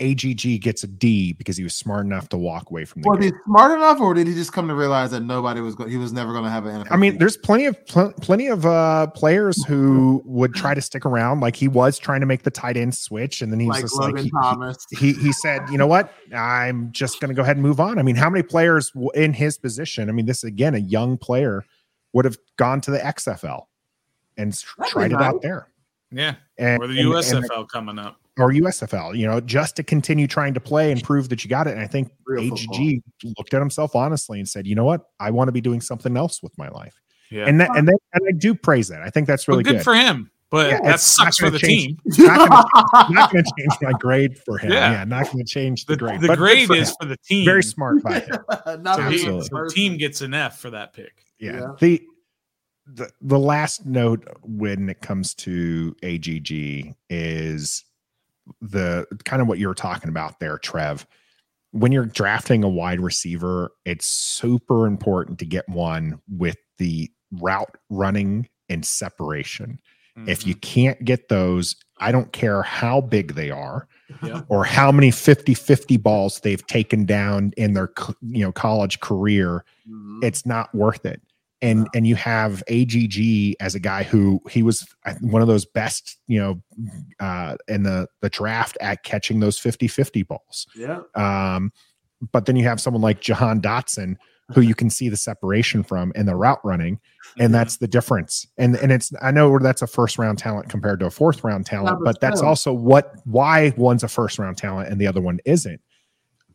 AGG 0.00 0.60
gets 0.60 0.84
a 0.84 0.86
D 0.86 1.32
because 1.32 1.56
he 1.56 1.64
was 1.64 1.74
smart 1.74 2.06
enough 2.06 2.28
to 2.28 2.38
walk 2.38 2.70
away 2.70 2.84
from 2.84 3.02
the. 3.02 3.08
Was 3.08 3.18
game. 3.18 3.32
he 3.32 3.38
smart 3.44 3.72
enough, 3.72 4.00
or 4.00 4.14
did 4.14 4.28
he 4.28 4.34
just 4.34 4.52
come 4.52 4.68
to 4.68 4.74
realize 4.74 5.10
that 5.10 5.22
nobody 5.22 5.60
was 5.60 5.74
going? 5.74 5.90
He 5.90 5.96
was 5.96 6.12
never 6.12 6.32
going 6.32 6.44
to 6.44 6.50
have 6.50 6.66
an. 6.66 6.84
NFL 6.84 6.92
I 6.92 6.96
mean, 6.96 7.18
there's 7.18 7.36
plenty 7.36 7.66
of 7.66 7.84
pl- 7.86 8.12
plenty 8.20 8.46
of 8.46 8.64
uh, 8.64 9.08
players 9.08 9.62
who 9.64 10.22
would 10.24 10.54
try 10.54 10.72
to 10.72 10.80
stick 10.80 11.04
around. 11.04 11.40
Like 11.40 11.56
he 11.56 11.66
was 11.66 11.98
trying 11.98 12.20
to 12.20 12.26
make 12.26 12.44
the 12.44 12.50
tight 12.50 12.76
end 12.76 12.94
switch, 12.94 13.42
and 13.42 13.52
then 13.52 13.58
he 13.58 13.66
was 13.66 13.76
like 13.76 13.82
just 13.82 14.00
Logan 14.00 14.22
like 14.22 14.32
Thomas. 14.42 14.86
He, 14.90 15.12
he, 15.12 15.12
he 15.14 15.32
said, 15.32 15.68
you 15.68 15.78
know 15.78 15.88
what, 15.88 16.14
I'm 16.32 16.92
just 16.92 17.20
going 17.20 17.30
to 17.30 17.34
go 17.34 17.42
ahead 17.42 17.56
and 17.56 17.62
move 17.62 17.80
on. 17.80 17.98
I 17.98 18.02
mean, 18.02 18.16
how 18.16 18.30
many 18.30 18.44
players 18.44 18.92
in 19.14 19.32
his 19.32 19.58
position? 19.58 20.08
I 20.08 20.12
mean, 20.12 20.26
this 20.26 20.44
again 20.44 20.76
a 20.76 20.78
young 20.78 21.18
player 21.18 21.64
would 22.12 22.24
have 22.24 22.38
gone 22.56 22.80
to 22.82 22.90
the 22.90 22.98
XFL 22.98 23.64
and 24.36 24.52
That'd 24.52 24.92
tried 24.92 25.12
it 25.12 25.16
nice. 25.16 25.22
out 25.22 25.42
there. 25.42 25.68
Yeah. 26.10 26.34
And, 26.58 26.82
or 26.82 26.86
the 26.86 27.00
USFL 27.00 27.36
and, 27.36 27.50
and, 27.50 27.68
coming 27.68 27.98
up. 27.98 28.16
Or 28.38 28.50
USFL, 28.52 29.16
you 29.16 29.26
know, 29.26 29.40
just 29.40 29.76
to 29.76 29.82
continue 29.82 30.26
trying 30.26 30.54
to 30.54 30.60
play 30.60 30.90
and 30.90 31.02
prove 31.02 31.28
that 31.28 31.44
you 31.44 31.50
got 31.50 31.66
it. 31.66 31.72
And 31.72 31.80
I 31.80 31.86
think 31.86 32.10
Real 32.26 32.52
AGG 32.52 32.58
football. 32.60 33.34
looked 33.38 33.54
at 33.54 33.60
himself 33.60 33.94
honestly 33.94 34.38
and 34.38 34.48
said, 34.48 34.66
you 34.66 34.74
know 34.74 34.84
what? 34.84 35.02
I 35.18 35.30
want 35.30 35.48
to 35.48 35.52
be 35.52 35.60
doing 35.60 35.80
something 35.80 36.16
else 36.16 36.42
with 36.42 36.56
my 36.56 36.68
life. 36.68 37.00
Yeah. 37.30 37.44
And 37.46 37.60
that, 37.60 37.76
and 37.76 37.86
then, 37.86 37.96
and 38.14 38.22
I 38.28 38.32
do 38.32 38.54
praise 38.54 38.88
that. 38.88 39.02
I 39.02 39.10
think 39.10 39.26
that's 39.26 39.46
really 39.46 39.58
well, 39.58 39.72
good, 39.72 39.78
good, 39.78 39.84
for 39.84 39.94
him. 39.94 40.30
But 40.50 40.70
yeah, 40.70 40.80
that 40.82 41.00
sucks 41.00 41.38
for 41.38 41.48
the 41.48 41.60
change, 41.60 41.96
team. 42.12 42.26
not 42.26 43.30
going 43.32 43.44
to 43.44 43.52
change 43.58 43.72
my 43.82 43.92
grade 43.92 44.36
for 44.36 44.58
him. 44.58 44.72
Yeah, 44.72 44.92
yeah 44.92 45.04
not 45.04 45.26
going 45.26 45.44
to 45.44 45.44
change 45.44 45.86
the, 45.86 45.92
the 45.92 45.98
grade. 45.98 46.20
The 46.20 46.36
grade 46.36 46.66
for 46.66 46.74
is 46.74 46.88
him. 46.88 46.96
for 47.00 47.06
the 47.06 47.16
team. 47.18 47.44
Very 47.44 47.62
smart 47.62 48.02
by 48.02 48.18
him. 48.18 48.36
so 48.66 49.10
he, 49.10 49.24
the 49.24 49.70
team 49.72 49.96
gets 49.96 50.22
an 50.22 50.34
F 50.34 50.58
for 50.58 50.70
that 50.70 50.92
pick. 50.92 51.24
Yeah. 51.40 51.52
yeah. 51.52 51.72
The 51.80 52.02
the 52.86 53.10
the 53.20 53.38
last 53.38 53.86
note 53.86 54.26
when 54.42 54.88
it 54.88 55.00
comes 55.00 55.34
to 55.34 55.94
AGG 56.02 56.94
is 57.08 57.84
the 58.60 59.06
kind 59.24 59.40
of 59.40 59.48
what 59.48 59.58
you're 59.58 59.74
talking 59.74 60.10
about 60.10 60.40
there, 60.40 60.58
Trev. 60.58 61.06
When 61.72 61.92
you're 61.92 62.06
drafting 62.06 62.64
a 62.64 62.68
wide 62.68 63.00
receiver, 63.00 63.72
it's 63.84 64.06
super 64.06 64.86
important 64.86 65.38
to 65.38 65.46
get 65.46 65.68
one 65.68 66.20
with 66.28 66.56
the 66.78 67.10
route 67.30 67.76
running 67.90 68.48
and 68.68 68.84
separation. 68.84 69.80
Mm-hmm. 70.18 70.28
If 70.28 70.46
you 70.46 70.54
mm-hmm. 70.54 70.60
can't 70.60 71.04
get 71.04 71.28
those, 71.28 71.76
I 71.98 72.10
don't 72.10 72.32
care 72.32 72.62
how 72.62 73.00
big 73.00 73.34
they 73.34 73.50
are 73.50 73.86
yeah. 74.22 74.42
or 74.48 74.64
how 74.64 74.90
many 74.90 75.12
50-50 75.12 76.02
balls 76.02 76.40
they've 76.40 76.66
taken 76.66 77.04
down 77.04 77.52
in 77.56 77.74
their 77.74 77.92
you 78.20 78.44
know 78.44 78.50
college 78.50 78.98
career, 78.98 79.64
mm-hmm. 79.88 80.18
it's 80.24 80.44
not 80.44 80.74
worth 80.74 81.06
it 81.06 81.22
and 81.62 81.88
and 81.94 82.06
you 82.06 82.14
have 82.14 82.62
AGG 82.68 83.56
as 83.60 83.74
a 83.74 83.80
guy 83.80 84.02
who 84.02 84.40
he 84.48 84.62
was 84.62 84.86
one 85.20 85.42
of 85.42 85.48
those 85.48 85.64
best 85.64 86.18
you 86.26 86.40
know 86.40 86.62
uh 87.20 87.56
in 87.68 87.82
the 87.82 88.08
the 88.20 88.30
draft 88.30 88.76
at 88.80 89.02
catching 89.04 89.40
those 89.40 89.58
50-50 89.58 90.26
balls. 90.26 90.66
Yeah. 90.74 91.00
Um 91.14 91.72
but 92.32 92.46
then 92.46 92.56
you 92.56 92.64
have 92.64 92.80
someone 92.80 93.02
like 93.02 93.20
Jahan 93.20 93.60
Dotson 93.60 94.16
who 94.52 94.60
you 94.62 94.74
can 94.74 94.90
see 94.90 95.08
the 95.08 95.16
separation 95.16 95.82
from 95.82 96.12
in 96.16 96.26
the 96.26 96.34
route 96.34 96.58
running 96.64 96.98
and 97.38 97.54
that's 97.54 97.76
the 97.76 97.88
difference. 97.88 98.46
And 98.56 98.76
and 98.76 98.90
it's 98.90 99.12
i 99.20 99.30
know 99.30 99.58
that's 99.58 99.82
a 99.82 99.86
first 99.86 100.18
round 100.18 100.38
talent 100.38 100.68
compared 100.68 101.00
to 101.00 101.06
a 101.06 101.10
fourth 101.10 101.44
round 101.44 101.66
talent 101.66 101.98
but 102.04 102.20
that's 102.20 102.42
also 102.42 102.72
what 102.72 103.14
why 103.24 103.72
one's 103.76 104.02
a 104.02 104.08
first 104.08 104.38
round 104.38 104.56
talent 104.56 104.88
and 104.90 105.00
the 105.00 105.06
other 105.06 105.20
one 105.20 105.38
isn't. 105.44 105.80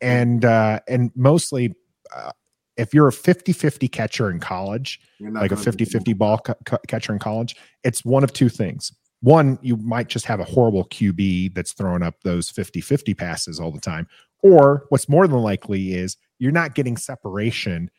And 0.00 0.44
uh 0.44 0.80
and 0.88 1.10
mostly 1.14 1.74
uh, 2.14 2.32
if 2.76 2.92
you're 2.92 3.08
a 3.08 3.12
50-50 3.12 3.90
catcher 3.90 4.30
in 4.30 4.40
college 4.40 5.00
like 5.20 5.52
a 5.52 5.56
50-50 5.56 6.16
ball 6.16 6.38
ca- 6.38 6.78
catcher 6.88 7.12
in 7.12 7.18
college 7.18 7.56
it's 7.84 8.04
one 8.04 8.24
of 8.24 8.32
two 8.32 8.48
things. 8.48 8.92
One 9.20 9.58
you 9.62 9.76
might 9.76 10.08
just 10.08 10.26
have 10.26 10.40
a 10.40 10.44
horrible 10.44 10.84
qb 10.88 11.54
that's 11.54 11.72
throwing 11.72 12.02
up 12.02 12.14
those 12.22 12.50
50-50 12.50 13.16
passes 13.16 13.58
all 13.58 13.72
the 13.72 13.80
time 13.80 14.06
or 14.42 14.84
what's 14.90 15.08
more 15.08 15.26
than 15.26 15.38
likely 15.38 15.94
is 15.94 16.16
you're 16.38 16.52
not 16.52 16.74
getting 16.74 16.96
separation 16.96 17.90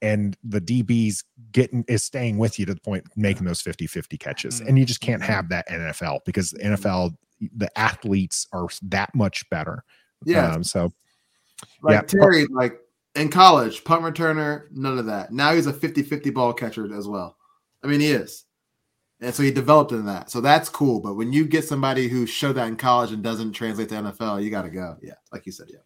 and 0.00 0.36
the 0.44 0.60
db's 0.60 1.24
getting 1.52 1.84
is 1.88 2.04
staying 2.04 2.38
with 2.38 2.58
you 2.58 2.66
to 2.66 2.74
the 2.74 2.80
point 2.80 3.04
making 3.16 3.46
those 3.46 3.62
50-50 3.62 4.18
catches 4.18 4.60
and 4.60 4.78
you 4.78 4.86
just 4.86 5.00
can't 5.00 5.22
have 5.22 5.48
that 5.48 5.68
nfl 5.68 6.20
because 6.24 6.50
the 6.52 6.60
nfl 6.60 7.14
the 7.54 7.78
athletes 7.78 8.46
are 8.52 8.66
that 8.82 9.14
much 9.14 9.48
better. 9.50 9.84
Yeah. 10.24 10.52
Um, 10.52 10.64
so 10.64 10.92
like 11.82 11.94
yeah. 11.94 12.00
terry 12.02 12.46
like 12.46 12.78
in 13.14 13.28
college, 13.28 13.84
punt 13.84 14.02
returner, 14.02 14.64
none 14.70 14.98
of 14.98 15.06
that. 15.06 15.32
Now 15.32 15.54
he's 15.54 15.66
a 15.66 15.72
50 15.72 16.02
50 16.02 16.30
ball 16.30 16.52
catcher 16.52 16.92
as 16.94 17.08
well. 17.08 17.36
I 17.82 17.86
mean, 17.86 18.00
he 18.00 18.10
is. 18.10 18.44
And 19.20 19.34
so 19.34 19.42
he 19.42 19.50
developed 19.50 19.92
in 19.92 20.06
that. 20.06 20.30
So 20.30 20.40
that's 20.40 20.68
cool. 20.68 21.00
But 21.00 21.14
when 21.14 21.32
you 21.32 21.44
get 21.44 21.64
somebody 21.64 22.08
who 22.08 22.26
showed 22.26 22.54
that 22.54 22.68
in 22.68 22.76
college 22.76 23.12
and 23.12 23.22
doesn't 23.22 23.52
translate 23.52 23.90
to 23.90 23.96
NFL, 23.96 24.42
you 24.42 24.50
got 24.50 24.62
to 24.62 24.70
go. 24.70 24.96
Yeah. 25.02 25.14
Like 25.30 25.44
you 25.44 25.52
said, 25.52 25.66
yeah. 25.70 25.80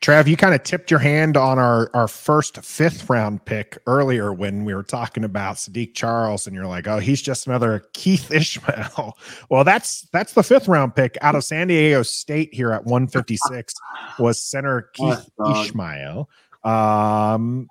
Trav, 0.00 0.28
you 0.28 0.36
kind 0.36 0.54
of 0.54 0.62
tipped 0.62 0.92
your 0.92 1.00
hand 1.00 1.36
on 1.36 1.58
our, 1.58 1.90
our 1.92 2.06
first 2.06 2.58
fifth 2.58 3.10
round 3.10 3.44
pick 3.44 3.78
earlier 3.86 4.32
when 4.32 4.64
we 4.64 4.72
were 4.72 4.84
talking 4.84 5.24
about 5.24 5.56
Saahdiq 5.56 5.94
Charles, 5.94 6.46
and 6.46 6.54
you're 6.54 6.68
like, 6.68 6.86
oh, 6.86 6.98
he's 6.98 7.20
just 7.20 7.48
another 7.48 7.84
Keith 7.92 8.30
Ismael. 8.30 9.16
Well, 9.50 9.64
that's 9.64 10.02
that's 10.12 10.34
the 10.34 10.42
fifth 10.42 10.68
round 10.68 10.94
pick 10.94 11.16
out 11.20 11.34
of 11.34 11.42
San 11.42 11.68
Diego 11.68 12.02
State 12.02 12.52
here 12.52 12.70
at 12.72 12.84
156 12.84 13.74
was 14.18 14.40
center 14.40 14.82
Keith 14.94 15.28
Ismael. 15.48 16.28
Um, 16.64 17.68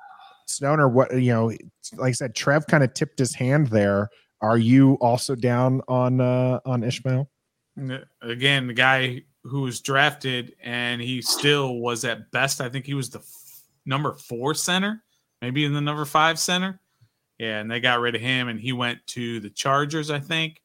Stoner, 0.47 0.88
what 0.88 1.13
you 1.13 1.32
know, 1.32 1.47
like 1.95 2.09
I 2.09 2.11
said, 2.11 2.36
Trev 2.36 2.67
kind 2.67 2.84
of 2.84 2.93
tipped 2.93 3.19
his 3.19 3.36
hand 3.36 3.67
there. 3.67 4.09
Are 4.41 4.57
you 4.57 4.95
also 4.95 5.36
down 5.36 5.82
on 5.88 6.19
uh 6.19 6.59
on 6.65 6.84
Ismael? 6.84 7.30
Again, 8.21 8.67
the 8.67 8.73
guy 8.73 9.21
who 9.49 9.61
was 9.61 9.81
drafted, 9.81 10.53
and 10.61 11.01
he 11.01 11.21
still 11.21 11.79
was 11.79 12.05
at 12.05 12.31
best. 12.31 12.61
I 12.61 12.69
think 12.69 12.85
he 12.85 12.93
was 12.93 13.09
the 13.09 13.19
f- 13.19 13.61
number 13.85 14.13
four 14.13 14.53
center, 14.53 15.03
maybe 15.41 15.65
in 15.65 15.73
the 15.73 15.81
number 15.81 16.05
five 16.05 16.39
center. 16.39 16.79
Yeah, 17.37 17.59
and 17.59 17.69
they 17.69 17.79
got 17.79 17.99
rid 17.99 18.15
of 18.15 18.21
him, 18.21 18.47
and 18.47 18.59
he 18.59 18.73
went 18.73 19.05
to 19.07 19.39
the 19.39 19.49
Chargers, 19.49 20.09
I 20.09 20.19
think. 20.19 20.61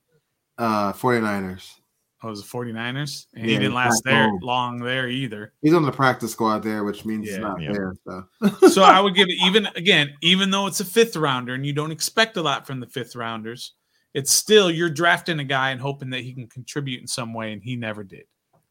Uh, 0.57 0.93
49ers. 0.93 1.75
Oh, 2.23 2.29
it 2.29 2.31
was 2.31 2.43
the 2.43 2.49
49ers? 2.49 3.27
And 3.35 3.45
yeah, 3.45 3.53
he 3.53 3.59
didn't 3.59 3.75
last 3.75 4.03
there 4.05 4.25
home. 4.25 4.39
long 4.43 4.79
there 4.79 5.09
either. 5.09 5.53
He's 5.61 5.75
on 5.75 5.83
the 5.83 5.91
practice 5.91 6.33
squad 6.33 6.63
there, 6.63 6.85
which 6.85 7.05
means 7.05 7.27
yeah, 7.27 7.33
he's 7.33 7.41
not 7.41 7.61
yeah. 7.61 7.73
there. 7.73 7.95
So. 8.07 8.69
so 8.69 8.83
I 8.85 9.01
would 9.01 9.17
give 9.17 9.27
it 9.29 9.39
even 9.45 9.67
again, 9.75 10.15
even 10.23 10.51
though 10.51 10.69
it's 10.69 10.79
a 10.79 10.85
fifth 10.85 11.17
rounder 11.17 11.55
and 11.55 11.67
you 11.67 11.73
don't 11.73 11.91
expect 11.91 12.37
a 12.37 12.43
lot 12.43 12.65
from 12.65 12.79
the 12.79 12.87
fifth 12.87 13.17
rounders, 13.17 13.73
it's 14.15 14.31
still 14.31 14.71
you're 14.71 14.89
drafting 14.89 15.41
a 15.41 15.45
guy 15.45 15.71
and 15.71 15.81
hoping 15.81 16.11
that 16.11 16.21
he 16.21 16.33
can 16.33 16.47
contribute 16.47 17.01
in 17.01 17.09
some 17.09 17.35
way, 17.35 17.53
and 17.53 17.63
he 17.63 17.75
never 17.75 18.05
did. 18.05 18.25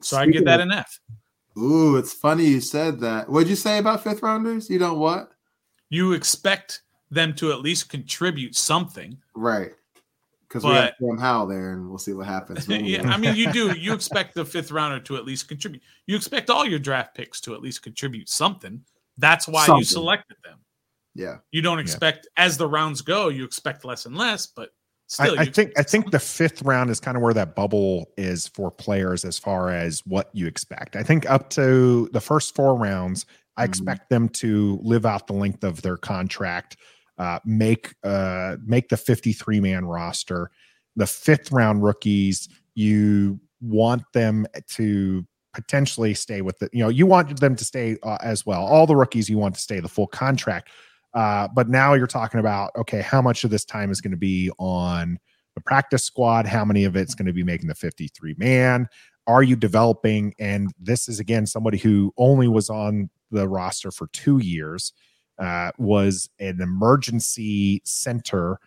So 0.04 0.18
Speaking 0.18 0.30
I 0.30 0.34
get 0.34 0.45
that 0.45 0.60
of, 0.62 0.68
an 0.68 0.72
F. 0.74 0.99
Ooh, 1.58 1.97
it's 1.97 2.14
funny 2.14 2.45
you 2.45 2.62
said 2.62 2.99
that. 3.02 3.30
What'd 3.30 3.49
you 3.49 3.56
say 3.56 3.78
about 3.78 4.04
fifth 4.04 4.22
rounders? 4.22 4.70
You 4.70 4.80
don't 4.80 4.99
what? 4.99 5.32
You 5.89 6.14
expect 6.14 6.82
them 7.10 7.34
to 7.36 7.52
at 7.52 7.60
least 7.60 7.89
contribute 7.89 8.56
something, 8.56 9.18
right? 9.36 9.72
Because 10.47 10.64
we 10.64 10.72
have 10.72 10.93
Sam 10.99 11.18
Howell 11.18 11.47
there, 11.47 11.74
and 11.74 11.89
we'll 11.89 11.97
see 11.97 12.14
what 12.14 12.26
happens. 12.26 12.68
yeah, 12.70 13.10
I 13.10 13.18
mean, 13.18 13.36
you 13.36 13.52
do. 13.52 13.72
You 13.78 13.93
expect 13.93 14.34
the 14.34 14.45
fifth 14.45 14.72
rounder 14.72 14.99
to 15.02 15.18
at 15.18 15.26
least 15.26 15.47
contribute. 15.47 15.82
You 16.08 16.16
expect 16.16 16.49
all 16.49 16.66
your 16.66 16.80
draft 16.80 17.16
picks 17.16 17.41
to 17.41 17.54
at 17.54 17.62
least 17.62 17.82
contribute 17.82 18.30
something. 18.30 18.84
That's 19.18 19.47
why 19.47 19.66
something. 19.66 19.80
you 19.80 19.86
selected 19.86 20.38
them. 20.43 20.60
Yeah. 21.16 21.38
You 21.52 21.62
don't 21.62 21.80
expect 21.80 22.28
yeah. 22.38 22.45
as 22.45 22.58
the 22.58 22.68
rounds 22.68 23.02
go, 23.02 23.30
you 23.30 23.43
expect 23.43 23.86
less 23.86 24.06
and 24.06 24.18
less, 24.18 24.47
but 24.47 24.70
still, 25.12 25.38
I, 25.38 25.43
I 25.43 25.45
think 25.45 25.74
I 25.78 25.84
think 25.84 26.12
the 26.12 26.20
fifth 26.20 26.62
round 26.62 26.89
is 26.89 27.01
kind 27.01 27.18
of 27.18 27.24
where 27.24 27.34
that 27.34 27.53
bubble 27.53 28.09
is 28.18 28.47
for 28.47 28.72
players 28.72 29.26
as 29.26 29.38
far 29.38 29.70
as 29.70 29.99
what 30.05 30.30
you 30.34 30.47
expect. 30.47 30.95
I 30.95 31.03
think 31.03 31.30
up 31.30 31.49
to 31.51 32.09
the 32.14 32.22
first 32.22 32.55
four 32.55 32.76
rounds, 32.76 33.26
I 33.57 33.64
mm-hmm. 33.64 33.70
expect 33.70 34.09
them 34.09 34.30
to 34.30 34.80
live 34.82 35.05
out 35.05 35.28
the 35.28 35.34
length 35.34 35.66
of 35.66 35.82
their 35.82 35.97
contract, 35.97 36.78
uh, 37.18 37.39
make 37.45 37.93
uh, 38.05 38.55
make 38.66 38.88
the 38.88 38.95
53 38.95 39.59
man 39.59 39.84
roster. 39.84 40.49
The 40.95 41.07
fifth 41.07 41.51
round 41.51 41.84
rookies, 41.84 42.47
you 42.76 43.39
want 43.59 44.03
them 44.14 44.47
to 44.76 45.26
potentially 45.53 46.14
stay 46.14 46.41
with 46.41 46.57
the 46.59 46.70
you 46.72 46.82
know 46.82 46.88
you 46.88 47.05
want 47.05 47.38
them 47.41 47.57
to 47.57 47.66
stay 47.66 47.97
uh, 48.03 48.18
as 48.22 48.45
well 48.45 48.66
all 48.66 48.88
the 48.88 48.95
rookies 48.95 49.30
you 49.30 49.38
want 49.38 49.53
to 49.53 49.59
stay 49.59 49.82
the 49.82 49.89
full 49.89 50.07
contract 50.07 50.70
uh, 51.14 51.47
but 51.53 51.70
now 51.70 51.93
you're 51.93 52.07
talking 52.07 52.39
about 52.39 52.72
okay, 52.78 53.01
how 53.01 53.22
much 53.22 53.43
of 53.43 53.49
this 53.49 53.66
time 53.66 53.91
is 53.91 54.01
going 54.01 54.12
to 54.12 54.18
be 54.18 54.51
on 54.57 55.18
the 55.55 55.62
practice 55.62 56.03
squad? 56.03 56.45
How 56.45 56.66
many 56.66 56.84
of 56.86 56.95
it's 56.95 57.16
going 57.16 57.26
to 57.26 57.34
be 57.34 57.43
making 57.43 57.68
the 57.68 57.76
53 57.76 58.36
man? 58.38 58.88
Are 59.28 59.43
you 59.43 59.55
developing? 59.55 60.34
And 60.39 60.72
this 60.80 61.07
is 61.07 61.20
again 61.20 61.45
somebody 61.45 61.78
who 61.78 62.14
only 62.18 62.47
was 62.47 62.70
on 62.70 63.09
the 63.30 63.47
roster 63.47 63.91
for 63.91 64.07
two 64.14 64.39
years, 64.39 64.93
uh, 65.39 65.72
was 65.78 66.30
an 66.39 66.62
emergency 66.62 67.82
center 67.86 68.59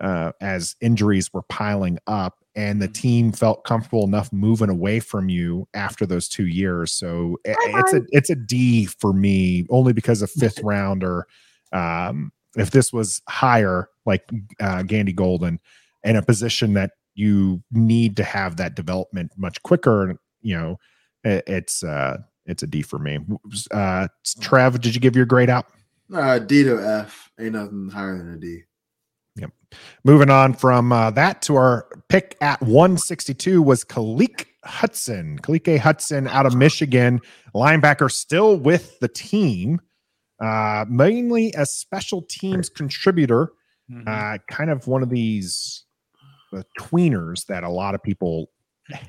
uh, 0.00 0.32
as 0.40 0.76
injuries 0.80 1.32
were 1.32 1.42
piling 1.42 1.98
up 2.06 2.42
and 2.54 2.82
the 2.82 2.86
mm-hmm. 2.86 2.92
team 2.92 3.32
felt 3.32 3.64
comfortable 3.64 4.04
enough 4.04 4.32
moving 4.32 4.68
away 4.68 5.00
from 5.00 5.28
you 5.28 5.66
after 5.74 6.04
those 6.06 6.28
two 6.28 6.46
years. 6.46 6.92
So 6.92 7.38
Bye-bye. 7.44 7.80
it's 7.80 7.92
a 7.92 8.02
it's 8.10 8.30
a 8.30 8.34
D 8.34 8.86
for 8.86 9.12
me, 9.12 9.66
only 9.70 9.92
because 9.92 10.22
of 10.22 10.30
fifth 10.30 10.60
rounder 10.62 11.26
um, 11.72 12.32
if 12.56 12.70
this 12.70 12.92
was 12.92 13.22
higher, 13.28 13.88
like 14.04 14.28
uh, 14.60 14.82
Gandy 14.82 15.12
Golden, 15.12 15.60
in 16.04 16.16
a 16.16 16.22
position 16.22 16.74
that 16.74 16.92
you 17.14 17.62
need 17.70 18.16
to 18.16 18.24
have 18.24 18.56
that 18.56 18.74
development 18.74 19.32
much 19.36 19.62
quicker, 19.62 20.18
you 20.40 20.56
know, 20.56 20.78
it, 21.24 21.44
it's 21.46 21.82
uh, 21.82 22.18
it's 22.46 22.62
a 22.62 22.66
D 22.66 22.82
for 22.82 22.98
me. 22.98 23.18
Uh, 23.70 24.08
Trev, 24.40 24.80
did 24.80 24.94
you 24.94 25.00
give 25.00 25.16
your 25.16 25.26
grade 25.26 25.50
out? 25.50 25.66
Uh, 26.12 26.38
D 26.38 26.64
to 26.64 26.78
F. 26.78 27.30
Ain't 27.40 27.52
nothing 27.52 27.88
higher 27.88 28.18
than 28.18 28.34
a 28.34 28.36
D. 28.36 28.62
Yep. 29.36 29.50
Moving 30.04 30.30
on 30.30 30.52
from 30.52 30.92
uh, 30.92 31.10
that 31.12 31.40
to 31.42 31.56
our 31.56 31.86
pick 32.08 32.36
at 32.42 32.60
162 32.60 33.62
was 33.62 33.84
Khaleke 33.84 34.46
Hudson. 34.64 35.38
Khaleke 35.38 35.78
Hudson 35.78 36.28
out 36.28 36.44
of 36.44 36.54
Michigan, 36.54 37.20
linebacker, 37.54 38.10
still 38.10 38.58
with 38.58 38.98
the 39.00 39.08
team 39.08 39.80
uh, 40.42 40.84
mainly 40.88 41.52
a 41.56 41.64
special 41.64 42.22
teams 42.22 42.68
contributor, 42.68 43.52
mm-hmm. 43.90 44.08
uh, 44.08 44.38
kind 44.50 44.70
of 44.70 44.86
one 44.88 45.02
of 45.02 45.08
these 45.08 45.84
uh, 46.52 46.62
tweeners 46.78 47.46
that 47.46 47.62
a 47.62 47.68
lot 47.68 47.94
of 47.94 48.02
people 48.02 48.50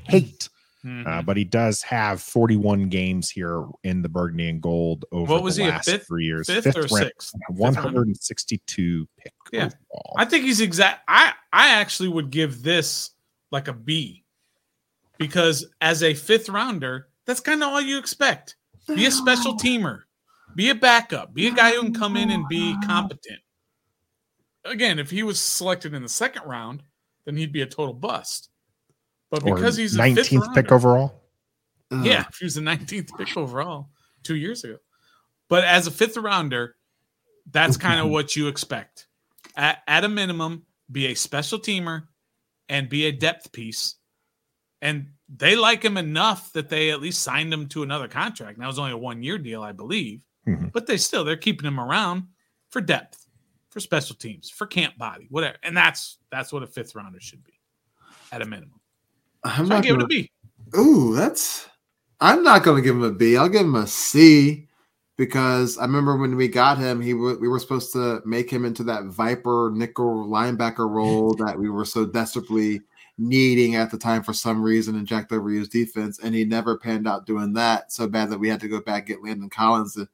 hate. 0.03 0.47
Uh, 0.85 0.87
mm-hmm. 0.87 1.07
Uh, 1.07 1.21
but 1.23 1.35
he 1.35 1.43
does 1.43 1.81
have 1.81 2.21
41 2.21 2.89
games 2.89 3.31
here 3.31 3.65
in 3.83 4.03
the 4.03 4.09
Burgundy 4.09 4.49
and 4.49 4.61
Gold 4.61 5.05
over 5.11 5.33
what 5.33 5.41
was 5.41 5.55
the 5.55 5.63
he, 5.63 5.69
last 5.69 5.89
fifth, 5.89 6.05
three 6.05 6.25
years. 6.25 6.45
Fifth, 6.45 6.65
fifth 6.65 6.77
or 6.77 6.87
sixth? 6.87 7.33
162 7.49 9.07
pick. 9.17 9.33
Yeah, 9.51 9.65
overall. 9.65 10.13
I 10.17 10.25
think 10.25 10.45
he's 10.45 10.61
exact. 10.61 11.01
I 11.07 11.33
I 11.51 11.69
actually 11.69 12.09
would 12.09 12.29
give 12.29 12.61
this 12.61 13.09
like 13.51 13.67
a 13.67 13.73
B 13.73 14.23
because 15.17 15.65
as 15.81 16.03
a 16.03 16.13
fifth 16.13 16.49
rounder, 16.49 17.07
that's 17.25 17.39
kind 17.39 17.63
of 17.63 17.69
all 17.69 17.81
you 17.81 17.97
expect. 17.97 18.55
Be 18.87 19.05
a 19.05 19.11
special 19.11 19.53
teamer. 19.57 20.01
Be 20.55 20.69
a 20.69 20.75
backup. 20.75 21.33
Be 21.33 21.47
a 21.47 21.51
guy 21.51 21.71
who 21.71 21.81
can 21.81 21.93
come 21.93 22.17
in 22.17 22.29
and 22.29 22.47
be 22.47 22.75
competent. 22.85 23.39
Again, 24.65 24.99
if 24.99 25.09
he 25.09 25.23
was 25.23 25.39
selected 25.39 25.93
in 25.93 26.01
the 26.01 26.09
second 26.09 26.43
round, 26.45 26.83
then 27.25 27.35
he'd 27.35 27.51
be 27.51 27.61
a 27.61 27.65
total 27.65 27.93
bust. 27.93 28.49
But 29.29 29.43
because 29.43 29.77
or 29.77 29.81
he's 29.81 29.95
a 29.95 29.99
19th 29.99 30.53
pick 30.53 30.71
overall. 30.71 31.21
Yeah, 31.91 32.25
if 32.29 32.37
he 32.37 32.45
was 32.45 32.55
the 32.55 32.61
19th 32.61 33.17
pick 33.17 33.35
overall 33.35 33.89
two 34.23 34.35
years 34.35 34.63
ago. 34.63 34.77
But 35.49 35.63
as 35.63 35.87
a 35.87 35.91
fifth 35.91 36.17
rounder, 36.17 36.75
that's 37.51 37.77
kind 37.77 37.99
of 37.99 38.09
what 38.09 38.35
you 38.35 38.47
expect. 38.47 39.07
At, 39.55 39.79
at 39.87 40.03
a 40.03 40.09
minimum, 40.09 40.65
be 40.91 41.07
a 41.07 41.13
special 41.15 41.59
teamer 41.59 42.03
and 42.69 42.89
be 42.89 43.05
a 43.05 43.11
depth 43.11 43.51
piece. 43.51 43.95
And 44.81 45.09
they 45.29 45.55
like 45.55 45.83
him 45.83 45.97
enough 45.97 46.51
that 46.53 46.69
they 46.69 46.91
at 46.91 47.01
least 47.01 47.21
signed 47.21 47.53
him 47.53 47.67
to 47.69 47.83
another 47.83 48.07
contract. 48.07 48.57
Now 48.57 48.69
it's 48.69 48.79
only 48.79 48.91
a 48.91 48.97
one 48.97 49.23
year 49.23 49.37
deal, 49.37 49.61
I 49.61 49.71
believe. 49.71 50.21
Mm-hmm. 50.47 50.67
But 50.73 50.87
they 50.87 50.97
still 50.97 51.23
they're 51.23 51.37
keeping 51.37 51.67
him 51.67 51.79
around 51.79 52.23
for 52.69 52.81
depth, 52.81 53.27
for 53.69 53.79
special 53.79 54.15
teams, 54.15 54.49
for 54.49 54.67
camp 54.67 54.97
body, 54.97 55.27
whatever. 55.29 55.57
And 55.63 55.75
that's 55.75 56.17
that's 56.31 56.51
what 56.51 56.63
a 56.63 56.67
fifth 56.67 56.95
rounder 56.95 57.19
should 57.19 57.43
be 57.43 57.53
at 58.31 58.41
a 58.41 58.45
minimum. 58.45 58.79
I'm 59.43 59.65
so 59.65 59.69
not 59.69 59.79
I 59.79 59.81
give 59.81 59.97
gonna, 59.97 60.03
it 60.03 60.05
a 60.05 60.07
B. 60.07 60.31
Ooh, 60.77 61.13
that's 61.15 61.67
I'm 62.19 62.43
not 62.43 62.63
going 62.63 62.77
to 62.77 62.81
give 62.81 62.95
him 62.95 63.03
a 63.03 63.11
B. 63.11 63.37
I'll 63.37 63.49
give 63.49 63.61
him 63.61 63.75
a 63.75 63.87
C 63.87 64.67
because 65.17 65.77
I 65.77 65.83
remember 65.83 66.17
when 66.17 66.35
we 66.35 66.47
got 66.47 66.77
him, 66.77 67.01
he 67.01 67.11
w- 67.11 67.37
we 67.39 67.47
were 67.47 67.59
supposed 67.59 67.91
to 67.93 68.21
make 68.25 68.49
him 68.49 68.65
into 68.65 68.83
that 68.85 69.05
Viper 69.05 69.71
nickel 69.73 70.27
linebacker 70.27 70.89
role 70.89 71.33
that 71.45 71.57
we 71.57 71.69
were 71.69 71.85
so 71.85 72.05
desperately 72.05 72.81
needing 73.17 73.75
at 73.75 73.91
the 73.91 73.97
time 73.97 74.23
for 74.23 74.33
some 74.33 74.63
reason 74.63 74.95
in 74.95 75.05
Jack 75.05 75.29
Overused 75.29 75.69
defense, 75.69 76.19
and 76.19 76.33
he 76.33 76.45
never 76.45 76.77
panned 76.77 77.07
out 77.07 77.25
doing 77.25 77.53
that 77.53 77.91
so 77.91 78.07
bad 78.07 78.29
that 78.29 78.39
we 78.39 78.49
had 78.49 78.59
to 78.61 78.67
go 78.67 78.81
back 78.81 79.07
get 79.07 79.23
Landon 79.23 79.49
Collins 79.49 79.93
to 79.93 80.07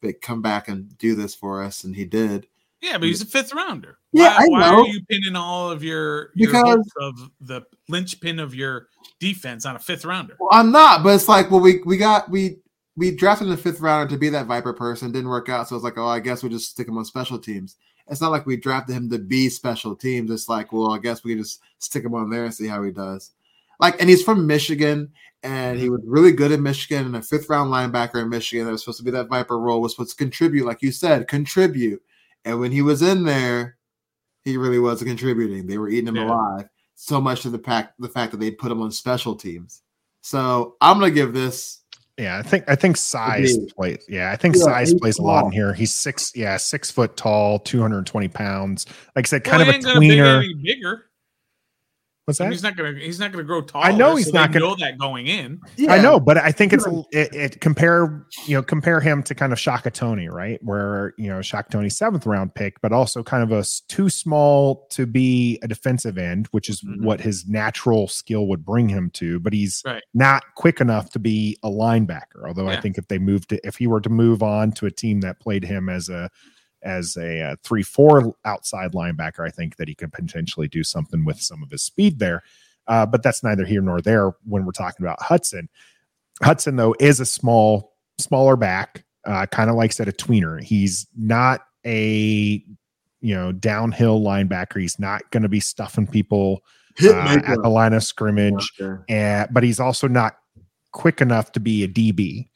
they 0.00 0.12
come 0.12 0.42
back 0.42 0.68
and 0.68 0.96
do 0.98 1.14
this 1.14 1.34
for 1.34 1.62
us, 1.62 1.84
and 1.84 1.94
he 1.94 2.04
did. 2.04 2.46
Yeah, 2.80 2.96
but 2.96 3.08
he's 3.08 3.20
a 3.20 3.26
fifth 3.26 3.52
rounder. 3.52 3.98
Yeah, 4.12 4.38
why, 4.38 4.46
why 4.48 4.68
are 4.68 4.86
you 4.86 5.04
pinning 5.04 5.36
all 5.36 5.70
of 5.70 5.84
your, 5.84 6.30
your 6.34 6.50
because 6.50 6.90
of 7.00 7.30
the 7.40 7.62
linchpin 7.88 8.38
of 8.38 8.54
your 8.54 8.88
defense 9.18 9.66
on 9.66 9.76
a 9.76 9.78
fifth 9.78 10.04
rounder? 10.04 10.36
Well, 10.40 10.48
I'm 10.52 10.72
not, 10.72 11.02
but 11.02 11.14
it's 11.14 11.28
like, 11.28 11.50
well, 11.50 11.60
we 11.60 11.82
we 11.84 11.98
got 11.98 12.30
we 12.30 12.56
we 12.96 13.14
drafted 13.14 13.48
the 13.48 13.56
fifth 13.56 13.80
rounder 13.80 14.10
to 14.10 14.18
be 14.18 14.30
that 14.30 14.46
Viper 14.46 14.72
person, 14.72 15.12
didn't 15.12 15.28
work 15.28 15.48
out, 15.48 15.68
so 15.68 15.76
it's 15.76 15.84
like, 15.84 15.98
oh, 15.98 16.06
I 16.06 16.20
guess 16.20 16.42
we 16.42 16.48
just 16.48 16.70
stick 16.70 16.88
him 16.88 16.96
on 16.96 17.04
special 17.04 17.38
teams. 17.38 17.76
It's 18.08 18.20
not 18.20 18.32
like 18.32 18.46
we 18.46 18.56
drafted 18.56 18.96
him 18.96 19.08
to 19.10 19.18
be 19.18 19.48
special 19.48 19.94
teams. 19.94 20.30
It's 20.30 20.48
like, 20.48 20.72
well, 20.72 20.92
I 20.92 20.98
guess 20.98 21.22
we 21.22 21.36
just 21.36 21.60
stick 21.78 22.04
him 22.04 22.14
on 22.14 22.28
there 22.28 22.44
and 22.44 22.52
see 22.52 22.66
how 22.66 22.82
he 22.82 22.90
does. 22.90 23.32
Like, 23.80 24.00
and 24.00 24.08
he's 24.08 24.22
from 24.22 24.46
Michigan 24.46 25.10
and 25.42 25.78
he 25.78 25.86
mm-hmm. 25.86 25.92
was 25.92 26.02
really 26.04 26.32
good 26.32 26.52
in 26.52 26.62
Michigan 26.62 27.06
and 27.06 27.16
a 27.16 27.22
fifth 27.22 27.48
round 27.48 27.72
linebacker 27.72 28.22
in 28.22 28.28
Michigan 28.28 28.66
that 28.66 28.72
was 28.72 28.82
supposed 28.82 28.98
to 28.98 29.04
be 29.04 29.10
that 29.10 29.28
Viper 29.28 29.58
role 29.58 29.80
was 29.80 29.92
supposed 29.92 30.10
to 30.10 30.16
contribute, 30.16 30.66
like 30.66 30.82
you 30.82 30.92
said, 30.92 31.28
contribute. 31.28 32.02
And 32.44 32.60
when 32.60 32.72
he 32.72 32.82
was 32.82 33.02
in 33.02 33.24
there, 33.24 33.76
he 34.44 34.56
really 34.56 34.78
wasn't 34.78 35.08
contributing. 35.08 35.66
They 35.66 35.78
were 35.78 35.88
eating 35.88 36.08
him 36.08 36.16
yeah. 36.16 36.26
alive. 36.26 36.68
So 36.94 37.20
much 37.20 37.42
to 37.42 37.50
the 37.50 37.58
fact 37.58 37.94
the 37.98 38.08
fact 38.08 38.32
that 38.32 38.40
they 38.40 38.50
put 38.50 38.70
him 38.70 38.82
on 38.82 38.90
special 38.90 39.34
teams. 39.34 39.82
So 40.20 40.76
I'm 40.82 40.98
gonna 40.98 41.10
give 41.10 41.32
this. 41.32 41.78
Yeah, 42.18 42.38
I 42.38 42.42
think 42.42 42.64
I 42.68 42.74
think 42.74 42.98
size 42.98 43.56
plays. 43.74 44.04
Yeah, 44.06 44.30
I 44.30 44.36
think 44.36 44.56
yeah, 44.56 44.64
size 44.64 44.92
plays 44.92 45.16
tall. 45.16 45.26
a 45.26 45.28
lot 45.28 45.44
in 45.46 45.52
here. 45.52 45.72
He's 45.72 45.94
six, 45.94 46.32
yeah, 46.36 46.58
six 46.58 46.90
foot 46.90 47.16
tall, 47.16 47.58
220 47.60 48.28
pounds. 48.28 48.84
Like 49.16 49.24
I 49.24 49.28
said, 49.28 49.44
kind 49.44 49.66
well, 49.66 49.74
of 49.74 49.82
a 49.82 49.88
tweener. 49.88 50.62
Bigger. 50.62 51.09
What's 52.30 52.38
that? 52.38 52.52
He's 52.52 52.62
not 52.62 52.76
gonna. 52.76 52.94
He's 52.94 53.18
not 53.18 53.32
gonna 53.32 53.42
grow 53.42 53.60
tall. 53.60 53.82
I 53.82 53.90
know 53.90 54.14
he's 54.14 54.26
so 54.26 54.32
not 54.32 54.52
gonna 54.52 54.66
know 54.66 54.76
that 54.76 54.98
going 54.98 55.26
in. 55.26 55.60
Yeah. 55.76 55.92
I 55.92 56.00
know, 56.00 56.20
but 56.20 56.38
I 56.38 56.52
think 56.52 56.72
it's 56.72 56.86
it, 57.10 57.34
it, 57.34 57.60
compare 57.60 58.24
you 58.46 58.56
know 58.56 58.62
compare 58.62 59.00
him 59.00 59.24
to 59.24 59.34
kind 59.34 59.52
of 59.52 59.58
Shaka 59.58 59.90
Toney, 59.90 60.28
right? 60.28 60.60
Where 60.62 61.12
you 61.18 61.28
know 61.28 61.42
Shaka 61.42 61.72
Toney 61.72 61.90
seventh 61.90 62.24
round 62.26 62.54
pick, 62.54 62.80
but 62.80 62.92
also 62.92 63.24
kind 63.24 63.42
of 63.42 63.50
a 63.50 63.64
too 63.88 64.08
small 64.08 64.86
to 64.90 65.06
be 65.06 65.58
a 65.62 65.66
defensive 65.68 66.18
end, 66.18 66.46
which 66.52 66.68
is 66.68 66.82
mm-hmm. 66.82 67.04
what 67.04 67.20
his 67.20 67.48
natural 67.48 68.06
skill 68.06 68.46
would 68.46 68.64
bring 68.64 68.88
him 68.88 69.10
to. 69.14 69.40
But 69.40 69.52
he's 69.52 69.82
right. 69.84 70.04
not 70.14 70.44
quick 70.54 70.80
enough 70.80 71.10
to 71.10 71.18
be 71.18 71.58
a 71.64 71.68
linebacker. 71.68 72.46
Although 72.46 72.70
yeah. 72.70 72.78
I 72.78 72.80
think 72.80 72.96
if 72.96 73.08
they 73.08 73.18
moved 73.18 73.48
to, 73.48 73.66
if 73.66 73.76
he 73.76 73.88
were 73.88 74.00
to 74.00 74.10
move 74.10 74.42
on 74.42 74.70
to 74.72 74.86
a 74.86 74.90
team 74.92 75.20
that 75.22 75.40
played 75.40 75.64
him 75.64 75.88
as 75.88 76.08
a 76.08 76.30
as 76.82 77.16
a, 77.16 77.40
a 77.40 77.50
uh, 77.50 77.56
three 77.62 77.82
four 77.82 78.34
outside 78.44 78.92
linebacker. 78.92 79.46
I 79.46 79.50
think 79.50 79.76
that 79.76 79.88
he 79.88 79.94
could 79.94 80.12
potentially 80.12 80.68
do 80.68 80.84
something 80.84 81.24
with 81.24 81.40
some 81.40 81.62
of 81.62 81.70
his 81.70 81.82
speed 81.82 82.18
there. 82.18 82.42
Uh, 82.86 83.06
but 83.06 83.22
that's 83.22 83.42
neither 83.42 83.64
here 83.64 83.82
nor 83.82 84.00
there 84.00 84.32
when 84.44 84.64
we're 84.64 84.72
talking 84.72 85.04
about 85.04 85.22
Hudson. 85.22 85.68
Hudson 86.42 86.76
though 86.76 86.94
is 86.98 87.20
a 87.20 87.26
small 87.26 87.94
smaller 88.18 88.56
back, 88.56 89.04
uh, 89.26 89.46
kind 89.46 89.70
of 89.70 89.76
like 89.76 89.92
said 89.92 90.08
a 90.08 90.12
tweener. 90.12 90.62
He's 90.62 91.06
not 91.16 91.62
a 91.86 92.64
you 93.20 93.34
know 93.34 93.52
downhill 93.52 94.20
linebacker. 94.20 94.80
He's 94.80 94.98
not 94.98 95.30
going 95.30 95.42
to 95.42 95.48
be 95.48 95.60
stuffing 95.60 96.06
people 96.06 96.62
uh, 97.02 97.40
at 97.44 97.62
the 97.62 97.68
line 97.68 97.92
of 97.92 98.02
scrimmage, 98.02 98.72
and 99.08 99.48
but 99.52 99.62
he's 99.62 99.80
also 99.80 100.08
not 100.08 100.36
quick 100.92 101.20
enough 101.20 101.52
to 101.52 101.60
be 101.60 101.84
a 101.84 101.88
DB. 101.88 102.48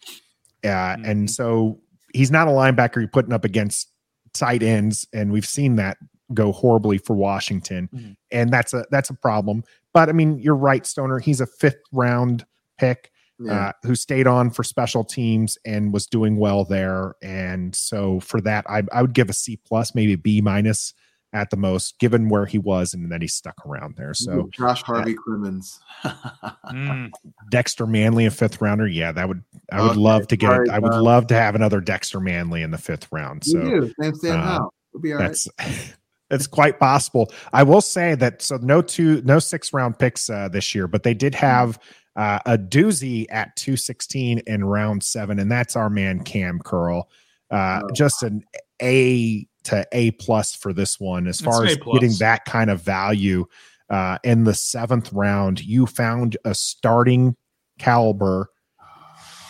Uh, 0.64 0.68
mm-hmm. 0.68 1.04
And 1.04 1.30
so 1.30 1.80
he's 2.12 2.30
not 2.30 2.48
a 2.48 2.50
linebacker 2.50 2.96
you're 2.96 3.08
putting 3.08 3.32
up 3.32 3.44
against 3.44 3.88
tight 4.34 4.62
ends, 4.62 5.06
and 5.12 5.32
we've 5.32 5.46
seen 5.46 5.76
that 5.76 5.96
go 6.32 6.52
horribly 6.52 6.98
for 6.98 7.14
Washington, 7.14 7.88
mm-hmm. 7.94 8.12
and 8.30 8.52
that's 8.52 8.74
a 8.74 8.84
that's 8.90 9.10
a 9.10 9.14
problem. 9.14 9.64
But 9.92 10.08
I 10.08 10.12
mean, 10.12 10.38
you're 10.38 10.56
right, 10.56 10.84
Stoner. 10.84 11.18
He's 11.18 11.40
a 11.40 11.46
fifth 11.46 11.80
round 11.92 12.44
pick 12.78 13.10
yeah. 13.38 13.68
uh, 13.68 13.72
who 13.84 13.94
stayed 13.94 14.26
on 14.26 14.50
for 14.50 14.62
special 14.64 15.04
teams 15.04 15.58
and 15.64 15.92
was 15.92 16.06
doing 16.06 16.36
well 16.36 16.64
there. 16.64 17.14
And 17.22 17.74
so 17.74 18.20
for 18.20 18.40
that, 18.42 18.64
I, 18.68 18.82
I 18.92 19.02
would 19.02 19.14
give 19.14 19.30
a 19.30 19.32
C 19.32 19.56
plus, 19.56 19.94
maybe 19.94 20.16
B 20.16 20.40
minus 20.40 20.94
at 21.34 21.50
the 21.50 21.56
most, 21.56 21.98
given 21.98 22.28
where 22.28 22.46
he 22.46 22.58
was, 22.58 22.94
and 22.94 23.10
then 23.10 23.20
he 23.20 23.26
stuck 23.26 23.66
around 23.66 23.96
there. 23.96 24.14
So 24.14 24.48
Josh 24.52 24.82
Harvey 24.82 25.14
uh, 25.14 25.20
Clemons, 25.20 25.80
mm. 26.04 27.10
Dexter 27.50 27.86
Manley, 27.86 28.24
a 28.24 28.30
fifth 28.30 28.60
rounder. 28.62 28.86
Yeah, 28.86 29.12
that 29.12 29.28
would 29.28 29.42
I 29.70 29.82
would 29.82 29.90
okay. 29.90 30.00
love 30.00 30.28
to 30.28 30.36
get. 30.36 30.48
Right, 30.48 30.68
I 30.70 30.78
would 30.78 30.94
uh, 30.94 31.02
love 31.02 31.26
to 31.26 31.34
have 31.34 31.54
another 31.54 31.80
Dexter 31.80 32.20
Manley 32.20 32.62
in 32.62 32.70
the 32.70 32.78
fifth 32.78 33.08
round. 33.10 33.44
So 33.44 33.58
you 33.58 33.80
do. 33.80 33.94
Sam 34.00 34.14
Sam 34.14 34.40
uh, 34.40 34.68
We'll 34.94 35.02
be 35.02 35.12
all 35.12 35.18
that's. 35.18 35.48
Right. 35.58 35.94
It's 36.30 36.46
quite 36.46 36.80
possible. 36.80 37.30
I 37.52 37.62
will 37.62 37.82
say 37.82 38.14
that 38.14 38.40
so 38.40 38.56
no 38.56 38.80
two 38.80 39.20
no 39.22 39.38
six 39.38 39.74
round 39.74 39.98
picks 39.98 40.30
uh, 40.30 40.48
this 40.48 40.74
year, 40.74 40.88
but 40.88 41.02
they 41.02 41.12
did 41.12 41.34
have 41.34 41.78
uh, 42.16 42.38
a 42.46 42.56
doozy 42.56 43.26
at 43.30 43.54
216 43.56 44.38
in 44.46 44.64
round 44.64 45.04
seven, 45.04 45.38
and 45.38 45.52
that's 45.52 45.76
our 45.76 45.90
man 45.90 46.24
Kam 46.24 46.60
Curl. 46.60 47.08
Uh, 47.50 47.82
oh. 47.84 47.90
Just 47.92 48.22
an 48.22 48.42
A 48.80 49.46
to 49.64 49.86
A 49.92 50.12
plus 50.12 50.54
for 50.54 50.72
this 50.72 51.00
one 51.00 51.26
as 51.26 51.40
far 51.40 51.64
as 51.64 51.76
getting 51.76 52.12
that 52.18 52.44
kind 52.44 52.70
of 52.70 52.80
value. 52.80 53.46
Uh, 53.90 54.18
in 54.24 54.44
the 54.44 54.54
seventh 54.54 55.12
round, 55.12 55.62
you 55.62 55.86
found 55.86 56.38
a 56.44 56.54
starting 56.54 57.36
caliber 57.78 58.48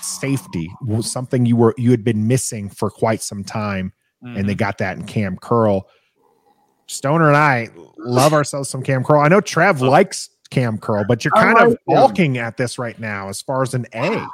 safety, 0.03 0.71
something 1.01 1.47
you 1.47 1.57
were 1.57 1.75
you 1.79 1.91
had 1.91 2.05
been 2.05 2.27
missing 2.27 2.69
for 2.69 2.91
quite 2.91 3.23
some 3.23 3.45
time, 3.45 3.93
mm-hmm. 4.23 4.37
and 4.37 4.49
they 4.49 4.53
mm-hmm. 4.53 4.59
got 4.59 4.79
that 4.79 4.97
in 4.97 5.05
Kam 5.05 5.37
Curl. 5.37 5.89
Stoner 6.87 7.29
and 7.29 7.37
I 7.37 7.71
love 7.97 8.33
ourselves 8.33 8.69
some 8.69 8.83
Kam 8.83 9.05
Curl. 9.05 9.21
I 9.21 9.29
know 9.29 9.41
Trev 9.41 9.81
likes 9.81 10.31
Kam 10.51 10.79
Curl, 10.79 11.05
but 11.09 11.25
you're 11.25 11.33
kind 11.33 11.55
like 11.55 11.69
of 11.69 11.79
balking 11.87 12.39
at 12.39 12.57
this 12.57 12.79
right 12.79 12.99
now 12.99 13.29
as 13.29 13.41
far 13.41 13.63
as 13.63 13.73
an 13.75 13.87
A. 13.95 14.27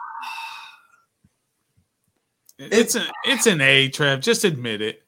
It's 2.59 2.95
an 2.95 3.07
it's 3.25 3.47
an 3.47 3.61
A, 3.61 3.89
Trev. 3.89 4.21
Just 4.21 4.45
admit 4.45 4.83
it. 4.83 5.03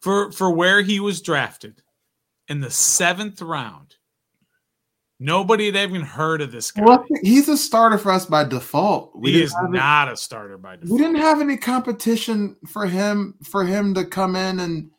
For 0.00 0.32
for 0.32 0.50
where 0.50 0.82
he 0.82 0.98
was 1.00 1.20
drafted 1.20 1.82
in 2.48 2.60
the 2.60 2.70
seventh 2.70 3.42
round, 3.42 3.96
nobody 5.18 5.66
had 5.66 5.76
even 5.76 6.00
heard 6.00 6.40
of 6.40 6.52
this 6.52 6.70
guy. 6.70 6.82
Well, 6.84 7.04
he's 7.22 7.48
a 7.48 7.56
starter 7.56 7.98
for 7.98 8.10
us 8.10 8.26
by 8.26 8.44
default. 8.44 9.12
We 9.14 9.32
he 9.32 9.42
is 9.42 9.54
not 9.68 10.08
any, 10.08 10.14
a 10.14 10.16
starter 10.16 10.56
by 10.56 10.76
default. 10.76 10.98
We 10.98 10.98
didn't 11.04 11.20
have 11.20 11.40
any 11.40 11.56
competition 11.56 12.56
for 12.66 12.86
him 12.86 13.34
for 13.44 13.64
him 13.64 13.94
to 13.94 14.04
come 14.04 14.36
in 14.36 14.60
and 14.60 14.90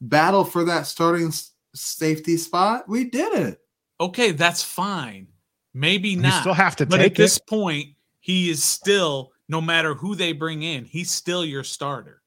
battle 0.00 0.44
for 0.44 0.64
that 0.64 0.86
starting 0.86 1.32
safety 1.74 2.36
spot. 2.36 2.88
We 2.88 3.04
did 3.04 3.32
it. 3.34 3.60
okay, 4.00 4.32
that's 4.32 4.62
fine. 4.62 5.28
Maybe 5.74 6.16
not. 6.16 6.34
You 6.34 6.40
still 6.40 6.54
have 6.54 6.76
to 6.76 6.86
but 6.86 7.00
at 7.00 7.14
this 7.14 7.38
point, 7.38 7.88
he 8.20 8.48
is 8.48 8.64
still, 8.64 9.32
no 9.48 9.60
matter 9.60 9.92
who 9.92 10.14
they 10.14 10.32
bring 10.32 10.62
in, 10.62 10.86
he's 10.86 11.10
still 11.10 11.44
your 11.44 11.62
starter, 11.62 12.22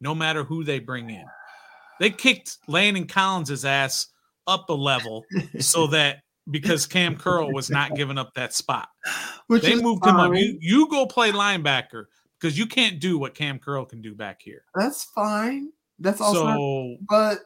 no 0.00 0.14
matter 0.14 0.42
who 0.42 0.64
they 0.64 0.78
bring 0.78 1.10
in. 1.10 1.26
They 2.00 2.10
kicked 2.10 2.58
Landon 2.66 3.06
Collins's 3.06 3.64
ass 3.64 4.08
up 4.46 4.68
a 4.68 4.74
level 4.74 5.24
so 5.60 5.86
that 5.88 6.20
because 6.50 6.86
Kam 6.86 7.16
Curl 7.16 7.52
was 7.52 7.70
not 7.70 7.94
giving 7.94 8.18
up 8.18 8.34
that 8.34 8.52
spot. 8.52 8.88
Which 9.46 9.62
they 9.62 9.76
moved 9.76 10.04
fine. 10.04 10.14
him 10.14 10.20
up. 10.20 10.34
You, 10.34 10.58
you 10.60 10.88
go 10.88 11.06
play 11.06 11.32
linebacker 11.32 12.04
because 12.40 12.58
you 12.58 12.66
can't 12.66 13.00
do 13.00 13.18
what 13.18 13.34
Kam 13.34 13.58
Curl 13.58 13.84
can 13.84 14.02
do 14.02 14.14
back 14.14 14.40
here. 14.42 14.64
That's 14.74 15.04
fine. 15.04 15.70
That's 15.98 16.20
also 16.20 16.46
so, 16.46 16.96
but 17.08 17.38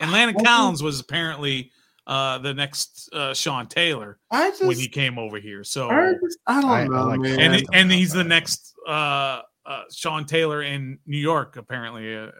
and 0.00 0.12
Landon 0.12 0.44
Collins 0.44 0.82
was 0.82 1.00
apparently 1.00 1.72
uh, 2.06 2.38
the 2.38 2.54
next 2.54 3.08
uh, 3.12 3.34
Sean 3.34 3.66
Taylor 3.66 4.18
just, 4.32 4.64
when 4.64 4.76
he 4.76 4.88
came 4.88 5.18
over 5.18 5.38
here. 5.38 5.64
So 5.64 5.88
I, 5.88 6.12
just, 6.22 6.38
I 6.46 6.60
don't 6.60 6.70
I, 6.70 6.84
know, 6.84 6.94
I 6.94 7.02
like 7.02 7.20
man. 7.20 7.40
And 7.40 7.66
and 7.72 7.90
he's 7.90 8.12
the 8.12 8.24
next 8.24 8.74
uh, 8.86 9.40
uh, 9.64 9.82
Sean 9.92 10.26
Taylor 10.26 10.62
in 10.62 10.98
New 11.06 11.18
York. 11.18 11.56
Apparently, 11.56 12.16
uh, 12.16 12.30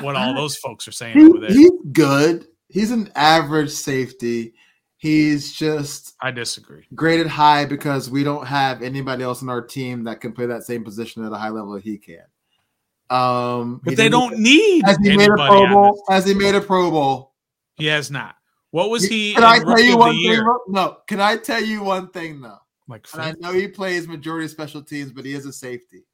what 0.00 0.16
all 0.16 0.34
those 0.34 0.56
folks 0.56 0.86
are 0.88 0.92
saying 0.92 1.18
he, 1.18 1.24
over 1.26 1.40
there. 1.40 1.50
He's 1.50 1.70
good. 1.92 2.46
He's 2.68 2.90
an 2.90 3.10
average 3.14 3.70
safety. 3.70 4.54
He's 4.98 5.52
just 5.52 6.14
I 6.20 6.30
disagree. 6.30 6.84
Graded 6.94 7.26
high 7.26 7.66
because 7.66 8.10
we 8.10 8.24
don't 8.24 8.46
have 8.46 8.82
anybody 8.82 9.22
else 9.22 9.42
in 9.42 9.48
our 9.48 9.62
team 9.62 10.04
that 10.04 10.20
can 10.20 10.32
play 10.32 10.46
that 10.46 10.64
same 10.64 10.84
position 10.84 11.24
at 11.24 11.32
a 11.32 11.36
high 11.36 11.50
level 11.50 11.72
that 11.72 11.82
he 11.82 11.98
can. 11.98 12.24
Um, 13.08 13.80
but 13.84 13.96
they 13.96 14.08
don't 14.08 14.38
need. 14.38 14.84
Has 14.84 14.96
he 15.02 15.16
made 15.16 15.30
a 15.30 15.34
Pro 15.34 15.68
Bowl? 15.68 16.02
Has 16.08 16.26
he 16.26 16.34
made 16.34 16.54
a 16.54 16.60
Pro 16.60 16.90
Bowl? 16.90 17.34
He 17.76 17.86
has 17.86 18.10
not. 18.10 18.36
What 18.70 18.90
was 18.90 19.04
he? 19.04 19.34
Can 19.34 19.44
I 19.44 19.58
tell 19.58 19.80
you 19.80 19.96
one 19.96 20.14
thing? 20.14 20.44
No. 20.68 20.96
Can 21.06 21.20
I 21.20 21.36
tell 21.36 21.62
you 21.62 21.82
one 21.82 22.08
thing 22.08 22.40
though? 22.40 22.58
Like, 22.88 23.06
and 23.12 23.22
I 23.22 23.34
know 23.38 23.52
he 23.52 23.68
plays 23.68 24.06
majority 24.08 24.46
of 24.46 24.50
special 24.50 24.82
teams, 24.82 25.12
but 25.12 25.24
he 25.24 25.34
is 25.34 25.44
a 25.46 25.52
safety. 25.52 26.04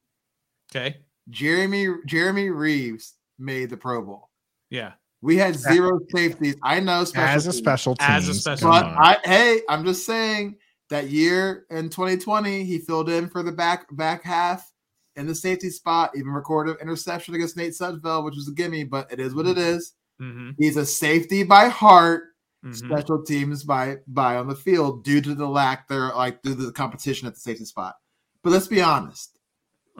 Okay. 0.70 0.98
Jeremy 1.30 1.86
Jeremy 2.06 2.50
Reaves 2.50 3.14
made 3.38 3.70
the 3.70 3.76
Pro 3.76 4.02
Bowl. 4.02 4.30
Yeah. 4.70 4.92
We 5.20 5.36
had 5.36 5.54
zero 5.54 6.00
safeties. 6.14 6.56
I 6.64 6.80
know 6.80 7.04
as 7.14 7.46
a 7.46 7.52
special 7.52 7.94
team. 7.94 8.10
As 8.10 8.28
a 8.28 8.34
special 8.34 8.70
but 8.70 8.84
I, 8.84 9.18
hey, 9.24 9.60
I'm 9.68 9.84
just 9.84 10.04
saying 10.04 10.56
that 10.90 11.10
year 11.10 11.64
in 11.70 11.88
2020, 11.90 12.64
he 12.64 12.78
filled 12.78 13.08
in 13.08 13.28
for 13.28 13.42
the 13.44 13.52
back 13.52 13.86
back 13.96 14.24
half 14.24 14.68
in 15.14 15.26
the 15.26 15.34
safety 15.34 15.70
spot, 15.70 16.10
even 16.16 16.32
recorded 16.32 16.76
interception 16.80 17.34
against 17.34 17.56
Nate 17.56 17.72
Sudfeld, 17.72 18.24
which 18.24 18.34
was 18.34 18.48
a 18.48 18.52
gimme, 18.52 18.84
but 18.84 19.12
it 19.12 19.20
is 19.20 19.34
what 19.34 19.46
it 19.46 19.58
is. 19.58 19.92
Mm-hmm. 20.20 20.50
He's 20.58 20.76
a 20.76 20.86
safety 20.86 21.44
by 21.44 21.68
heart 21.68 22.24
mm-hmm. 22.64 22.72
special 22.72 23.22
teams 23.22 23.64
by 23.64 23.98
by 24.06 24.36
on 24.36 24.48
the 24.48 24.54
field 24.54 25.04
due 25.04 25.20
to 25.20 25.34
the 25.34 25.46
lack 25.46 25.88
there, 25.88 26.08
like 26.14 26.42
due 26.42 26.54
to 26.54 26.66
the 26.66 26.72
competition 26.72 27.26
at 27.26 27.34
the 27.34 27.40
safety 27.40 27.64
spot. 27.64 27.94
But 28.42 28.50
let's 28.50 28.68
be 28.68 28.80
honest. 28.80 29.36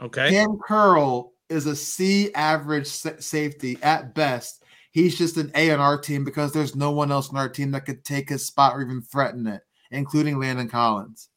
Okay. 0.01 0.31
Kam 0.31 0.57
Curl 0.65 1.32
is 1.49 1.65
a 1.65 1.75
C 1.75 2.33
average 2.33 2.87
safety 2.87 3.77
at 3.81 4.15
best. 4.15 4.63
He's 4.91 5.17
just 5.17 5.37
an 5.37 5.51
A 5.55 5.71
on 5.71 5.79
our 5.79 5.97
team 5.97 6.23
because 6.23 6.53
there's 6.53 6.75
no 6.75 6.91
one 6.91 7.11
else 7.11 7.29
on 7.29 7.37
our 7.37 7.49
team 7.49 7.71
that 7.71 7.85
could 7.85 8.05
take 8.05 8.29
his 8.29 8.45
spot 8.45 8.75
or 8.75 8.81
even 8.81 9.01
threaten 9.01 9.47
it, 9.47 9.61
including 9.91 10.39
Landon 10.39 10.69
Collins. 10.69 11.29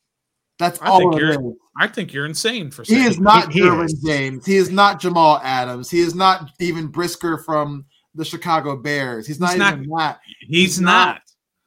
That's 0.59 0.81
I 0.81 0.87
all 0.87 0.99
think 0.99 1.17
you're, 1.17 1.55
I 1.79 1.87
think 1.87 2.13
you're 2.13 2.27
insane 2.27 2.71
for 2.71 2.85
saying 2.85 3.03
he 3.03 3.09
is 3.09 3.21
not 3.21 3.53
he, 3.53 3.61
Derwin 3.61 3.89
James. 4.05 4.47
He 4.47 4.57
is 4.57 4.71
not 4.71 5.01
Jamal 5.01 5.41
Adams. 5.43 5.91
He 5.91 6.01
is 6.01 6.15
not 6.15 6.51
even 6.61 6.87
Brisker 6.87 7.39
from 7.39 7.85
the 8.15 8.25
Chicago 8.25 8.77
Bears. 8.77 9.27
He's 9.27 9.41
not 9.41 9.53
he's 9.53 9.63
even 9.63 9.87
not, 9.89 9.99
that. 9.99 10.21
He's, 10.41 10.49
he's 10.49 10.81
not. 10.81 11.07
not. 11.07 11.23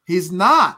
He's 0.05 0.31
not. 0.31 0.77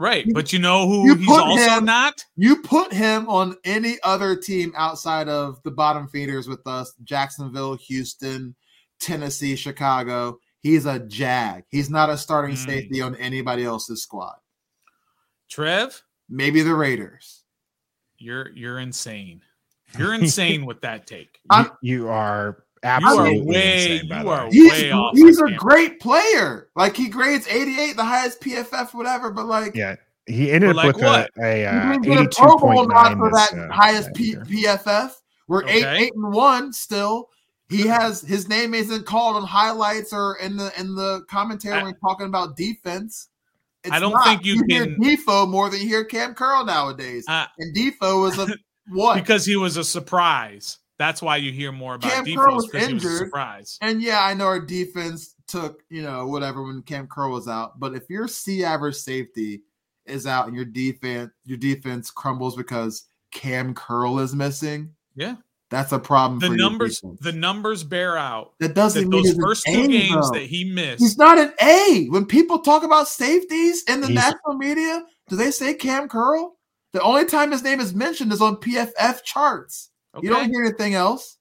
Right, 0.00 0.26
but 0.32 0.50
you 0.50 0.58
know 0.58 0.88
who 0.88 1.08
you 1.08 1.14
he's 1.14 1.28
also 1.28 1.76
him, 1.76 1.84
not? 1.84 2.24
You 2.34 2.62
put 2.62 2.90
him 2.90 3.28
on 3.28 3.58
any 3.64 3.98
other 4.02 4.34
team 4.34 4.72
outside 4.74 5.28
of 5.28 5.62
the 5.62 5.70
bottom 5.70 6.08
feeders 6.08 6.48
with 6.48 6.66
us, 6.66 6.94
Jacksonville, 7.04 7.74
Houston, 7.74 8.54
Tennessee, 8.98 9.56
Chicago. 9.56 10.38
He's 10.60 10.86
a 10.86 11.00
jag. 11.00 11.64
He's 11.68 11.90
not 11.90 12.08
a 12.08 12.16
starting 12.16 12.56
mm. 12.56 12.64
safety 12.64 13.02
on 13.02 13.14
anybody 13.16 13.62
else's 13.62 14.02
squad. 14.02 14.36
Trev? 15.50 16.02
Maybe 16.30 16.62
the 16.62 16.74
Raiders. 16.74 17.42
You're 18.16 18.48
you're 18.54 18.78
insane. 18.78 19.42
You're 19.98 20.14
insane 20.14 20.64
with 20.64 20.80
that 20.80 21.06
take. 21.06 21.40
You, 21.52 21.70
you 21.82 22.08
are 22.08 22.64
Absolutely 22.82 23.36
you 23.36 23.42
are 23.42 23.46
way, 23.46 23.92
insane, 23.98 24.22
you 24.22 24.28
are 24.28 24.48
he's, 24.50 24.72
way 24.72 24.90
off. 24.90 25.14
He's 25.14 25.40
a 25.40 25.50
great 25.52 26.00
player. 26.00 26.68
Like 26.74 26.96
he 26.96 27.08
grades 27.08 27.46
88, 27.46 27.96
the 27.96 28.04
highest 28.04 28.40
PFF, 28.40 28.94
whatever. 28.94 29.30
But 29.30 29.46
like, 29.46 29.76
yeah, 29.76 29.96
he 30.26 30.50
ended 30.50 30.76
up 30.76 30.86
with 30.86 30.96
what? 30.96 31.30
a, 31.38 31.64
a 31.64 31.66
uh, 31.66 31.98
82.9 31.98 33.18
for 33.18 33.30
that 33.30 33.52
uh, 33.52 33.72
highest 33.72 34.14
P- 34.14 34.34
PFF. 34.34 35.12
We're 35.46 35.64
okay. 35.64 35.78
eight, 35.78 36.04
eight 36.04 36.12
and 36.14 36.32
one 36.32 36.72
still. 36.72 37.28
He 37.68 37.86
has 37.86 38.22
his 38.22 38.48
name 38.48 38.72
isn't 38.72 39.04
called 39.04 39.36
on 39.36 39.42
highlights 39.44 40.12
or 40.12 40.36
in 40.36 40.56
the 40.56 40.72
in 40.78 40.94
the 40.94 41.24
commentary 41.28 41.80
I, 41.80 41.82
when 41.82 41.94
talking 41.96 42.26
about 42.26 42.56
defense. 42.56 43.28
It's 43.84 43.92
I 43.92 43.98
don't 43.98 44.12
not. 44.12 44.24
think 44.24 44.44
you, 44.44 44.54
you 44.54 44.64
can 44.64 44.70
hear 44.70 45.16
Defoe 45.16 45.46
more 45.46 45.70
than 45.70 45.80
you 45.80 45.88
hear 45.88 46.04
Kam 46.04 46.34
Curl 46.34 46.64
nowadays. 46.64 47.24
Uh, 47.28 47.46
and 47.58 47.74
Defoe 47.74 48.20
was 48.20 48.38
a 48.38 48.48
what? 48.88 49.14
Because 49.14 49.44
he 49.44 49.56
was 49.56 49.76
a 49.76 49.84
surprise. 49.84 50.78
That's 51.00 51.22
why 51.22 51.36
you 51.36 51.50
hear 51.50 51.72
more 51.72 51.94
about 51.94 52.10
Kam 52.10 52.24
defense 52.24 52.46
was 52.46 52.74
injured, 52.74 53.02
was 53.10 53.18
surprise. 53.20 53.78
And 53.80 54.02
yeah, 54.02 54.22
I 54.22 54.34
know 54.34 54.44
our 54.44 54.60
defense 54.60 55.34
took, 55.48 55.82
you 55.88 56.02
know, 56.02 56.26
whatever 56.26 56.62
when 56.62 56.82
Kam 56.82 57.06
Curl 57.06 57.32
was 57.32 57.48
out. 57.48 57.80
But 57.80 57.94
if 57.94 58.10
your 58.10 58.28
C 58.28 58.64
average 58.64 58.96
safety 58.96 59.62
is 60.04 60.26
out 60.26 60.46
and 60.46 60.54
your 60.54 60.66
defense 60.66 61.30
your 61.46 61.56
defense 61.56 62.10
crumbles 62.10 62.54
because 62.54 63.04
Kam 63.32 63.72
Curl 63.72 64.18
is 64.18 64.34
missing, 64.34 64.92
yeah. 65.14 65.36
That's 65.70 65.92
a 65.92 65.98
problem. 65.98 66.38
For 66.38 66.48
the 66.48 66.56
numbers, 66.56 67.00
the 67.20 67.32
numbers 67.32 67.82
bear 67.82 68.18
out. 68.18 68.52
That 68.60 68.74
doesn't 68.74 69.04
that 69.04 69.08
mean 69.08 69.22
those 69.24 69.36
first 69.40 69.64
two 69.64 69.84
a, 69.84 69.88
games 69.88 70.30
though. 70.30 70.38
that 70.38 70.42
he 70.42 70.64
missed. 70.64 71.00
He's 71.00 71.16
not 71.16 71.38
an 71.38 71.54
A. 71.62 72.08
When 72.10 72.26
people 72.26 72.58
talk 72.58 72.82
about 72.82 73.08
safeties 73.08 73.84
in 73.84 74.02
the 74.02 74.08
He's, 74.08 74.16
national 74.16 74.58
media, 74.58 75.02
do 75.28 75.36
they 75.36 75.50
say 75.50 75.72
Kam 75.72 76.10
Curl? 76.10 76.58
The 76.92 77.00
only 77.00 77.24
time 77.24 77.52
his 77.52 77.62
name 77.62 77.80
is 77.80 77.94
mentioned 77.94 78.32
is 78.32 78.42
on 78.42 78.56
PFF 78.56 79.22
charts. 79.22 79.89
Okay. 80.14 80.26
You 80.26 80.32
don't 80.32 80.50
hear 80.50 80.64
anything 80.64 80.94
else. 80.94 81.38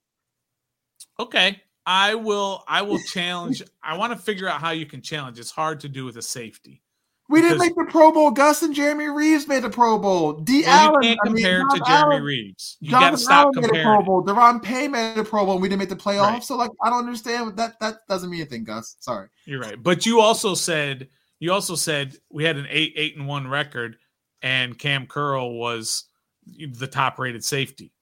Okay. 1.20 1.62
I 1.86 2.16
will 2.16 2.64
I 2.68 2.84
will 2.84 3.00
challenge. 3.00 3.64
I 3.82 3.98
want 3.98 4.14
to 4.14 4.20
figure 4.20 4.48
out 4.48 4.62
how 4.62 4.72
you 4.72 4.86
can 4.86 5.02
challenge. 5.02 5.40
It's 5.40 5.52
hard 5.52 5.80
to 5.80 5.90
do 5.90 6.06
with 6.06 6.18
a 6.18 6.22
safety. 6.22 6.84
We 7.30 7.42
didn't 7.42 7.60
make 7.60 7.76
the 7.76 7.86
Pro 7.86 8.12
Bowl. 8.12 8.32
Gus 8.32 8.64
and 8.64 8.74
Jeremy 8.74 9.06
Reaves 9.06 9.48
made 9.48 9.62
the 9.62 9.70
Pro 9.70 10.00
Bowl. 10.00 10.34
D. 10.34 10.64
Well, 10.64 10.90
Allen. 10.90 11.04
You 11.04 11.10
can't 11.10 11.20
compare 11.26 11.62
I 11.62 11.64
mean, 11.64 11.70
to 11.70 11.86
Jeremy 11.86 12.16
Allen, 12.16 12.24
Reaves. 12.24 12.78
You 12.80 12.90
got 12.90 13.12
to 13.12 13.18
stop 13.18 13.46
Allen 13.46 13.54
comparing. 13.54 13.86
Made 13.86 13.92
a 13.92 13.96
Pro 13.96 14.04
Bowl. 14.04 14.24
Daron 14.24 14.64
Payne 14.64 14.92
made 14.92 15.18
a 15.18 15.24
Pro 15.24 15.46
Bowl. 15.46 15.54
And 15.54 15.62
we 15.62 15.70
didn't 15.70 15.80
make 15.80 15.90
the 15.90 15.96
playoffs. 15.96 16.22
Right. 16.22 16.44
So 16.44 16.56
like, 16.56 16.72
I 16.84 16.90
don't 16.90 17.00
understand 17.00 17.56
that. 17.58 17.80
That 17.80 18.00
doesn't 18.08 18.32
mean 18.32 18.42
anything, 18.42 18.64
Gus. 18.64 18.96
Sorry. 19.00 19.30
You're 19.46 19.62
right. 19.62 19.82
But 19.82 20.08
you 20.08 20.22
also 20.22 20.56
said 20.56 21.08
you 21.40 21.54
also 21.54 21.76
said 21.76 22.18
we 22.32 22.44
had 22.44 22.58
an 22.58 22.66
eight 22.70 22.94
eight 22.96 23.16
and 23.16 23.28
one 23.28 23.48
record, 23.48 23.98
and 24.42 24.78
Kam 24.78 25.06
Curl 25.06 25.54
was 25.54 26.06
the 26.46 26.88
top 26.88 27.20
rated 27.20 27.44
safety. 27.44 27.94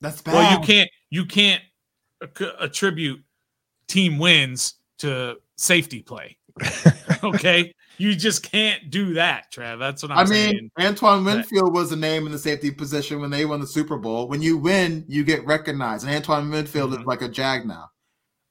That's 0.00 0.22
bad. 0.22 0.34
Well, 0.34 0.52
you 0.52 0.66
can't 0.66 0.90
you 1.10 1.24
can't 1.26 1.62
attribute 2.60 3.22
team 3.88 4.18
wins 4.18 4.74
to 4.98 5.36
safety 5.56 6.02
play. 6.02 6.36
okay. 7.24 7.72
You 7.98 8.14
just 8.14 8.42
can't 8.42 8.90
do 8.90 9.14
that, 9.14 9.50
Trav. 9.52 9.78
That's 9.78 10.02
what 10.02 10.12
I'm 10.12 10.18
I 10.18 10.24
mean, 10.24 10.70
Antoine 10.78 11.24
Winfield 11.24 11.72
was 11.72 11.92
a 11.92 11.96
name 11.96 12.26
in 12.26 12.32
the 12.32 12.38
safety 12.38 12.70
position 12.70 13.20
when 13.20 13.30
they 13.30 13.46
won 13.46 13.60
the 13.60 13.66
Super 13.66 13.96
Bowl. 13.96 14.28
When 14.28 14.42
you 14.42 14.58
win, 14.58 15.04
you 15.08 15.24
get 15.24 15.46
recognized. 15.46 16.06
And 16.06 16.14
Antoine 16.14 16.50
Winfield 16.50 16.90
mm-hmm. 16.90 17.00
is 17.00 17.06
like 17.06 17.22
a 17.22 17.28
jag 17.28 17.66
now. 17.66 17.88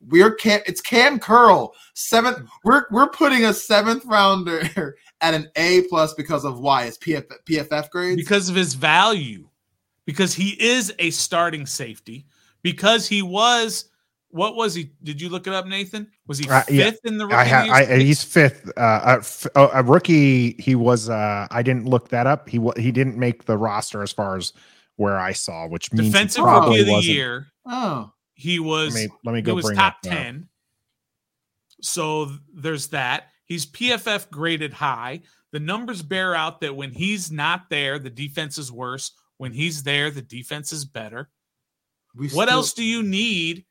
We're 0.02 0.34
Kam, 0.34 0.62
it's 0.66 0.82
Kam 0.82 1.20
Curl, 1.20 1.74
seventh. 1.94 2.50
We're 2.64 2.86
we're 2.92 3.10
putting 3.10 3.46
a 3.46 3.54
seventh 3.54 4.06
rounder 4.06 4.96
at 5.22 5.34
an 5.34 5.50
A 5.56 5.84
plus 5.84 6.14
because 6.14 6.44
of 6.44 6.60
why? 6.60 6.86
It's 6.86 6.98
PF, 6.98 7.26
PFF 7.48 7.90
grades 7.92 8.18
because 8.18 8.50
of 8.50 8.56
his 8.56 8.74
value, 8.74 9.48
because 10.06 10.34
he 10.34 10.50
is 10.62 10.94
a 11.00 11.10
starting 11.12 11.66
safety, 11.66 12.26
because 12.62 13.08
he 13.08 13.22
was 13.22 13.90
what 14.36 14.58
was 14.58 14.76
he? 14.76 14.92
Did 15.02 15.22
you 15.22 15.30
look 15.30 15.48
it 15.48 15.54
up, 15.54 15.66
Nathan? 15.66 16.12
Was 16.28 16.40
he 16.40 16.50
uh, 16.50 16.62
fifth 16.64 17.00
yeah. 17.04 17.10
in 17.10 17.18
the 17.18 17.26
rookie? 17.26 17.38
I 17.38 17.44
have. 17.46 17.70
I, 17.70 17.98
he's 18.00 18.22
fifth. 18.22 18.70
Uh, 18.78 19.22
a, 19.56 19.70
a, 19.76 19.84
rookie. 19.84 20.58
He 20.60 20.76
was. 20.76 21.10
Uh, 21.10 21.48
I 21.50 21.64
didn't 21.64 21.86
look 21.86 22.10
that 22.10 22.28
up. 22.28 22.50
He 22.50 22.60
he 22.76 22.92
didn't 22.92 23.18
make 23.18 23.46
the 23.46 23.58
roster 23.58 24.04
as 24.04 24.12
far 24.12 24.36
as 24.36 24.52
where 24.98 25.18
I 25.18 25.32
saw, 25.32 25.68
which 25.68 25.94
means 25.94 26.12
defensive 26.12 26.44
rookie 26.44 26.82
of 26.82 26.86
the 26.86 26.92
wasn't. 26.92 27.16
year. 27.16 27.48
Oh, 27.66 28.12
he 28.34 28.60
was. 28.60 28.94
Let 28.94 29.04
me, 29.04 29.16
let 29.24 29.36
me 29.36 29.42
go. 29.42 29.52
He 29.52 29.56
was 29.56 29.72
top 29.74 30.02
ten. 30.02 30.50
So 31.82 32.30
there's 32.54 32.88
that. 32.88 33.30
He's 33.46 33.66
PFF 33.66 34.30
graded 34.32 34.74
high. 34.74 35.22
The 35.54 35.60
numbers 35.62 36.02
bear 36.02 36.36
out 36.36 36.60
that 36.60 36.76
when 36.76 36.92
he's 36.92 37.32
not 37.32 37.70
there, 37.70 38.00
the 38.00 38.10
defense 38.10 38.58
is 38.58 38.70
worse. 38.70 39.12
When 39.38 39.52
he's 39.52 39.84
there, 39.84 40.12
the 40.12 40.22
defense 40.22 40.72
is 40.72 40.86
better. 40.86 41.30
We 42.16 42.30
what 42.30 42.48
still- 42.48 42.58
else 42.60 42.74
do 42.74 42.84
you 42.84 43.04
need 43.04 43.66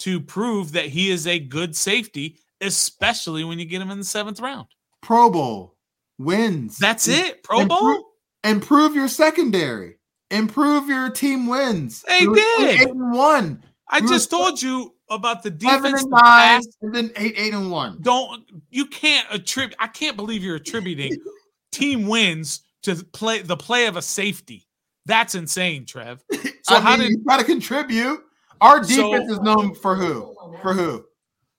to 0.00 0.20
prove 0.20 0.72
that 0.72 0.86
he 0.86 1.10
is 1.10 1.26
a 1.26 1.38
good 1.38 1.76
safety, 1.76 2.38
especially 2.60 3.44
when 3.44 3.58
you 3.58 3.66
get 3.66 3.82
him 3.82 3.90
in 3.90 3.98
the 3.98 4.04
seventh 4.04 4.40
round. 4.40 4.68
Pro 5.02 5.30
Bowl 5.30 5.76
wins. 6.18 6.78
That's 6.78 7.08
it. 7.08 7.42
Pro 7.42 7.66
Bowl. 7.66 7.78
Improve, 7.78 8.04
improve 8.44 8.94
your 8.94 9.08
secondary. 9.08 9.96
Improve 10.30 10.88
your 10.88 11.10
team 11.10 11.46
wins. 11.46 12.02
They 12.02 12.20
did. 12.20 12.80
Eight 12.80 12.88
and 12.88 13.12
one. 13.12 13.64
I 13.88 14.00
we 14.00 14.08
just 14.08 14.30
told 14.30 14.62
you 14.62 14.94
about 15.10 15.42
the 15.42 15.50
defense. 15.50 16.02
And, 16.02 16.10
nine, 16.10 16.62
and 16.82 16.94
then 16.94 17.10
eight, 17.16 17.34
eight 17.36 17.52
and 17.52 17.70
one. 17.70 17.98
Don't 18.00 18.44
you 18.70 18.86
can't 18.86 19.26
attribute. 19.30 19.74
I 19.80 19.88
can't 19.88 20.16
believe 20.16 20.44
you're 20.44 20.56
attributing 20.56 21.16
team 21.72 22.06
wins 22.06 22.60
to 22.82 22.96
play 23.12 23.42
the 23.42 23.56
play 23.56 23.86
of 23.86 23.96
a 23.96 24.02
safety. 24.02 24.66
That's 25.10 25.34
insane, 25.34 25.86
Trev. 25.86 26.24
So 26.62 26.76
I 26.76 26.80
how 26.80 26.90
mean, 26.90 27.08
did 27.08 27.10
you 27.10 27.24
got 27.24 27.38
to 27.38 27.44
contribute? 27.44 28.20
Our 28.60 28.78
defense 28.80 28.96
so, 29.28 29.32
is 29.32 29.40
known 29.40 29.74
for 29.74 29.96
who? 29.96 30.36
For 30.62 30.72
who? 30.72 31.04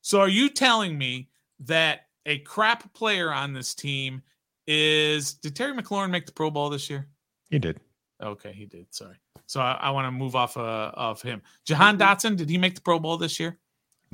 So 0.01 0.21
are 0.21 0.29
you 0.29 0.47
telling 0.47 0.97
me 0.97 1.27
that 1.61 2.05
a 2.25 2.37
crap 2.39 2.93
player 2.93 3.33
on 3.33 3.51
this 3.51 3.75
team 3.75 4.21
is 4.67 5.33
did 5.33 5.53
Terry 5.53 5.73
McLaurin 5.73 6.11
make 6.11 6.27
the 6.27 6.31
Pro 6.31 6.49
Bowl 6.49 6.69
this 6.69 6.89
year? 6.89 7.07
He 7.49 7.59
did. 7.59 7.81
Okay, 8.23 8.53
he 8.53 8.65
did. 8.65 8.85
Sorry. 8.91 9.15
So 9.47 9.59
I, 9.59 9.73
I 9.81 9.89
want 9.89 10.05
to 10.05 10.11
move 10.11 10.33
off 10.33 10.55
uh, 10.55 10.91
of 10.93 11.21
him. 11.21 11.41
Jahan 11.65 11.97
Dotson, 11.97 12.37
did 12.37 12.49
he 12.49 12.57
make 12.57 12.75
the 12.75 12.81
Pro 12.81 12.99
Bowl 12.99 13.17
this 13.17 13.37
year? 13.37 13.57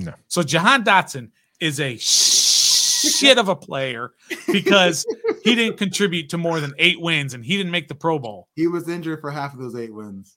No. 0.00 0.14
So 0.26 0.42
Jahan 0.42 0.82
Dotson 0.82 1.30
is 1.60 1.78
a 1.78 1.96
shit 1.98 3.38
of 3.38 3.48
a 3.48 3.54
player 3.54 4.12
because 4.50 5.06
he 5.48 5.54
didn't 5.54 5.78
contribute 5.78 6.28
to 6.30 6.38
more 6.38 6.60
than 6.60 6.74
eight 6.78 7.00
wins 7.00 7.34
and 7.34 7.44
he 7.44 7.56
didn't 7.56 7.72
make 7.72 7.88
the 7.88 7.94
Pro 7.94 8.18
Bowl. 8.18 8.48
He 8.54 8.66
was 8.66 8.88
injured 8.88 9.20
for 9.20 9.30
half 9.30 9.52
of 9.54 9.60
those 9.60 9.74
eight 9.76 9.92
wins. 9.92 10.36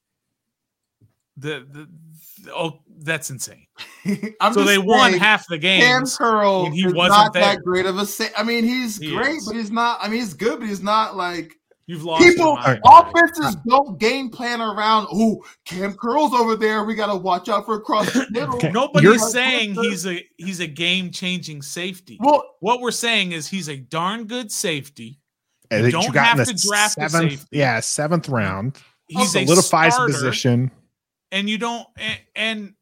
The, 1.37 1.65
the 1.71 2.51
oh, 2.53 2.79
that's 2.99 3.29
insane. 3.29 3.65
so 4.53 4.63
they 4.63 4.77
won 4.77 5.13
half 5.13 5.47
the 5.47 5.57
game. 5.57 5.81
Kam 5.81 6.05
Curl 6.05 6.69
he 6.69 6.85
wasn't 6.85 7.09
not 7.09 7.33
there. 7.33 7.43
that 7.43 7.63
great 7.63 7.85
of 7.85 7.97
a. 7.97 8.05
Sa- 8.05 8.25
I 8.37 8.43
mean, 8.43 8.63
he's 8.63 8.97
he 8.97 9.15
great, 9.15 9.37
is. 9.37 9.47
but 9.47 9.55
he's 9.55 9.71
not. 9.71 9.99
I 10.01 10.07
mean, 10.07 10.19
he's 10.19 10.33
good, 10.33 10.59
but 10.59 10.67
he's 10.67 10.83
not 10.83 11.15
like. 11.15 11.53
You've 11.91 12.05
lost 12.05 12.23
people. 12.23 12.57
Offenses 12.85 13.57
don't 13.67 13.99
game 13.99 14.29
plan 14.29 14.61
around. 14.61 15.07
Oh, 15.11 15.43
Kam 15.65 15.93
Curl's 15.93 16.33
over 16.33 16.55
there. 16.55 16.85
We 16.85 16.95
got 16.95 17.07
to 17.07 17.17
watch 17.17 17.49
out 17.49 17.65
for 17.65 17.75
across 17.75 18.13
the 18.13 18.27
middle. 18.31 18.57
Nobody's 18.71 19.03
You're, 19.03 19.19
saying 19.19 19.75
he's 19.75 20.07
a 20.07 20.25
he's 20.37 20.61
a 20.61 20.67
game 20.67 21.11
changing 21.11 21.61
safety. 21.61 22.17
Well, 22.21 22.55
what 22.61 22.79
we're 22.79 22.91
saying 22.91 23.33
is 23.33 23.45
he's 23.45 23.67
a 23.67 23.75
darn 23.75 24.23
good 24.23 24.53
safety. 24.53 25.19
And 25.69 25.85
you 25.85 25.91
don't 25.91 26.05
you 26.05 26.13
have 26.13 26.47
to 26.47 26.53
draft 26.53 26.93
seventh, 26.93 27.13
a 27.13 27.29
safety. 27.31 27.57
Yeah, 27.57 27.81
seventh 27.81 28.29
round. 28.29 28.77
He's 29.09 29.35
a 29.35 29.45
solidifies 29.45 29.97
position 29.97 30.71
and 31.31 31.49
you 31.49 31.57
don't 31.57 31.87
and, 31.97 32.19
and 32.35 32.73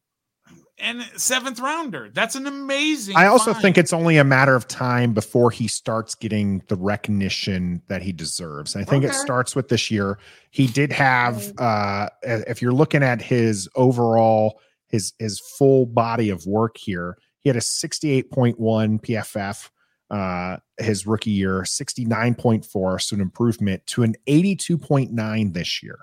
and 0.80 1.04
seventh 1.16 1.60
rounder. 1.60 2.10
That's 2.14 2.36
an 2.36 2.48
amazing. 2.48 3.16
I 3.16 3.28
also 3.28 3.54
find. 3.54 3.62
think 3.62 3.78
it's 3.78 3.94
only 3.94 4.18
a 4.18 4.24
matter 4.24 4.56
of 4.56 4.68
time 4.68 5.14
before 5.14 5.52
he 5.52 5.68
starts 5.68 6.16
getting 6.16 6.64
the 6.68 6.76
recognition 6.76 7.82
that 7.88 8.02
he 8.02 8.12
deserves. 8.12 8.76
I 8.76 8.84
think 8.84 9.04
okay. 9.04 9.14
it 9.14 9.18
starts 9.18 9.56
with 9.56 9.70
this 9.70 9.92
year. 9.92 10.20
He 10.52 10.68
did 10.68 10.92
have, 10.92 11.54
uh, 11.58 12.10
if 12.22 12.62
you're 12.62 12.74
looking 12.74 13.04
at 13.04 13.22
his 13.22 13.70
overall, 13.76 14.60
his 14.88 15.14
his 15.20 15.40
full 15.40 15.86
body 15.86 16.30
of 16.30 16.46
work 16.46 16.78
here, 16.78 17.18
he 17.40 17.50
had 17.50 17.56
a 17.56 17.62
68.1 17.62 18.56
PFF 18.58 19.70
uh 20.10 20.58
his 20.80 21.06
rookie 21.06 21.30
year, 21.30 21.62
69.4, 21.62 23.02
so 23.02 23.16
an 23.16 23.22
improvement 23.22 23.86
to 23.88 24.04
an 24.04 24.16
82.9 24.28 25.54
this 25.54 25.84
year. 25.84 26.00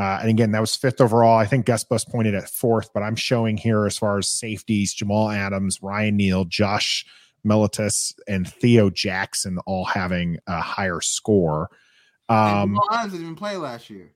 Uh, 0.00 0.18
and 0.22 0.30
again, 0.30 0.50
that 0.52 0.60
was 0.62 0.74
fifth 0.74 0.98
overall. 0.98 1.36
I 1.36 1.44
think 1.44 1.66
Gus 1.66 1.84
Bus 1.84 2.06
pointed 2.06 2.34
at 2.34 2.48
fourth, 2.48 2.90
but 2.94 3.02
I'm 3.02 3.16
showing 3.16 3.58
here 3.58 3.84
as 3.84 3.98
far 3.98 4.16
as 4.16 4.30
safeties 4.30 4.94
Jamal 4.94 5.28
Adams, 5.28 5.82
Ryan 5.82 6.16
Neal, 6.16 6.46
Josh 6.46 7.04
Metellus, 7.44 8.14
and 8.26 8.48
Theo 8.48 8.88
Jackson 8.88 9.58
all 9.66 9.84
having 9.84 10.38
a 10.46 10.58
higher 10.62 11.02
score. 11.02 11.68
Um, 12.30 12.70
Jamal 12.70 12.88
Adams 12.90 13.12
didn't 13.12 13.26
even 13.26 13.36
play 13.36 13.58
last 13.58 13.90
year. 13.90 14.12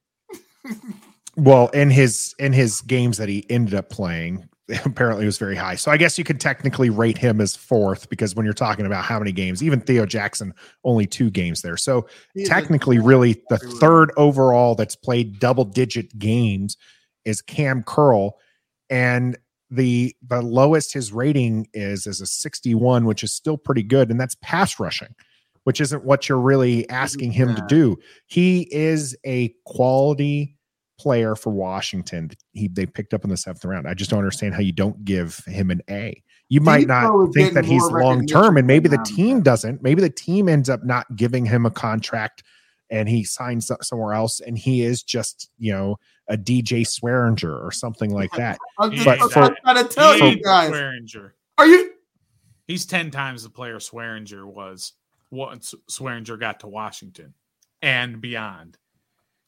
well, 1.37 1.69
in 1.69 1.91
his 1.91 2.35
in 2.39 2.55
his 2.55 2.81
games 2.81 3.19
that 3.19 3.29
he 3.29 3.45
ended 3.51 3.75
up 3.75 3.91
playing, 3.91 4.49
apparently 4.85 5.25
it 5.25 5.27
was 5.27 5.39
very 5.39 5.57
high. 5.57 5.75
So 5.75 5.91
I 5.91 5.97
guess 5.97 6.17
you 6.17 6.25
could 6.25 6.41
technically 6.41 6.89
rate 6.89 7.19
him 7.19 7.41
as 7.41 7.55
fourth 7.55 8.09
because 8.09 8.35
when 8.35 8.45
you're 8.45 8.55
talking 8.55 8.87
about 8.87 9.05
how 9.05 9.19
many 9.19 9.33
games, 9.33 9.63
even 9.63 9.81
Theo 9.81 10.07
Jackson 10.07 10.55
only 10.85 11.07
two 11.07 11.31
games 11.31 11.61
there. 11.61 11.77
So 11.77 12.07
He's 12.35 12.49
technically, 12.49 12.99
really, 12.99 13.43
the 13.51 13.59
third 13.59 14.11
overall 14.17 14.75
that's 14.75 14.97
played 14.97 15.39
double 15.39 15.65
digit 15.65 16.19
games 16.19 16.77
is 17.25 17.43
Kam 17.43 17.83
Curl, 17.83 18.39
and 18.89 19.37
the 19.71 20.15
the 20.27 20.41
lowest 20.41 20.93
his 20.95 21.13
rating 21.13 21.67
is 21.75 22.07
is 22.07 22.21
a 22.21 22.27
61, 22.27 23.05
which 23.05 23.23
is 23.23 23.33
still 23.33 23.59
pretty 23.59 23.83
good, 23.83 24.11
and 24.11 24.21
that's 24.21 24.37
pass 24.37 24.81
rushing. 24.81 25.15
Which 25.65 25.81
isn't 25.81 26.05
what 26.05 26.29
you're 26.29 26.39
really 26.39 26.87
asking 26.91 27.33
him 27.33 27.55
to 27.55 27.65
do. 27.69 27.97
He 28.27 28.69
is 28.71 29.17
a 29.25 29.55
quality 29.65 30.59
player 30.99 31.35
for 31.35 31.51
Washington. 31.51 32.31
He 32.53 32.69
they 32.69 32.87
picked 32.87 33.15
up 33.15 33.25
in 33.25 33.31
the 33.31 33.37
seventh 33.37 33.65
round. 33.65 33.89
I 33.89 33.95
just 33.95 34.11
don't 34.11 34.19
understand 34.19 34.55
how 34.55 34.61
you 34.61 34.73
don't 34.73 35.05
give 35.05 35.39
him 35.47 35.71
an 35.71 35.81
A. 35.91 36.23
You 36.49 36.61
might 36.61 36.87
not 36.87 37.33
think 37.33 37.55
that 37.55 37.65
he's 37.65 37.83
long 37.85 38.27
term, 38.27 38.57
and 38.57 38.67
maybe 38.67 38.89
the 38.89 39.03
team 39.05 39.43
doesn't. 39.43 39.83
Maybe 39.83 40.01
the 40.01 40.11
team 40.11 40.49
ends 40.49 40.69
up 40.69 40.85
not 40.85 41.17
giving 41.17 41.47
him 41.47 41.67
a 41.67 41.71
contract, 41.71 42.43
and 42.91 43.09
he 43.09 43.25
signs 43.25 43.71
somewhere 43.83 44.15
else, 44.15 44.41
and 44.41 44.57
he 44.57 44.83
is 44.83 45.03
just 45.03 45.51
you 45.59 45.73
know 45.73 45.97
a 46.29 46.37
DJ 46.37 46.83
Swearinger 46.83 47.63
or 47.63 47.71
something 47.73 48.11
like 48.11 48.31
that. 48.37 48.59
I'm 48.79 48.93
just, 48.93 49.05
but 49.05 49.33
for, 49.33 49.57
I'm 49.65 49.77
to 49.77 49.93
tell 49.93 50.19
you 50.19 50.41
guys, 50.43 50.71
Swearinger. 50.71 51.33
Are 51.59 51.67
you? 51.67 51.93
He's 52.67 52.87
ten 52.87 53.11
times 53.11 53.43
the 53.43 53.51
player 53.51 53.77
Swearinger 53.79 54.45
was 54.45 54.93
once 55.31 55.75
Swearinger 55.91 56.39
got 56.39 56.61
to 56.61 56.69
Washington 56.69 57.35
and 57.83 58.21
beyond. 58.21 58.79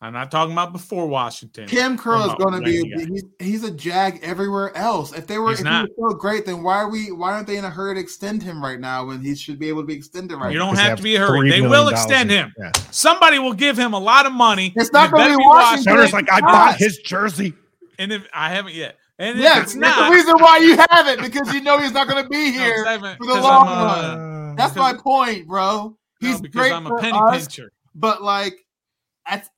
I'm 0.07 0.13
not 0.13 0.31
talking 0.31 0.53
about 0.53 0.73
before 0.73 1.09
Washington. 1.09 1.67
Kam 1.67 1.99
Curl 1.99 2.29
is 2.29 2.35
going 2.35 2.55
to 2.55 2.61
be 2.61 2.95
he's, 3.09 3.25
he's 3.41 3.65
a 3.65 3.73
jag 3.73 4.21
everywhere 4.23 4.75
else. 4.77 5.13
If 5.13 5.27
they 5.27 5.37
were 5.37 5.51
he's 5.51 5.59
if 5.59 5.65
not, 5.65 5.87
he 5.87 5.95
was 5.97 6.13
so 6.13 6.17
great, 6.17 6.47
then 6.47 6.63
why 6.63 6.77
are 6.77 6.89
we 6.89 7.11
why 7.11 7.33
aren't 7.33 7.49
they 7.49 7.57
in 7.57 7.65
a 7.65 7.71
hurry 7.71 7.97
to 7.97 8.01
extend 8.01 8.41
him 8.41 8.63
right 8.63 8.79
now 8.79 9.05
when 9.05 9.21
he 9.21 9.35
should 9.35 9.59
be 9.59 9.69
able 9.69 9.83
to 9.83 9.87
be 9.87 9.95
extended 9.95 10.37
right? 10.37 10.45
Now? 10.45 10.51
You 10.51 10.59
don't 10.61 10.77
have, 10.77 10.91
have 10.91 10.99
to 10.99 11.03
be 11.03 11.17
a 11.17 11.19
hurry. 11.19 11.51
They 11.51 11.61
will 11.61 11.89
extend 11.89 12.31
him. 12.31 12.55
Yeah. 12.57 12.71
Somebody 12.93 13.41
will 13.41 13.53
give 13.53 13.77
him 13.77 13.95
a 13.95 13.99
lot 13.99 14.27
of 14.27 14.33
money. 14.33 14.73
It's 14.77 14.93
not 14.93 15.11
going 15.11 15.29
to 15.29 15.37
be 15.37 15.45
Washington. 15.45 15.97
Washington. 15.97 16.13
like 16.13 16.31
I 16.31 16.41
bought 16.41 16.77
his 16.77 16.99
jersey, 16.99 17.55
and 17.99 18.13
if 18.13 18.29
I 18.33 18.51
haven't 18.51 18.75
yet. 18.75 18.99
And 19.19 19.41
yeah, 19.41 19.61
it's 19.61 19.75
not 19.75 20.09
the 20.09 20.15
reason 20.15 20.35
why 20.39 20.59
you 20.59 20.77
have 20.77 21.09
it 21.09 21.19
because 21.21 21.53
you 21.53 21.63
know 21.63 21.81
he's 21.81 21.93
not 21.93 22.07
going 22.07 22.23
to 22.23 22.29
be 22.29 22.53
here 22.53 22.85
no, 22.85 23.17
for 23.19 23.27
the 23.27 23.35
long 23.35 23.67
run. 23.67 24.05
Uh, 24.05 24.55
That's 24.57 24.77
my 24.77 24.93
point, 24.93 25.49
bro. 25.49 25.97
He's 26.21 26.41
no, 26.41 26.49
great 26.49 26.73
I'm 26.73 26.87
a 26.87 26.97
penny 26.99 27.19
us, 27.19 27.49
pincher. 27.49 27.73
But 27.97 28.23
like 28.23 28.66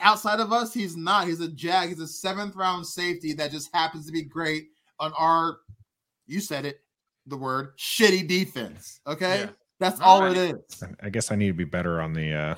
outside 0.00 0.40
of 0.40 0.52
us, 0.52 0.72
he's 0.72 0.96
not. 0.96 1.26
He's 1.26 1.40
a 1.40 1.48
jag. 1.48 1.88
He's 1.90 2.00
a 2.00 2.08
seventh 2.08 2.56
round 2.56 2.86
safety 2.86 3.32
that 3.34 3.50
just 3.50 3.70
happens 3.74 4.06
to 4.06 4.12
be 4.12 4.22
great 4.22 4.68
on 4.98 5.12
our. 5.18 5.58
You 6.26 6.40
said 6.40 6.66
it, 6.66 6.80
the 7.26 7.36
word 7.36 7.76
shitty 7.78 8.26
defense. 8.26 9.00
Okay. 9.06 9.40
Yeah. 9.40 9.50
That's 9.80 10.00
all, 10.00 10.22
all 10.22 10.26
right. 10.26 10.36
it 10.36 10.56
is. 10.70 10.84
I 11.00 11.08
guess 11.08 11.30
I 11.30 11.36
need 11.36 11.46
to 11.48 11.52
be 11.52 11.64
better 11.64 12.00
on 12.00 12.12
the 12.12 12.34
uh 12.34 12.54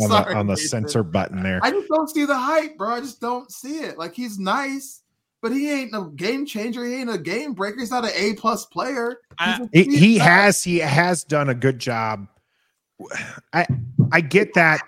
on, 0.00 0.08
Sorry, 0.08 0.32
the, 0.32 0.38
on 0.38 0.46
the 0.46 0.56
censor 0.56 1.02
button 1.02 1.42
there. 1.42 1.58
I 1.62 1.70
just 1.70 1.88
don't 1.88 2.08
see 2.08 2.24
the 2.24 2.36
hype, 2.38 2.78
bro. 2.78 2.90
I 2.90 3.00
just 3.00 3.20
don't 3.20 3.50
see 3.50 3.80
it. 3.80 3.98
Like 3.98 4.14
he's 4.14 4.38
nice, 4.38 5.02
but 5.42 5.50
he 5.50 5.70
ain't 5.70 5.94
a 5.94 6.08
game 6.14 6.46
changer. 6.46 6.84
He 6.84 6.94
ain't 6.94 7.10
a 7.10 7.18
game 7.18 7.52
breaker. 7.52 7.80
He's 7.80 7.90
not 7.90 8.04
an 8.04 8.12
A 8.14 8.34
plus 8.34 8.64
player. 8.66 9.18
I, 9.38 9.68
he, 9.72 9.84
he 9.84 10.18
has 10.18 10.62
he 10.62 10.78
has 10.78 11.24
done 11.24 11.48
a 11.48 11.54
good 11.54 11.80
job. 11.80 12.28
I 13.52 13.66
I 14.12 14.20
get 14.20 14.54
that 14.54 14.82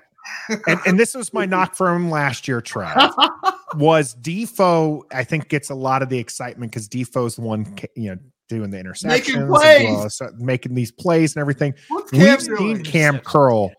and, 0.67 0.81
and 0.87 0.99
this 0.99 1.15
was 1.15 1.33
my 1.33 1.47
knock 1.47 1.75
for 1.75 1.95
him 1.95 2.11
last 2.11 2.47
year, 2.47 2.61
Trav. 2.61 3.15
was 3.75 4.15
Defoe, 4.15 5.05
I 5.13 5.25
think, 5.25 5.49
gets 5.49 5.71
a 5.71 5.75
lot 5.75 6.03
of 6.03 6.09
the 6.09 6.19
excitement 6.19 6.73
because 6.73 6.89
Defoe's 6.89 7.37
the 7.37 7.43
one, 7.43 7.77
you 7.97 8.11
know, 8.11 8.19
doing 8.49 8.71
the 8.71 8.79
interceptions, 8.79 9.07
making, 9.07 9.47
plays. 9.47 10.21
Well, 10.21 10.31
making 10.39 10.75
these 10.75 10.93
plays 10.93 11.35
and 11.35 11.41
everything. 11.41 11.75
We've 12.13 12.41
seen 12.41 12.83
Kam 12.85 13.19
Curl 13.21 13.73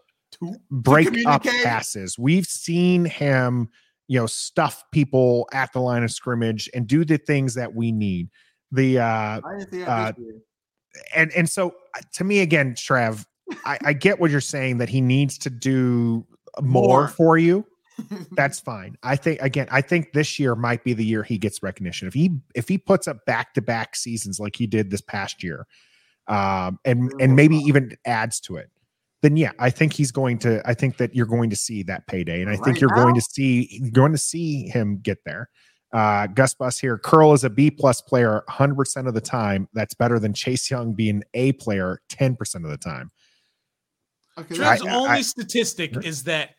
break 0.72 1.26
up 1.26 1.44
passes. 1.44 2.18
We've 2.18 2.46
seen 2.46 3.06
him, 3.06 3.70
you 4.08 4.20
know, 4.20 4.26
stuff 4.26 4.84
people 4.92 5.48
at 5.54 5.72
the 5.74 5.80
line 5.80 6.04
of 6.04 6.12
scrimmage 6.12 6.70
and 6.74 6.88
do 6.88 7.06
the 7.06 7.18
things 7.18 7.54
that 7.56 7.74
we 7.74 7.92
need. 7.92 8.30
The 8.72 9.00
uh, 9.00 9.42
uh 9.86 10.12
and 11.16 11.32
and 11.34 11.50
so 11.50 11.76
uh, 11.96 12.02
to 12.14 12.24
me 12.24 12.40
again, 12.40 12.74
Trev, 12.76 13.26
I, 13.66 13.78
I, 13.86 13.94
get 13.94 14.20
what 14.20 14.32
you're 14.32 14.42
saying 14.42 14.80
that 14.80 14.90
he 14.90 15.02
needs 15.02 15.38
to 15.40 15.50
do 15.50 16.26
more, 16.62 16.88
more 16.88 17.08
for 17.08 17.38
you, 17.38 17.66
that's 18.32 18.60
fine. 18.60 18.98
I 19.04 19.16
think 19.16 19.42
again, 19.42 19.68
I 19.72 19.82
think 19.82 20.14
this 20.14 20.40
year 20.40 20.56
might 20.56 20.84
be 20.84 20.94
the 20.94 21.06
year 21.06 21.24
he 21.24 21.38
gets 21.38 21.62
recognition. 21.64 22.08
If 22.08 22.14
he 22.14 22.32
if 22.56 22.68
he 22.68 22.78
puts 22.78 23.08
up 23.08 23.26
back 23.26 23.54
to 23.54 23.62
back 23.62 23.96
seasons 23.96 24.40
like 24.40 24.56
he 24.56 24.68
did 24.68 24.90
this 24.90 25.02
past 25.02 25.44
year, 25.44 25.68
um, 26.28 26.80
and 26.86 27.12
and 27.20 27.36
maybe 27.36 27.58
even 27.58 27.96
adds 28.06 28.40
to 28.42 28.56
it, 28.58 28.70
then 29.22 29.38
yeah, 29.38 29.52
I 29.60 29.70
think 29.70 29.94
he's 29.94 30.12
going 30.12 30.40
to. 30.40 30.62
I 30.66 30.74
think 30.74 30.98
that 30.98 31.16
you're 31.16 31.26
going 31.26 31.50
to 31.50 31.56
see 31.56 31.84
that 31.84 32.08
payday, 32.08 32.42
and 32.42 32.50
I 32.50 32.56
right 32.56 32.64
think 32.64 32.80
you're 32.80 32.96
now? 32.96 33.04
going 33.04 33.16
to 33.16 33.22
see 33.22 33.90
going 33.92 34.12
to 34.12 34.18
see 34.18 34.68
him 34.68 35.00
get 35.02 35.20
there. 35.26 35.50
Uh, 35.94 36.26
Gus 36.28 36.56
Bus 36.56 36.80
here. 36.80 36.98
Curl 36.98 37.34
is 37.34 37.44
a 37.44 37.50
B 37.52 37.70
plus 37.70 38.02
player 38.02 38.44
100 38.48 38.76
percent 38.76 39.08
of 39.08 39.14
the 39.14 39.22
time. 39.22 39.68
That's 39.74 39.94
better 39.94 40.20
than 40.20 40.34
Chase 40.34 40.70
Young 40.70 40.94
being 40.94 41.24
A 41.36 41.52
player 41.54 42.02
10 42.10 42.36
percent 42.36 42.66
of 42.66 42.72
the 42.72 42.78
time. 42.78 43.12
Okay, 44.38 44.56
Trev's 44.56 44.82
only 44.82 45.20
I, 45.20 45.22
statistic 45.22 46.06
is 46.06 46.24
that 46.24 46.52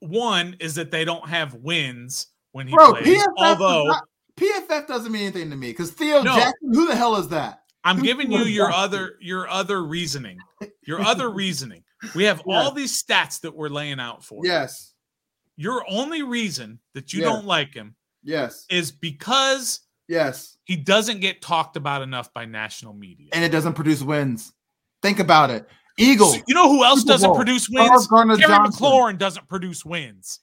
one 0.00 0.56
is 0.60 0.74
that 0.76 0.90
they 0.90 1.04
don't 1.04 1.28
have 1.28 1.54
wins 1.54 2.28
when 2.52 2.66
he 2.66 2.74
bro, 2.74 2.92
plays. 2.92 3.06
PFF 3.06 3.32
although 3.38 3.84
not, 3.84 4.04
PFF 4.36 4.86
doesn't 4.86 5.12
mean 5.12 5.22
anything 5.22 5.50
to 5.50 5.56
me 5.56 5.70
because 5.70 5.90
Theo 5.90 6.22
no, 6.22 6.34
Jackson, 6.36 6.72
who 6.72 6.86
the 6.86 6.96
hell 6.96 7.16
is 7.16 7.28
that? 7.28 7.62
I'm 7.84 8.00
giving 8.00 8.30
you 8.30 8.44
your 8.44 8.68
Jackson? 8.68 8.84
other 8.84 9.14
your 9.20 9.48
other 9.48 9.82
reasoning. 9.82 10.38
Your 10.86 11.00
other 11.00 11.30
reasoning. 11.34 11.84
We 12.14 12.24
have 12.24 12.42
yeah. 12.46 12.54
all 12.54 12.70
these 12.72 13.02
stats 13.02 13.40
that 13.40 13.54
we're 13.54 13.68
laying 13.68 14.00
out 14.00 14.24
for. 14.24 14.44
Yes. 14.44 14.94
Your 15.56 15.84
only 15.88 16.22
reason 16.22 16.78
that 16.94 17.12
you 17.12 17.20
yes. 17.20 17.30
don't 17.30 17.44
like 17.44 17.74
him, 17.74 17.94
yes, 18.22 18.66
is 18.70 18.90
because 18.90 19.80
yes 20.08 20.56
he 20.64 20.76
doesn't 20.76 21.20
get 21.20 21.42
talked 21.42 21.76
about 21.76 22.02
enough 22.02 22.32
by 22.32 22.46
national 22.46 22.94
media, 22.94 23.28
and 23.32 23.44
it 23.44 23.50
doesn't 23.50 23.74
produce 23.74 24.02
wins. 24.02 24.52
Think 25.02 25.18
about 25.18 25.50
it. 25.50 25.68
Eagles. 25.98 26.38
You 26.46 26.54
know 26.54 26.68
who 26.68 26.84
else 26.84 27.00
Super 27.00 27.12
doesn't 27.12 27.28
Bowl. 27.28 27.36
produce 27.36 27.68
wins? 27.68 28.08
Terry 28.08 28.38
Johnson. 28.40 28.86
McLaurin 28.86 29.18
doesn't 29.18 29.48
produce 29.48 29.84
wins. 29.84 30.40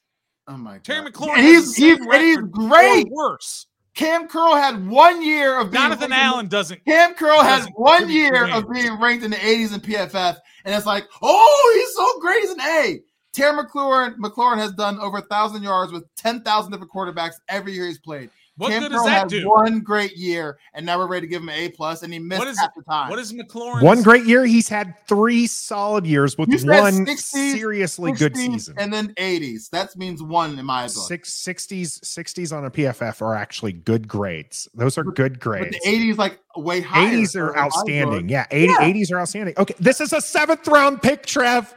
Oh 0.47 0.57
my 0.57 0.73
god. 0.73 0.83
Terry 0.83 1.11
McLaurin. 1.11 1.37
And 1.37 1.45
he's 1.45 1.75
he's, 1.75 1.97
and 1.97 2.21
he's 2.21 2.37
great. 2.37 3.07
Worse. 3.09 3.67
Kam 3.95 4.27
Curl 4.27 4.55
had 4.55 4.87
one 4.87 5.21
year 5.21 5.59
of 5.59 5.71
being 5.71 5.81
Jonathan 5.81 6.13
Allen 6.13 6.47
doesn't. 6.47 6.83
Kam 6.85 7.15
Curl 7.15 7.41
has 7.41 7.67
one 7.75 8.09
year 8.09 8.47
of 8.47 8.71
being 8.71 8.97
ranked 8.99 9.25
in 9.25 9.31
the 9.31 9.37
80s 9.37 9.73
in 9.73 9.81
PFF, 9.81 10.37
and 10.63 10.73
it's 10.73 10.85
like, 10.85 11.05
oh, 11.21 11.73
he's 11.75 11.95
so 11.95 12.19
great. 12.21 12.41
He's 12.41 12.51
an 12.51 12.61
A. 12.61 12.99
Terry 13.33 13.61
McLaurin, 13.61 14.15
McLaurin 14.15 14.57
has 14.57 14.71
done 14.73 14.99
over 14.99 15.17
a 15.17 15.21
thousand 15.21 15.63
yards 15.63 15.91
with 15.91 16.03
10,000 16.15 16.71
different 16.71 16.91
quarterbacks 16.91 17.33
every 17.49 17.73
year 17.73 17.87
he's 17.87 17.99
played. 17.99 18.29
What 18.59 18.71
Kam 18.71 18.81
good 18.83 18.91
does 18.91 19.05
that 19.05 19.29
do? 19.29 19.47
One 19.47 19.79
great 19.79 20.17
year, 20.17 20.59
and 20.73 20.85
now 20.85 20.97
we're 20.97 21.07
ready 21.07 21.27
to 21.27 21.31
give 21.31 21.41
him 21.41 21.47
an 21.47 21.55
A 21.55 21.69
plus, 21.69 22.03
and 22.03 22.11
he 22.11 22.19
missed 22.19 22.39
what 22.39 22.47
is, 22.49 22.59
half 22.59 22.75
the 22.75 22.83
time. 22.83 23.09
What 23.09 23.17
is 23.17 23.31
McLaurin? 23.31 23.81
One 23.81 24.03
great 24.03 24.25
year. 24.25 24.45
He's 24.45 24.67
had 24.67 24.95
three 25.07 25.47
solid 25.47 26.05
years 26.05 26.37
with 26.37 26.49
one 26.49 26.59
60s, 26.59 27.19
seriously 27.55 28.11
60s, 28.11 28.19
good 28.19 28.35
season, 28.35 28.75
and 28.77 28.91
then 28.91 29.13
80s. 29.13 29.69
That 29.69 29.95
means 29.95 30.21
one 30.21 30.59
in 30.59 30.65
my 30.65 30.83
book. 30.83 30.91
Six, 30.91 31.31
60s, 31.41 32.01
60s 32.01 32.55
on 32.55 32.65
a 32.65 32.69
PFF 32.69 33.21
are 33.21 33.33
actually 33.33 33.71
good 33.71 34.09
grades. 34.09 34.67
Those 34.73 34.97
are 34.97 35.05
good 35.05 35.39
grades. 35.39 35.77
But 35.77 35.81
the 35.81 35.89
80s 35.89 36.17
like 36.17 36.39
way 36.57 36.81
higher. 36.81 37.15
80s 37.15 37.39
are 37.39 37.57
outstanding. 37.57 38.27
Yeah, 38.27 38.45
80, 38.51 38.73
yeah, 38.73 38.79
80s 38.79 39.11
are 39.13 39.21
outstanding. 39.21 39.55
Okay, 39.57 39.75
this 39.79 40.01
is 40.01 40.11
a 40.11 40.19
seventh 40.19 40.67
round 40.67 41.01
pick, 41.01 41.25
Trev 41.25 41.73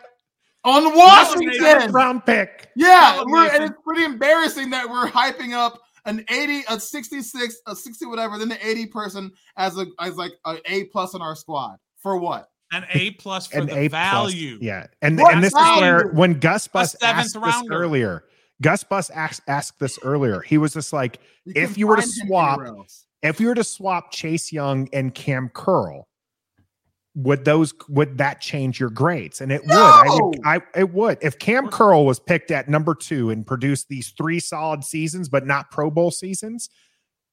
on 0.65 0.97
Washington 0.97 1.93
round 1.93 2.27
pick. 2.27 2.71
Yeah, 2.75 3.23
and 3.23 3.65
it's 3.65 3.75
pretty 3.85 4.05
embarrassing 4.05 4.71
that 4.71 4.89
we're 4.89 5.09
hyping 5.09 5.53
up 5.53 5.81
an 6.05 6.25
80, 6.29 6.65
a 6.69 6.81
66, 6.81 7.57
a 7.67 7.77
60, 7.77 8.07
whatever, 8.07 8.39
then 8.39 8.49
the 8.49 8.67
80 8.67 8.87
person 8.87 9.33
as 9.57 9.79
a 9.79 9.87
as 10.01 10.17
like 10.17 10.33
an 10.45 10.59
A 10.67 10.85
plus 10.85 11.15
on 11.15 11.23
our 11.23 11.37
squad. 11.37 11.77
For 11.99 12.17
what? 12.17 12.49
An 12.73 12.85
A 12.93 13.13
plus 13.13 13.47
for 13.47 13.59
an 13.59 13.67
the 13.67 13.79
a 13.79 13.89
value. 13.89 14.59
Plus, 14.59 14.63
yeah. 14.63 14.87
And, 15.03 15.21
and 15.21 15.45
this 15.45 15.53
value? 15.53 15.75
is 15.75 15.81
where 15.81 16.09
when 16.13 16.41
Gus 16.41 16.67
Bus 16.69 16.97
asked 17.03 17.37
rounder. 17.37 17.51
this 17.51 17.71
earlier, 17.71 18.25
Gus 18.63 18.83
Bus 18.85 19.11
asked, 19.11 19.43
asked 19.47 19.79
this 19.79 19.99
earlier. 20.03 20.41
He 20.41 20.57
was 20.57 20.73
just 20.73 20.93
like, 20.93 21.19
you 21.45 21.53
if 21.55 21.77
you 21.77 21.87
were 21.87 21.97
to 21.97 22.03
swap, 22.03 22.61
if 23.23 23.41
you 23.41 23.49
were 23.49 23.55
to 23.55 23.65
swap 23.65 24.11
Chase 24.11 24.53
Young 24.53 24.89
and 24.93 25.15
Kam 25.15 25.51
Curl, 25.51 26.09
would 27.15 27.45
those 27.45 27.75
would 27.89 28.19
that 28.19 28.41
change 28.41 28.81
your 28.81 28.91
grades? 28.91 29.41
And 29.41 29.53
it 29.53 29.67
no! 29.67 29.75
would. 29.75 29.83
I 29.83 30.15
would. 30.15 30.41
I 30.45 30.79
it 30.79 30.93
would. 30.93 31.19
If 31.21 31.39
Kam 31.39 31.69
Curl 31.69 32.07
was 32.07 32.19
picked 32.19 32.51
at 32.51 32.69
number 32.69 32.95
two 32.95 33.31
and 33.31 33.47
produced 33.47 33.89
these 33.89 34.11
three 34.11 34.41
solid 34.41 34.85
seasons, 34.85 35.29
but 35.29 35.47
not 35.47 35.71
Pro 35.71 35.91
Bowl 35.91 36.11
seasons, 36.11 36.71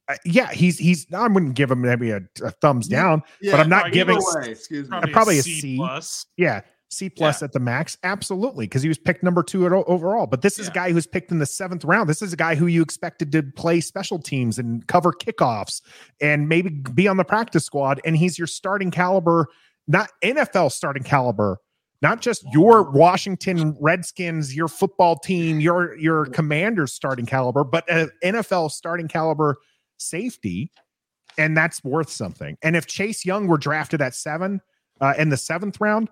uh, 0.10 0.16
yeah, 0.26 0.52
he's 0.52 0.78
he's. 0.78 1.06
I 1.14 1.28
wouldn't 1.28 1.54
give 1.54 1.72
him 1.72 1.82
maybe 1.82 2.12
a, 2.12 2.22
a 2.44 2.52
thumbs 2.52 2.88
down, 2.88 3.22
yeah, 3.42 3.52
but 3.52 3.60
I'm 3.62 3.70
not 3.70 3.92
giving. 3.92 4.18
Away, 4.18 4.52
excuse 4.52 4.90
me. 4.90 4.90
Probably, 4.90 5.14
probably 5.14 5.40
a 5.40 5.44
C, 5.44 5.62
C 5.62 5.76
plus. 5.78 6.26
Yeah, 6.36 6.62
C 6.90 7.10
plus 7.10 7.42
yeah. 7.42 7.46
at 7.46 7.54
the 7.54 7.60
max. 7.60 7.96
Absolutely, 8.04 8.66
because 8.66 8.82
he 8.82 8.90
was 8.90 8.98
picked 8.98 9.24
number 9.24 9.44
two 9.44 9.66
at, 9.66 9.72
overall. 9.72 10.26
But 10.26 10.42
this 10.42 10.60
is 10.60 10.66
yeah. 10.66 10.72
a 10.72 10.74
guy 10.74 10.92
who's 10.92 11.08
picked 11.08 11.32
in 11.32 11.40
the 11.40 11.46
seventh 11.46 11.86
round. 11.86 12.10
This 12.10 12.22
is 12.22 12.34
a 12.34 12.38
guy 12.38 12.56
who 12.56 12.68
you 12.68 12.82
expected 12.82 13.32
to 13.34 13.44
play 13.44 13.80
special 13.80 14.20
teams 14.20 14.58
and 14.58 14.86
cover 14.88 15.14
kickoffs 15.14 15.82
and 16.20 16.50
maybe 16.50 16.70
be 16.72 17.08
on 17.08 17.18
the 17.18 17.24
practice 17.24 17.64
squad, 17.64 18.02
and 18.04 18.18
he's 18.18 18.38
your 18.38 18.48
starting 18.48 18.92
caliber 18.92 19.48
not 19.90 20.12
NFL 20.24 20.72
starting 20.72 21.04
caliber, 21.04 21.58
not 22.02 22.22
just 22.22 22.46
your 22.54 22.90
Washington 22.90 23.76
Redskins, 23.82 24.56
your 24.56 24.70
football 24.70 25.18
team, 25.18 25.60
your 25.60 25.98
your 25.98 26.28
Commanders 26.28 26.94
starting 26.94 27.26
caliber, 27.26 27.66
but 27.66 27.90
an 27.90 28.10
NFL 28.24 28.72
starting 28.72 29.10
caliber 29.10 29.58
safety, 29.98 30.72
and 31.38 31.58
that's 31.58 31.84
worth 31.84 32.10
something. 32.10 32.56
And 32.62 32.76
if 32.76 32.86
Chase 32.86 33.26
Young 33.26 33.48
were 33.48 33.58
drafted 33.58 34.02
at 34.02 34.16
seven 34.16 34.62
uh, 35.02 35.16
in 35.18 35.30
the 35.30 35.38
seventh 35.38 35.82
round, 35.82 36.10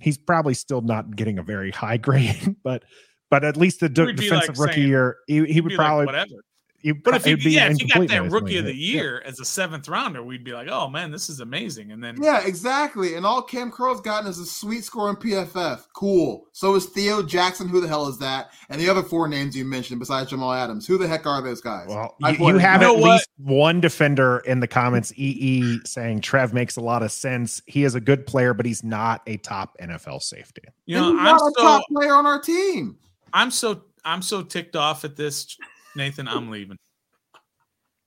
he's 0.00 0.18
probably 0.18 0.54
still 0.54 0.80
not 0.80 1.14
getting 1.14 1.38
a 1.38 1.42
very 1.42 1.70
high 1.70 1.96
grade, 1.98 2.56
but 2.64 2.84
but 3.30 3.44
at 3.44 3.56
least 3.56 3.80
the 3.80 3.88
de- 3.88 4.12
defensive 4.14 4.58
like 4.58 4.68
rookie 4.68 4.80
saying, 4.80 4.88
year, 4.88 5.18
he, 5.28 5.44
he 5.44 5.60
would 5.60 5.74
probably 5.74 6.06
like 6.06 6.14
whatever. 6.14 6.42
You, 6.82 6.94
but 6.94 7.14
if 7.14 7.26
you, 7.26 7.50
yeah, 7.50 7.68
if 7.68 7.80
you 7.80 7.88
got 7.88 8.08
that 8.08 8.30
rookie 8.30 8.56
of 8.56 8.64
the 8.64 8.74
year 8.74 9.20
yeah. 9.22 9.28
as 9.28 9.38
a 9.38 9.44
seventh 9.44 9.88
rounder, 9.88 10.22
we'd 10.22 10.44
be 10.44 10.52
like, 10.52 10.68
oh 10.68 10.88
man, 10.88 11.10
this 11.10 11.28
is 11.28 11.40
amazing. 11.40 11.92
And 11.92 12.02
then 12.02 12.22
yeah, 12.22 12.40
exactly. 12.44 13.16
And 13.16 13.26
all 13.26 13.42
Kam 13.42 13.70
Curl's 13.70 14.00
gotten 14.00 14.28
is 14.28 14.38
a 14.38 14.46
sweet 14.46 14.84
score 14.84 15.10
in 15.10 15.16
PFF. 15.16 15.84
Cool. 15.92 16.46
So 16.52 16.74
is 16.74 16.86
Theo 16.86 17.22
Jackson. 17.22 17.68
Who 17.68 17.80
the 17.80 17.88
hell 17.88 18.08
is 18.08 18.18
that? 18.18 18.52
And 18.70 18.80
the 18.80 18.88
other 18.88 19.02
four 19.02 19.28
names 19.28 19.56
you 19.56 19.64
mentioned 19.64 20.00
besides 20.00 20.30
Jamal 20.30 20.52
Adams. 20.52 20.86
Who 20.86 20.96
the 20.96 21.06
heck 21.06 21.26
are 21.26 21.42
those 21.42 21.60
guys? 21.60 21.86
Well, 21.88 22.16
you, 22.20 22.48
you 22.48 22.58
have 22.58 22.82
at 22.82 22.96
least 22.96 23.28
one 23.36 23.80
defender 23.80 24.38
in 24.46 24.60
the 24.60 24.68
comments. 24.68 25.12
EE 25.16 25.80
saying 25.84 26.22
Trev 26.22 26.54
makes 26.54 26.76
a 26.76 26.80
lot 26.80 27.02
of 27.02 27.12
sense. 27.12 27.60
He 27.66 27.84
is 27.84 27.94
a 27.94 28.00
good 28.00 28.26
player, 28.26 28.54
but 28.54 28.64
he's 28.64 28.82
not 28.82 29.22
a 29.26 29.36
top 29.38 29.76
NFL 29.78 30.22
safety. 30.22 30.62
You 30.86 30.96
know, 30.96 31.10
I'm 31.10 31.24
not 31.24 31.36
a 31.36 31.52
so, 31.56 31.62
top 31.62 31.82
player 31.92 32.14
on 32.14 32.26
our 32.26 32.40
team. 32.40 32.96
I'm 33.32 33.50
so 33.50 33.82
I'm 34.04 34.22
so 34.22 34.42
ticked 34.42 34.76
off 34.76 35.04
at 35.04 35.16
this, 35.16 35.56
Nathan. 35.96 36.28
I'm 36.28 36.50
leaving. 36.50 36.78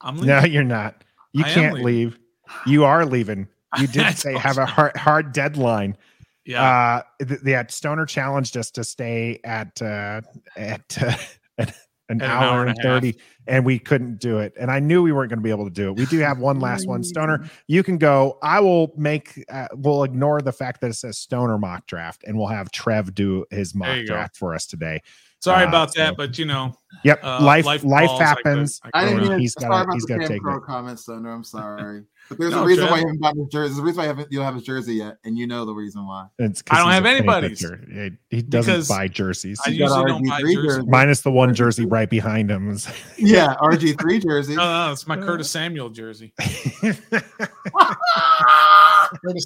I'm 0.02 0.16
leaving. 0.16 0.28
No, 0.28 0.44
you're 0.44 0.64
not. 0.64 1.04
You 1.34 1.44
I 1.46 1.50
can't 1.50 1.84
leave. 1.84 2.20
You 2.66 2.86
are 2.86 3.06
leaving. 3.06 3.48
You 3.80 3.88
did 3.88 4.18
say 4.18 4.38
have 4.38 4.58
a 4.58 4.66
hard, 4.66 4.96
hard 4.98 5.32
deadline. 5.34 5.98
Yeah. 6.46 6.64
Uh, 6.64 7.02
the, 7.20 7.38
the 7.38 7.66
Stoner 7.70 8.06
challenged 8.06 8.58
us 8.58 8.70
to 8.72 8.84
stay 8.84 9.40
at 9.44 9.82
uh, 9.82 10.22
at, 10.58 10.98
uh, 11.02 11.16
at 11.58 11.76
an, 12.10 12.22
hour, 12.22 12.44
an 12.44 12.54
hour, 12.54 12.66
and, 12.68 12.78
30 12.82 13.08
half. 13.08 13.16
and 13.48 13.66
we 13.66 13.80
couldn't 13.80 14.20
do 14.20 14.40
it 14.40 14.54
and 14.60 14.70
i 14.70 14.80
knew 14.80 15.02
we 15.02 15.12
weren't 15.12 15.30
going 15.30 15.40
to 15.40 15.44
be 15.44 15.50
able 15.50 15.66
to 15.66 15.74
do 15.74 15.90
it 15.90 15.96
we 15.96 16.06
do 16.08 16.20
have 16.20 16.40
one 16.40 16.60
last 16.60 16.88
one 16.88 17.04
stoner 17.04 17.50
you 17.68 17.84
can 17.84 17.98
go 17.98 18.38
i 18.42 18.60
will 18.60 18.94
make 18.98 19.44
uh, 19.50 19.68
we'll 19.74 20.04
ignore 20.04 20.42
the 20.42 20.52
fact 20.52 20.82
that 20.82 20.90
it 20.90 20.96
says 20.96 21.18
stoner 21.18 21.58
mock 21.58 21.86
draft 21.88 22.24
and 22.26 22.38
we'll 22.38 22.48
have 22.48 22.72
trev 22.72 23.14
do 23.16 23.46
his 23.52 23.74
mock 23.74 24.06
draft 24.06 24.34
go. 24.36 24.38
for 24.40 24.56
us 24.56 24.66
today 24.66 25.02
Sorry 25.44 25.66
uh, 25.66 25.68
about 25.68 25.94
so, 25.94 26.00
that, 26.00 26.16
but 26.16 26.40
you 26.40 26.46
know. 26.46 26.74
Yep, 27.04 27.22
uh, 27.22 27.42
life 27.42 27.66
life, 27.66 27.84
life 27.84 28.10
happens. 28.12 28.80
I, 28.94 29.04
I 29.04 29.10
didn't 29.10 29.26
even. 29.26 29.40
He's 29.40 29.56
got 29.56 29.84
to. 29.84 29.92
He's 29.92 30.06
got 30.06 30.22
to 30.22 30.28
take 30.30 30.42
it. 30.42 30.64
Comments, 30.66 31.04
though. 31.04 31.20
No, 31.20 31.32
I'm 31.32 31.44
sorry. 31.44 32.04
But 32.30 32.40
there's 32.40 32.52
no, 32.52 32.64
a 32.64 32.66
reason 32.66 32.86
Jeff. 32.86 32.92
why 32.92 33.00
you 33.00 33.06
haven't 33.06 33.20
bought 33.20 33.36
his 33.36 33.48
jersey. 33.48 33.74
There's 33.74 33.80
a 33.80 33.84
reason 33.84 33.98
why 33.98 34.04
you, 34.04 34.08
haven't, 34.08 34.32
you 34.32 34.38
don't 34.40 34.46
have 34.46 34.56
his 34.56 34.64
jersey 34.64 34.94
yet, 34.96 35.18
and 35.24 35.38
you 35.38 35.46
know 35.46 35.66
the 35.66 35.74
reason 35.74 36.08
why. 36.08 36.28
It's 36.40 36.64
I 36.70 36.80
don't 36.80 36.92
have 36.92 37.06
anybody's. 37.06 37.60
He, 37.60 38.12
he 38.30 38.42
doesn't 38.42 38.74
because 38.74 38.88
buy 38.88 39.08
jerseys. 39.08 39.60
I 39.66 39.72
usually 39.72 40.06
don't 40.06 40.28
buy 40.28 40.42
jerseys. 40.42 40.86
Minus 40.88 41.22
the 41.22 41.32
one 41.32 41.54
jersey 41.54 41.86
right 41.86 42.10
behind 42.10 42.50
him. 42.50 42.78
yeah, 43.18 43.56
RG 43.56 44.00
three 44.00 44.20
jersey. 44.20 44.56
No, 44.56 44.64
no, 44.64 44.92
it's 44.92 45.06
my 45.06 45.18
Curtis 45.18 45.50
Samuel 45.50 45.90
jersey. 45.90 46.34
Curtis 46.40 47.04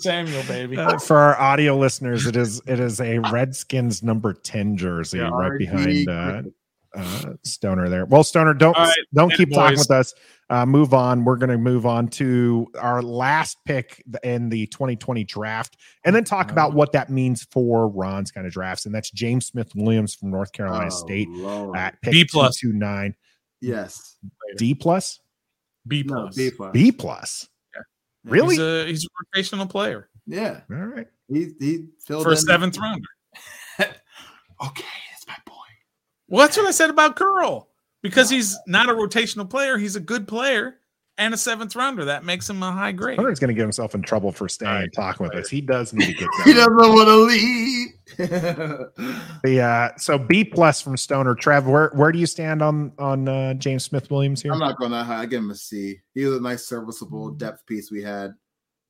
Samuel, 0.01 0.43
baby. 0.43 0.77
Uh, 0.77 0.99
for 0.99 1.17
our 1.17 1.39
audio 1.39 1.75
listeners, 1.75 2.27
it 2.27 2.35
is 2.35 2.61
it 2.67 2.79
is 2.79 3.01
a 3.01 3.19
Redskins 3.19 4.03
number 4.03 4.33
ten 4.33 4.77
jersey 4.77 5.17
yeah, 5.17 5.29
right 5.29 5.51
RG 5.51 5.57
behind. 5.57 6.09
Uh, 6.09 6.43
uh, 6.95 7.33
Stoner 7.43 7.89
there. 7.89 8.05
Well, 8.05 8.23
Stoner, 8.23 8.53
don't 8.53 8.77
right, 8.77 8.95
don't 9.13 9.31
keep 9.33 9.49
boys. 9.49 9.57
talking 9.57 9.77
with 9.77 9.91
us. 9.91 10.13
Uh, 10.49 10.65
move 10.65 10.93
on. 10.93 11.25
We're 11.25 11.35
going 11.35 11.49
to 11.49 11.57
move 11.57 11.85
on 11.85 12.07
to 12.09 12.67
our 12.79 13.01
last 13.01 13.57
pick 13.65 14.01
in 14.23 14.49
the 14.49 14.67
2020 14.67 15.25
draft, 15.25 15.77
and 16.05 16.15
then 16.15 16.23
talk 16.23 16.51
about 16.51 16.73
what 16.73 16.93
that 16.93 17.09
means 17.09 17.45
for 17.51 17.89
Ron's 17.89 18.31
kind 18.31 18.47
of 18.47 18.53
drafts. 18.53 18.85
And 18.85 18.95
that's 18.95 19.11
James 19.11 19.47
Smith 19.47 19.71
Williams 19.75 20.15
from 20.15 20.31
North 20.31 20.53
Carolina 20.53 20.85
oh, 20.85 20.89
State 20.89 21.29
Lord. 21.29 21.77
at 21.77 22.01
pick 22.01 22.13
B 22.13 22.25
plus 22.25 22.59
two 22.59 22.71
nine. 22.71 23.13
Yes, 23.59 24.17
D 24.57 24.73
plus, 24.73 25.19
B 25.85 26.03
plus, 26.03 26.37
no, 26.37 26.43
B 26.43 26.51
plus, 26.51 26.71
B 26.71 26.91
plus. 26.93 27.49
Yeah. 27.75 27.81
Really? 28.31 28.55
He's 28.55 28.63
a, 28.63 28.85
he's 28.85 29.05
a 29.05 29.37
rotational 29.37 29.69
player. 29.69 30.09
Yeah. 30.27 30.61
All 30.69 30.77
right. 30.77 31.07
He 31.27 31.51
he 31.59 31.87
filled 32.05 32.23
for 32.23 32.31
a 32.31 32.37
seventh 32.37 32.77
rounder. 32.77 33.07
okay. 33.79 33.93
That's 35.11 35.27
my 35.27 35.35
boy. 35.45 35.53
Well, 36.27 36.45
that's 36.45 36.57
what 36.57 36.67
I 36.67 36.71
said 36.71 36.89
about 36.89 37.15
Curl. 37.15 37.66
Because 38.03 38.29
he's 38.29 38.57
not 38.67 38.89
a 38.89 38.93
rotational 38.93 39.49
player, 39.49 39.77
he's 39.77 39.95
a 39.95 39.99
good 39.99 40.27
player 40.27 40.79
and 41.17 41.33
a 41.33 41.37
seventh 41.37 41.75
rounder. 41.75 42.05
That 42.05 42.23
makes 42.23 42.49
him 42.49 42.61
a 42.61 42.71
high 42.71 42.91
grade. 42.91 43.17
Hunter's 43.17 43.39
going 43.39 43.49
to 43.49 43.53
get 43.53 43.61
himself 43.61 43.95
in 43.95 44.01
trouble 44.01 44.31
for 44.31 44.47
staying 44.47 44.71
right. 44.71 44.83
and 44.83 44.93
talking 44.93 45.25
with 45.25 45.35
us. 45.35 45.49
He 45.49 45.61
does 45.61 45.93
need 45.93 46.13
to 46.13 46.13
get. 46.13 46.29
he 46.45 46.53
doesn't 46.53 46.75
want 46.75 47.07
to 47.07 47.15
leave. 47.15 47.87
the 49.43 49.61
uh, 49.61 49.97
so 49.97 50.17
B 50.17 50.43
plus 50.43 50.81
from 50.81 50.95
Stoner. 50.95 51.35
Trev, 51.35 51.67
where 51.67 51.91
where 51.93 52.11
do 52.11 52.19
you 52.19 52.25
stand 52.25 52.61
on 52.61 52.91
on 52.99 53.27
uh, 53.27 53.53
James 53.55 53.83
Smith 53.83 54.09
Williams 54.11 54.41
here? 54.41 54.53
I'm 54.53 54.59
not 54.59 54.77
going 54.77 54.91
that 54.91 55.05
high. 55.05 55.21
I 55.21 55.25
give 55.25 55.39
him 55.39 55.51
a 55.51 55.55
C. 55.55 55.99
He 56.13 56.25
was 56.25 56.37
a 56.37 56.41
nice 56.41 56.65
serviceable 56.65 57.31
depth 57.31 57.65
piece 57.65 57.91
we 57.91 58.01
had. 58.01 58.33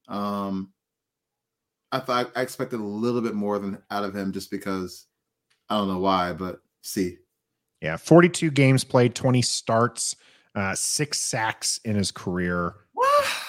Um, 0.07 0.71
I 1.91 1.99
thought 1.99 2.31
I 2.35 2.41
expected 2.41 2.79
a 2.79 2.83
little 2.83 3.21
bit 3.21 3.33
more 3.33 3.59
than 3.59 3.81
out 3.89 4.03
of 4.03 4.15
him 4.15 4.33
just 4.33 4.51
because 4.51 5.05
I 5.69 5.77
don't 5.77 5.87
know 5.87 5.99
why, 5.99 6.33
but 6.33 6.59
C. 6.81 7.17
Yeah, 7.82 7.97
42 7.97 8.51
games 8.51 8.84
played, 8.84 9.15
20 9.15 9.41
starts, 9.41 10.15
uh, 10.55 10.73
six 10.75 11.19
sacks 11.19 11.80
in 11.86 11.95
his 11.95 12.11
career. 12.11 12.75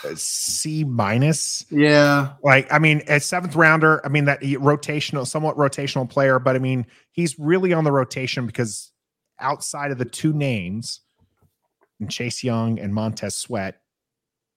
Uh, 0.04 0.14
C 0.14 0.84
minus. 0.84 1.64
Yeah. 1.70 2.34
Like, 2.42 2.70
I 2.72 2.78
mean, 2.78 3.02
a 3.08 3.18
seventh 3.18 3.56
rounder, 3.56 4.04
I 4.04 4.08
mean, 4.08 4.26
that 4.26 4.40
rotational, 4.42 5.26
somewhat 5.26 5.56
rotational 5.56 6.08
player, 6.08 6.38
but 6.38 6.54
I 6.54 6.58
mean, 6.58 6.86
he's 7.10 7.38
really 7.38 7.72
on 7.72 7.84
the 7.84 7.92
rotation 7.92 8.46
because 8.46 8.92
outside 9.40 9.90
of 9.90 9.98
the 9.98 10.04
two 10.04 10.32
names, 10.32 11.00
Chase 12.08 12.44
Young 12.44 12.78
and 12.78 12.94
Montez 12.94 13.34
Sweat, 13.34 13.80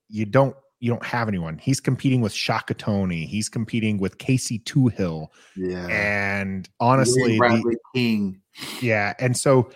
you 0.10 0.26
don't 0.26 0.56
you 0.82 0.90
don't 0.90 1.06
have 1.06 1.28
anyone. 1.28 1.60
He's 1.60 1.80
competing 1.80 2.22
with 2.22 2.34
Shaka 2.34 2.74
Toney. 2.74 3.26
He's 3.26 3.48
competing 3.50 4.00
with 4.00 4.18
Casey 4.18 4.60
Toohill. 4.60 5.28
Yeah. 5.56 5.86
And 5.88 6.68
honestly, 6.80 7.38
the, 7.38 7.78
King. 7.94 8.42
Yeah. 8.82 9.14
And 9.20 9.38
so 9.38 9.70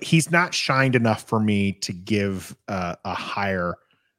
he's 0.00 0.30
not 0.30 0.54
shined 0.54 0.96
enough 0.96 1.28
for 1.28 1.38
me 1.38 1.72
to 1.72 1.92
give 1.92 2.56
uh, 2.68 2.96
a 3.04 3.12
higher 3.12 3.76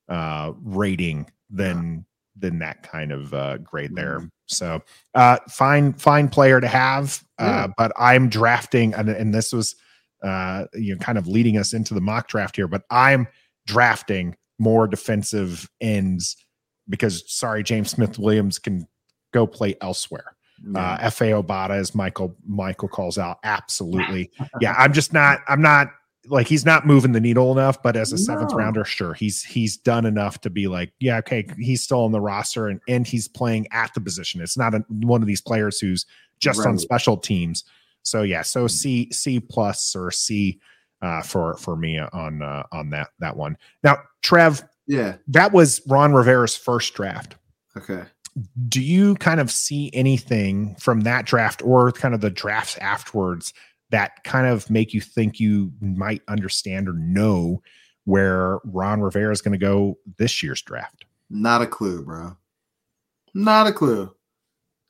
uh, 0.08 0.54
rating 0.62 1.32
than 1.50 2.06
yeah. 2.38 2.50
than 2.50 2.60
that 2.60 2.84
kind 2.84 3.12
of 3.12 3.34
uh, 3.34 3.58
grade 3.58 3.96
there. 3.96 4.20
Mm-hmm. 4.20 4.28
So 4.46 4.84
uh, 5.16 5.40
fine, 5.50 5.94
fine 5.94 6.30
player 6.30 6.62
to 6.62 6.68
have. 6.68 7.24
Uh, 7.40 7.44
yeah. 7.46 7.68
but 7.76 7.92
I'm 7.98 8.30
drafting, 8.30 8.94
and, 8.94 9.10
and 9.10 9.34
this 9.34 9.52
was 9.52 9.76
uh, 10.22 10.66
you 10.76 10.94
know 10.94 11.00
kind 11.00 11.18
of 11.18 11.28
leading 11.28 11.58
us 11.58 11.74
into 11.74 11.96
the 11.96 12.02
mock 12.02 12.28
draft 12.28 12.56
here. 12.56 12.68
But 12.68 12.84
I'm 12.92 13.28
drafting 13.66 14.36
more 14.60 14.88
defensive 14.88 15.70
ends 15.82 16.38
because 16.90 17.24
sorry, 17.32 17.64
James 17.64 17.92
Smith 17.92 18.20
Williams 18.20 18.60
can 18.60 18.88
go 19.34 19.48
play 19.48 19.76
elsewhere. 19.82 20.36
Uh, 20.76 20.98
Efe 21.00 21.44
Obada, 21.44 21.72
as 21.72 21.94
Michael 21.94 22.38
Michael 22.48 22.88
calls 22.88 23.18
out, 23.18 23.38
absolutely. 23.44 24.32
yeah, 24.62 24.76
I'm 24.78 24.94
just 24.94 25.12
not. 25.12 25.40
I'm 25.48 25.62
not 25.62 25.88
like 26.28 26.48
he's 26.48 26.66
not 26.66 26.88
moving 26.88 27.12
the 27.12 27.20
needle 27.20 27.52
enough. 27.52 27.84
But 27.84 27.98
as 27.98 28.14
a 28.14 28.18
seventh 28.18 28.52
no. 28.52 28.58
rounder, 28.58 28.86
sure, 28.86 29.14
he's 29.14 29.44
he's 29.44 29.76
done 29.76 30.06
enough 30.06 30.40
to 30.42 30.50
be 30.50 30.68
like, 30.68 30.94
yeah, 31.00 31.18
okay, 31.18 31.46
he's 31.60 31.82
still 31.82 32.06
on 32.06 32.12
the 32.12 32.22
roster 32.22 32.68
and 32.68 32.80
and 32.88 33.06
he's 33.06 33.28
playing 33.28 33.68
at 33.72 33.94
the 33.94 34.00
position. 34.00 34.42
It's 34.42 34.58
not 34.58 34.74
a, 34.74 34.86
one 34.90 35.22
of 35.22 35.28
these 35.28 35.42
players 35.42 35.80
who's 35.80 36.06
just 36.40 36.60
right. 36.60 36.70
on 36.70 36.78
special 36.78 37.18
teams. 37.18 37.66
So 38.04 38.22
yeah, 38.22 38.42
so 38.42 38.68
C 38.68 39.10
C 39.12 39.42
plus 39.42 39.96
or 39.96 40.12
C 40.12 40.62
uh, 41.04 41.22
for 41.22 41.58
for 41.58 41.76
me 41.76 42.00
on 42.00 42.42
uh, 42.42 42.64
on 42.72 42.90
that 42.90 43.10
that 43.20 43.36
one. 43.36 43.58
Now, 43.84 43.98
Trev, 44.22 44.64
yeah, 44.88 45.18
that 45.28 45.52
was 45.52 45.82
Ron 45.88 46.14
Rivera's 46.14 46.56
first 46.56 46.94
draft. 46.94 47.36
Okay. 47.78 48.04
Do 48.68 48.82
you 48.82 49.14
kind 49.16 49.40
of 49.40 49.52
see 49.52 49.92
anything 49.94 50.76
from 50.80 51.02
that 51.02 51.26
draft 51.26 51.62
or 51.64 51.92
kind 51.92 52.16
of 52.16 52.22
the 52.22 52.32
drafts 52.32 52.78
afterwards 52.78 53.54
that 53.92 54.24
kind 54.24 54.48
of 54.48 54.68
make 54.72 54.92
you 54.92 55.02
think 55.02 55.40
you 55.40 55.72
might 55.80 56.24
understand 56.28 56.90
or 56.90 56.94
know 56.94 57.62
where 58.06 58.58
Ron 58.64 59.02
Rivera 59.02 59.32
is 59.32 59.42
going 59.42 59.52
to 59.52 59.64
go 59.64 60.00
this 60.18 60.42
year's 60.42 60.64
draft? 60.64 61.06
Not 61.30 61.62
a 61.62 61.68
clue, 61.68 62.04
bro. 62.04 62.36
Not 63.36 63.68
a 63.68 63.72
clue. 63.72 64.12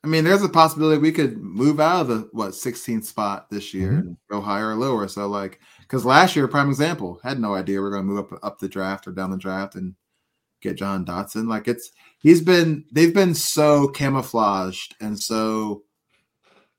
I 0.04 0.06
mean, 0.06 0.24
there's 0.24 0.42
a 0.42 0.48
possibility 0.50 0.98
we 0.98 1.12
could 1.12 1.38
move 1.38 1.80
out 1.80 2.02
of 2.02 2.08
the 2.08 2.28
what 2.32 2.50
16th 2.50 3.04
spot 3.04 3.48
this 3.50 3.72
year 3.72 3.88
mm-hmm. 3.88 3.98
and 4.00 4.16
go 4.30 4.40
higher 4.40 4.70
or 4.70 4.74
lower. 4.74 5.08
So, 5.08 5.26
like, 5.26 5.60
because 5.84 6.04
last 6.04 6.34
year, 6.34 6.48
prime 6.48 6.68
example, 6.68 7.20
had 7.22 7.38
no 7.38 7.54
idea 7.54 7.80
we 7.80 7.86
are 7.86 7.90
going 7.90 8.06
to 8.06 8.12
move 8.12 8.32
up 8.32 8.38
up 8.42 8.58
the 8.58 8.68
draft 8.68 9.06
or 9.06 9.12
down 9.12 9.30
the 9.30 9.36
draft 9.36 9.74
and 9.74 9.94
get 10.60 10.76
Jahan 10.76 11.04
Dotson. 11.04 11.46
Like, 11.46 11.68
it's 11.68 11.90
he's 12.18 12.40
been 12.40 12.84
they've 12.92 13.14
been 13.14 13.34
so 13.34 13.88
camouflaged 13.88 14.94
and 15.00 15.18
so 15.18 15.82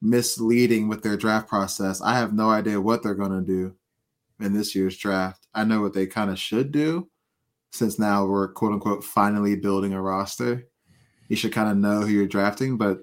misleading 0.01 0.87
with 0.87 1.03
their 1.03 1.17
draft 1.17 1.47
process. 1.47 2.01
I 2.01 2.15
have 2.15 2.33
no 2.33 2.49
idea 2.49 2.81
what 2.81 3.03
they're 3.03 3.15
going 3.15 3.31
to 3.31 3.45
do 3.45 3.75
in 4.39 4.53
this 4.53 4.75
year's 4.75 4.97
draft. 4.97 5.47
I 5.53 5.63
know 5.63 5.81
what 5.81 5.93
they 5.93 6.07
kind 6.07 6.29
of 6.29 6.39
should 6.39 6.71
do 6.71 7.09
since 7.71 7.99
now 7.99 8.25
we're 8.25 8.53
quote 8.53 8.73
unquote 8.73 9.03
finally 9.03 9.55
building 9.55 9.93
a 9.93 10.01
roster. 10.01 10.67
You 11.27 11.35
should 11.35 11.53
kind 11.53 11.69
of 11.69 11.77
know 11.77 12.01
who 12.01 12.07
you're 12.07 12.27
drafting, 12.27 12.77
but 12.77 12.99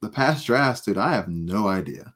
the 0.00 0.08
past 0.08 0.46
drafts, 0.46 0.84
dude, 0.84 0.98
I 0.98 1.12
have 1.12 1.28
no 1.28 1.66
idea. 1.66 2.14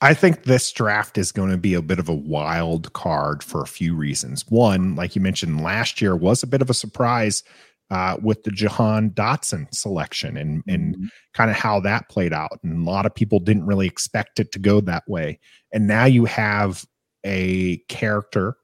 I 0.00 0.14
think 0.14 0.44
this 0.44 0.70
draft 0.72 1.18
is 1.18 1.32
going 1.32 1.50
to 1.50 1.56
be 1.56 1.74
a 1.74 1.82
bit 1.82 1.98
of 1.98 2.08
a 2.08 2.14
wild 2.14 2.92
card 2.92 3.42
for 3.42 3.62
a 3.62 3.66
few 3.66 3.94
reasons. 3.94 4.44
One, 4.48 4.94
like 4.94 5.14
you 5.14 5.22
mentioned, 5.22 5.62
last 5.62 6.00
year 6.00 6.16
was 6.16 6.42
a 6.42 6.48
bit 6.48 6.62
of 6.62 6.70
a 6.70 6.74
surprise 6.74 7.42
uh, 7.90 8.16
with 8.22 8.42
the 8.42 8.50
Jahan 8.50 9.10
Dotson 9.10 9.72
selection 9.72 10.36
and 10.36 10.62
and 10.66 10.94
mm-hmm. 10.94 11.06
kind 11.34 11.50
of 11.50 11.56
how 11.56 11.80
that 11.80 12.08
played 12.08 12.32
out. 12.32 12.58
And 12.62 12.86
a 12.86 12.90
lot 12.90 13.06
of 13.06 13.14
people 13.14 13.40
didn't 13.40 13.66
really 13.66 13.86
expect 13.86 14.40
it 14.40 14.52
to 14.52 14.58
go 14.58 14.80
that 14.82 15.04
way. 15.08 15.38
And 15.72 15.86
now 15.86 16.04
you 16.04 16.24
have 16.26 16.84
a 17.24 17.78
character 17.88 18.56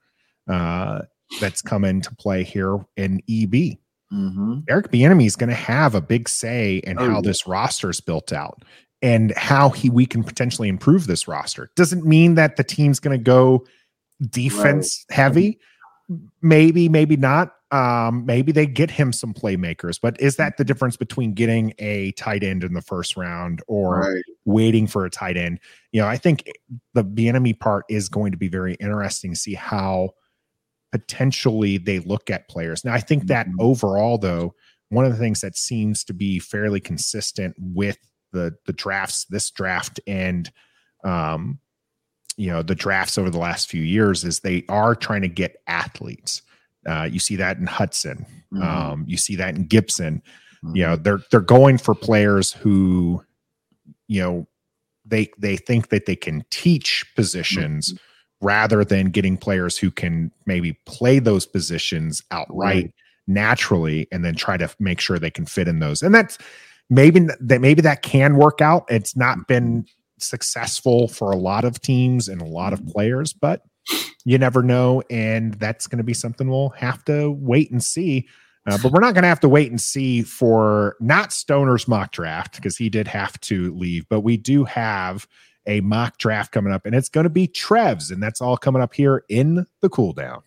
uh, 0.49 1.03
that's 1.41 1.63
come 1.63 1.85
into 1.85 2.15
play 2.17 2.45
here 2.45 2.79
in 2.97 3.21
EB. 3.29 3.79
Mm-hmm. 4.13 4.61
Eric 4.69 4.93
Bieniemy 4.93 5.27
is 5.27 5.37
going 5.37 5.49
to 5.49 5.57
have 5.57 5.95
a 5.95 6.01
big 6.01 6.29
say 6.29 6.77
in 6.79 6.99
oh, 6.99 7.07
how 7.07 7.15
yeah. 7.17 7.21
this 7.23 7.47
roster 7.47 7.91
is 7.91 8.01
built 8.01 8.33
out 8.33 8.63
and 9.05 9.33
how 9.37 9.69
he 9.69 9.91
we 9.91 10.07
can 10.07 10.25
potentially 10.25 10.69
improve 10.69 11.07
this 11.07 11.29
roster. 11.29 11.71
Doesn't 11.77 12.07
mean 12.07 12.37
that 12.37 12.57
the 12.57 12.65
team's 12.65 12.99
going 12.99 13.17
to 13.17 13.23
go 13.23 13.67
defense 14.31 15.05
right. 15.11 15.17
heavy. 15.17 15.59
Maybe, 16.41 16.89
maybe 16.89 17.17
not. 17.17 17.53
um, 17.75 18.25
maybe 18.25 18.53
they 18.53 18.67
get 18.67 18.89
him 18.89 19.13
some 19.13 19.35
playmakers, 19.35 19.99
but 20.01 20.21
is 20.21 20.37
that 20.37 20.59
the 20.59 20.65
difference 20.65 20.97
between 20.97 21.35
getting 21.35 21.75
a 21.81 22.13
tight 22.13 22.45
end 22.45 22.63
in 22.63 22.73
the 22.73 22.81
first 22.81 23.17
round 23.17 23.63
or 23.67 23.99
right. 23.99 24.23
waiting 24.45 24.87
for 24.87 25.05
a 25.05 25.11
tight 25.11 25.37
end? 25.37 25.59
You 25.91 26.01
know, 26.01 26.07
I 26.07 26.17
think 26.17 26.49
the 26.93 27.03
Bieniemy 27.03 27.59
part 27.59 27.85
is 27.89 28.09
going 28.09 28.31
to 28.31 28.39
be 28.39 28.47
very 28.47 28.75
interesting 28.75 29.33
to 29.33 29.39
see 29.39 29.55
how 29.55 30.11
potentially 30.93 31.79
they 31.79 31.99
look 31.99 32.31
at 32.31 32.49
players. 32.49 32.85
Now, 32.85 32.95
I 32.95 33.01
think 33.01 33.27
that 33.27 33.49
mm-hmm. 33.49 33.61
overall, 33.61 34.19
though, 34.19 34.55
one 34.91 35.05
of 35.05 35.11
the 35.11 35.19
things 35.19 35.41
that 35.41 35.57
seems 35.57 36.05
to 36.05 36.15
be 36.15 36.39
fairly 36.39 36.79
consistent 36.79 37.57
with 37.59 37.99
the 38.35 38.55
the 38.67 38.73
drafts, 38.73 39.25
this 39.27 39.51
draft, 39.51 40.01
and 40.07 40.51
um, 41.05 41.59
you 42.37 42.51
know, 42.51 42.63
the 42.63 42.75
drafts 42.75 43.17
over 43.17 43.31
the 43.31 43.39
last 43.39 43.71
few 43.71 43.83
years 43.83 44.25
is 44.25 44.41
they 44.41 44.65
are 44.69 44.95
trying 44.95 45.23
to 45.23 45.29
get 45.29 45.63
athletes. 45.67 46.43
Uh, 46.87 47.09
you 47.11 47.19
see 47.19 47.37
that 47.37 47.57
in 47.57 47.67
Hudson. 47.67 48.27
Mm-hmm. 48.53 48.63
Um, 48.63 49.05
you 49.07 49.17
see 49.17 49.37
that 49.37 49.55
in 49.55 49.65
Gibson. 49.65 50.23
Mm-hmm. 50.65 50.77
You 50.77 50.83
know, 50.83 50.97
they're 50.97 51.21
they're 51.31 51.41
going 51.41 51.79
for 51.79 51.95
players 51.95 52.53
who, 52.53 53.25
you 54.09 54.21
know, 54.21 54.47
they 55.07 55.31
they 55.39 55.57
think 55.57 55.89
that 55.89 56.05
they 56.05 56.17
can 56.17 56.45
teach 56.51 57.07
positions 57.15 57.95
mm-hmm 57.95 58.05
rather 58.45 58.85
than 58.85 59.07
getting 59.07 59.37
players 59.39 59.79
who 59.79 59.91
can 59.91 60.31
maybe 60.45 60.75
play 60.85 61.19
those 61.19 61.47
positions 61.47 62.23
outright 62.31 62.85
right. 62.85 62.95
naturally 63.27 64.07
and 64.13 64.23
then 64.23 64.35
try 64.35 64.57
to 64.57 64.69
make 64.79 65.01
sure 65.01 65.19
they 65.19 65.31
can 65.31 65.47
fit 65.47 65.67
in 65.67 65.79
those. 65.79 66.03
And 66.03 66.15
that's 66.15 66.37
maybe 66.91 67.27
that 67.41 67.61
maybe 67.61 67.83
that 67.83 68.03
can 68.03 68.37
work 68.37 68.61
out. 68.61 68.85
It's 68.89 69.17
not 69.17 69.39
mm-hmm. 69.39 69.43
been 69.49 69.87
successful 70.19 71.09
for 71.09 71.31
a 71.31 71.37
lot 71.37 71.65
of 71.65 71.81
teams 71.81 72.29
and 72.29 72.41
a 72.41 72.47
lot 72.47 72.73
of 72.73 72.81
mm-hmm. 72.81 72.91
players, 72.91 73.33
but 73.33 73.63
you 74.25 74.39
never 74.39 74.63
know. 74.63 75.03
And 75.11 75.55
that's 75.55 75.87
going 75.87 75.99
to 75.99 76.05
be 76.05 76.15
something 76.15 76.49
we'll 76.49 76.71
have 76.71 77.05
to 77.05 77.31
wait 77.31 77.71
and 77.71 77.83
see. 77.83 78.29
Uh, 78.67 78.79
but 78.83 78.93
we're 78.93 79.01
not 79.01 79.13
going 79.13 79.23
to 79.23 79.29
have 79.29 79.41
to 79.41 79.49
wait 79.49 79.71
and 79.71 79.81
see 79.81 80.23
for 80.23 80.97
not 80.99 81.35
Stoner's 81.35 81.87
mock 81.87 82.13
draft 82.13 82.57
because 82.57 82.79
he 82.79 82.89
did 82.89 83.07
have 83.07 83.39
to 83.41 83.75
leave, 83.75 84.09
but 84.09 84.21
we 84.21 84.39
do 84.39 84.65
have 84.65 85.27
a 85.67 85.81
mock 85.83 86.17
draft 86.17 86.51
coming 86.51 86.73
up, 86.73 86.87
and 86.87 86.95
it's 86.95 87.11
going 87.11 87.25
to 87.25 87.31
be 87.31 87.47
Trev's, 87.47 88.11
and 88.11 88.23
that's 88.23 88.41
all 88.41 88.57
coming 88.57 88.81
up 88.81 88.95
here 88.95 89.25
in 89.29 89.67
the 89.83 89.89
cool 89.91 90.15
down. 90.15 90.43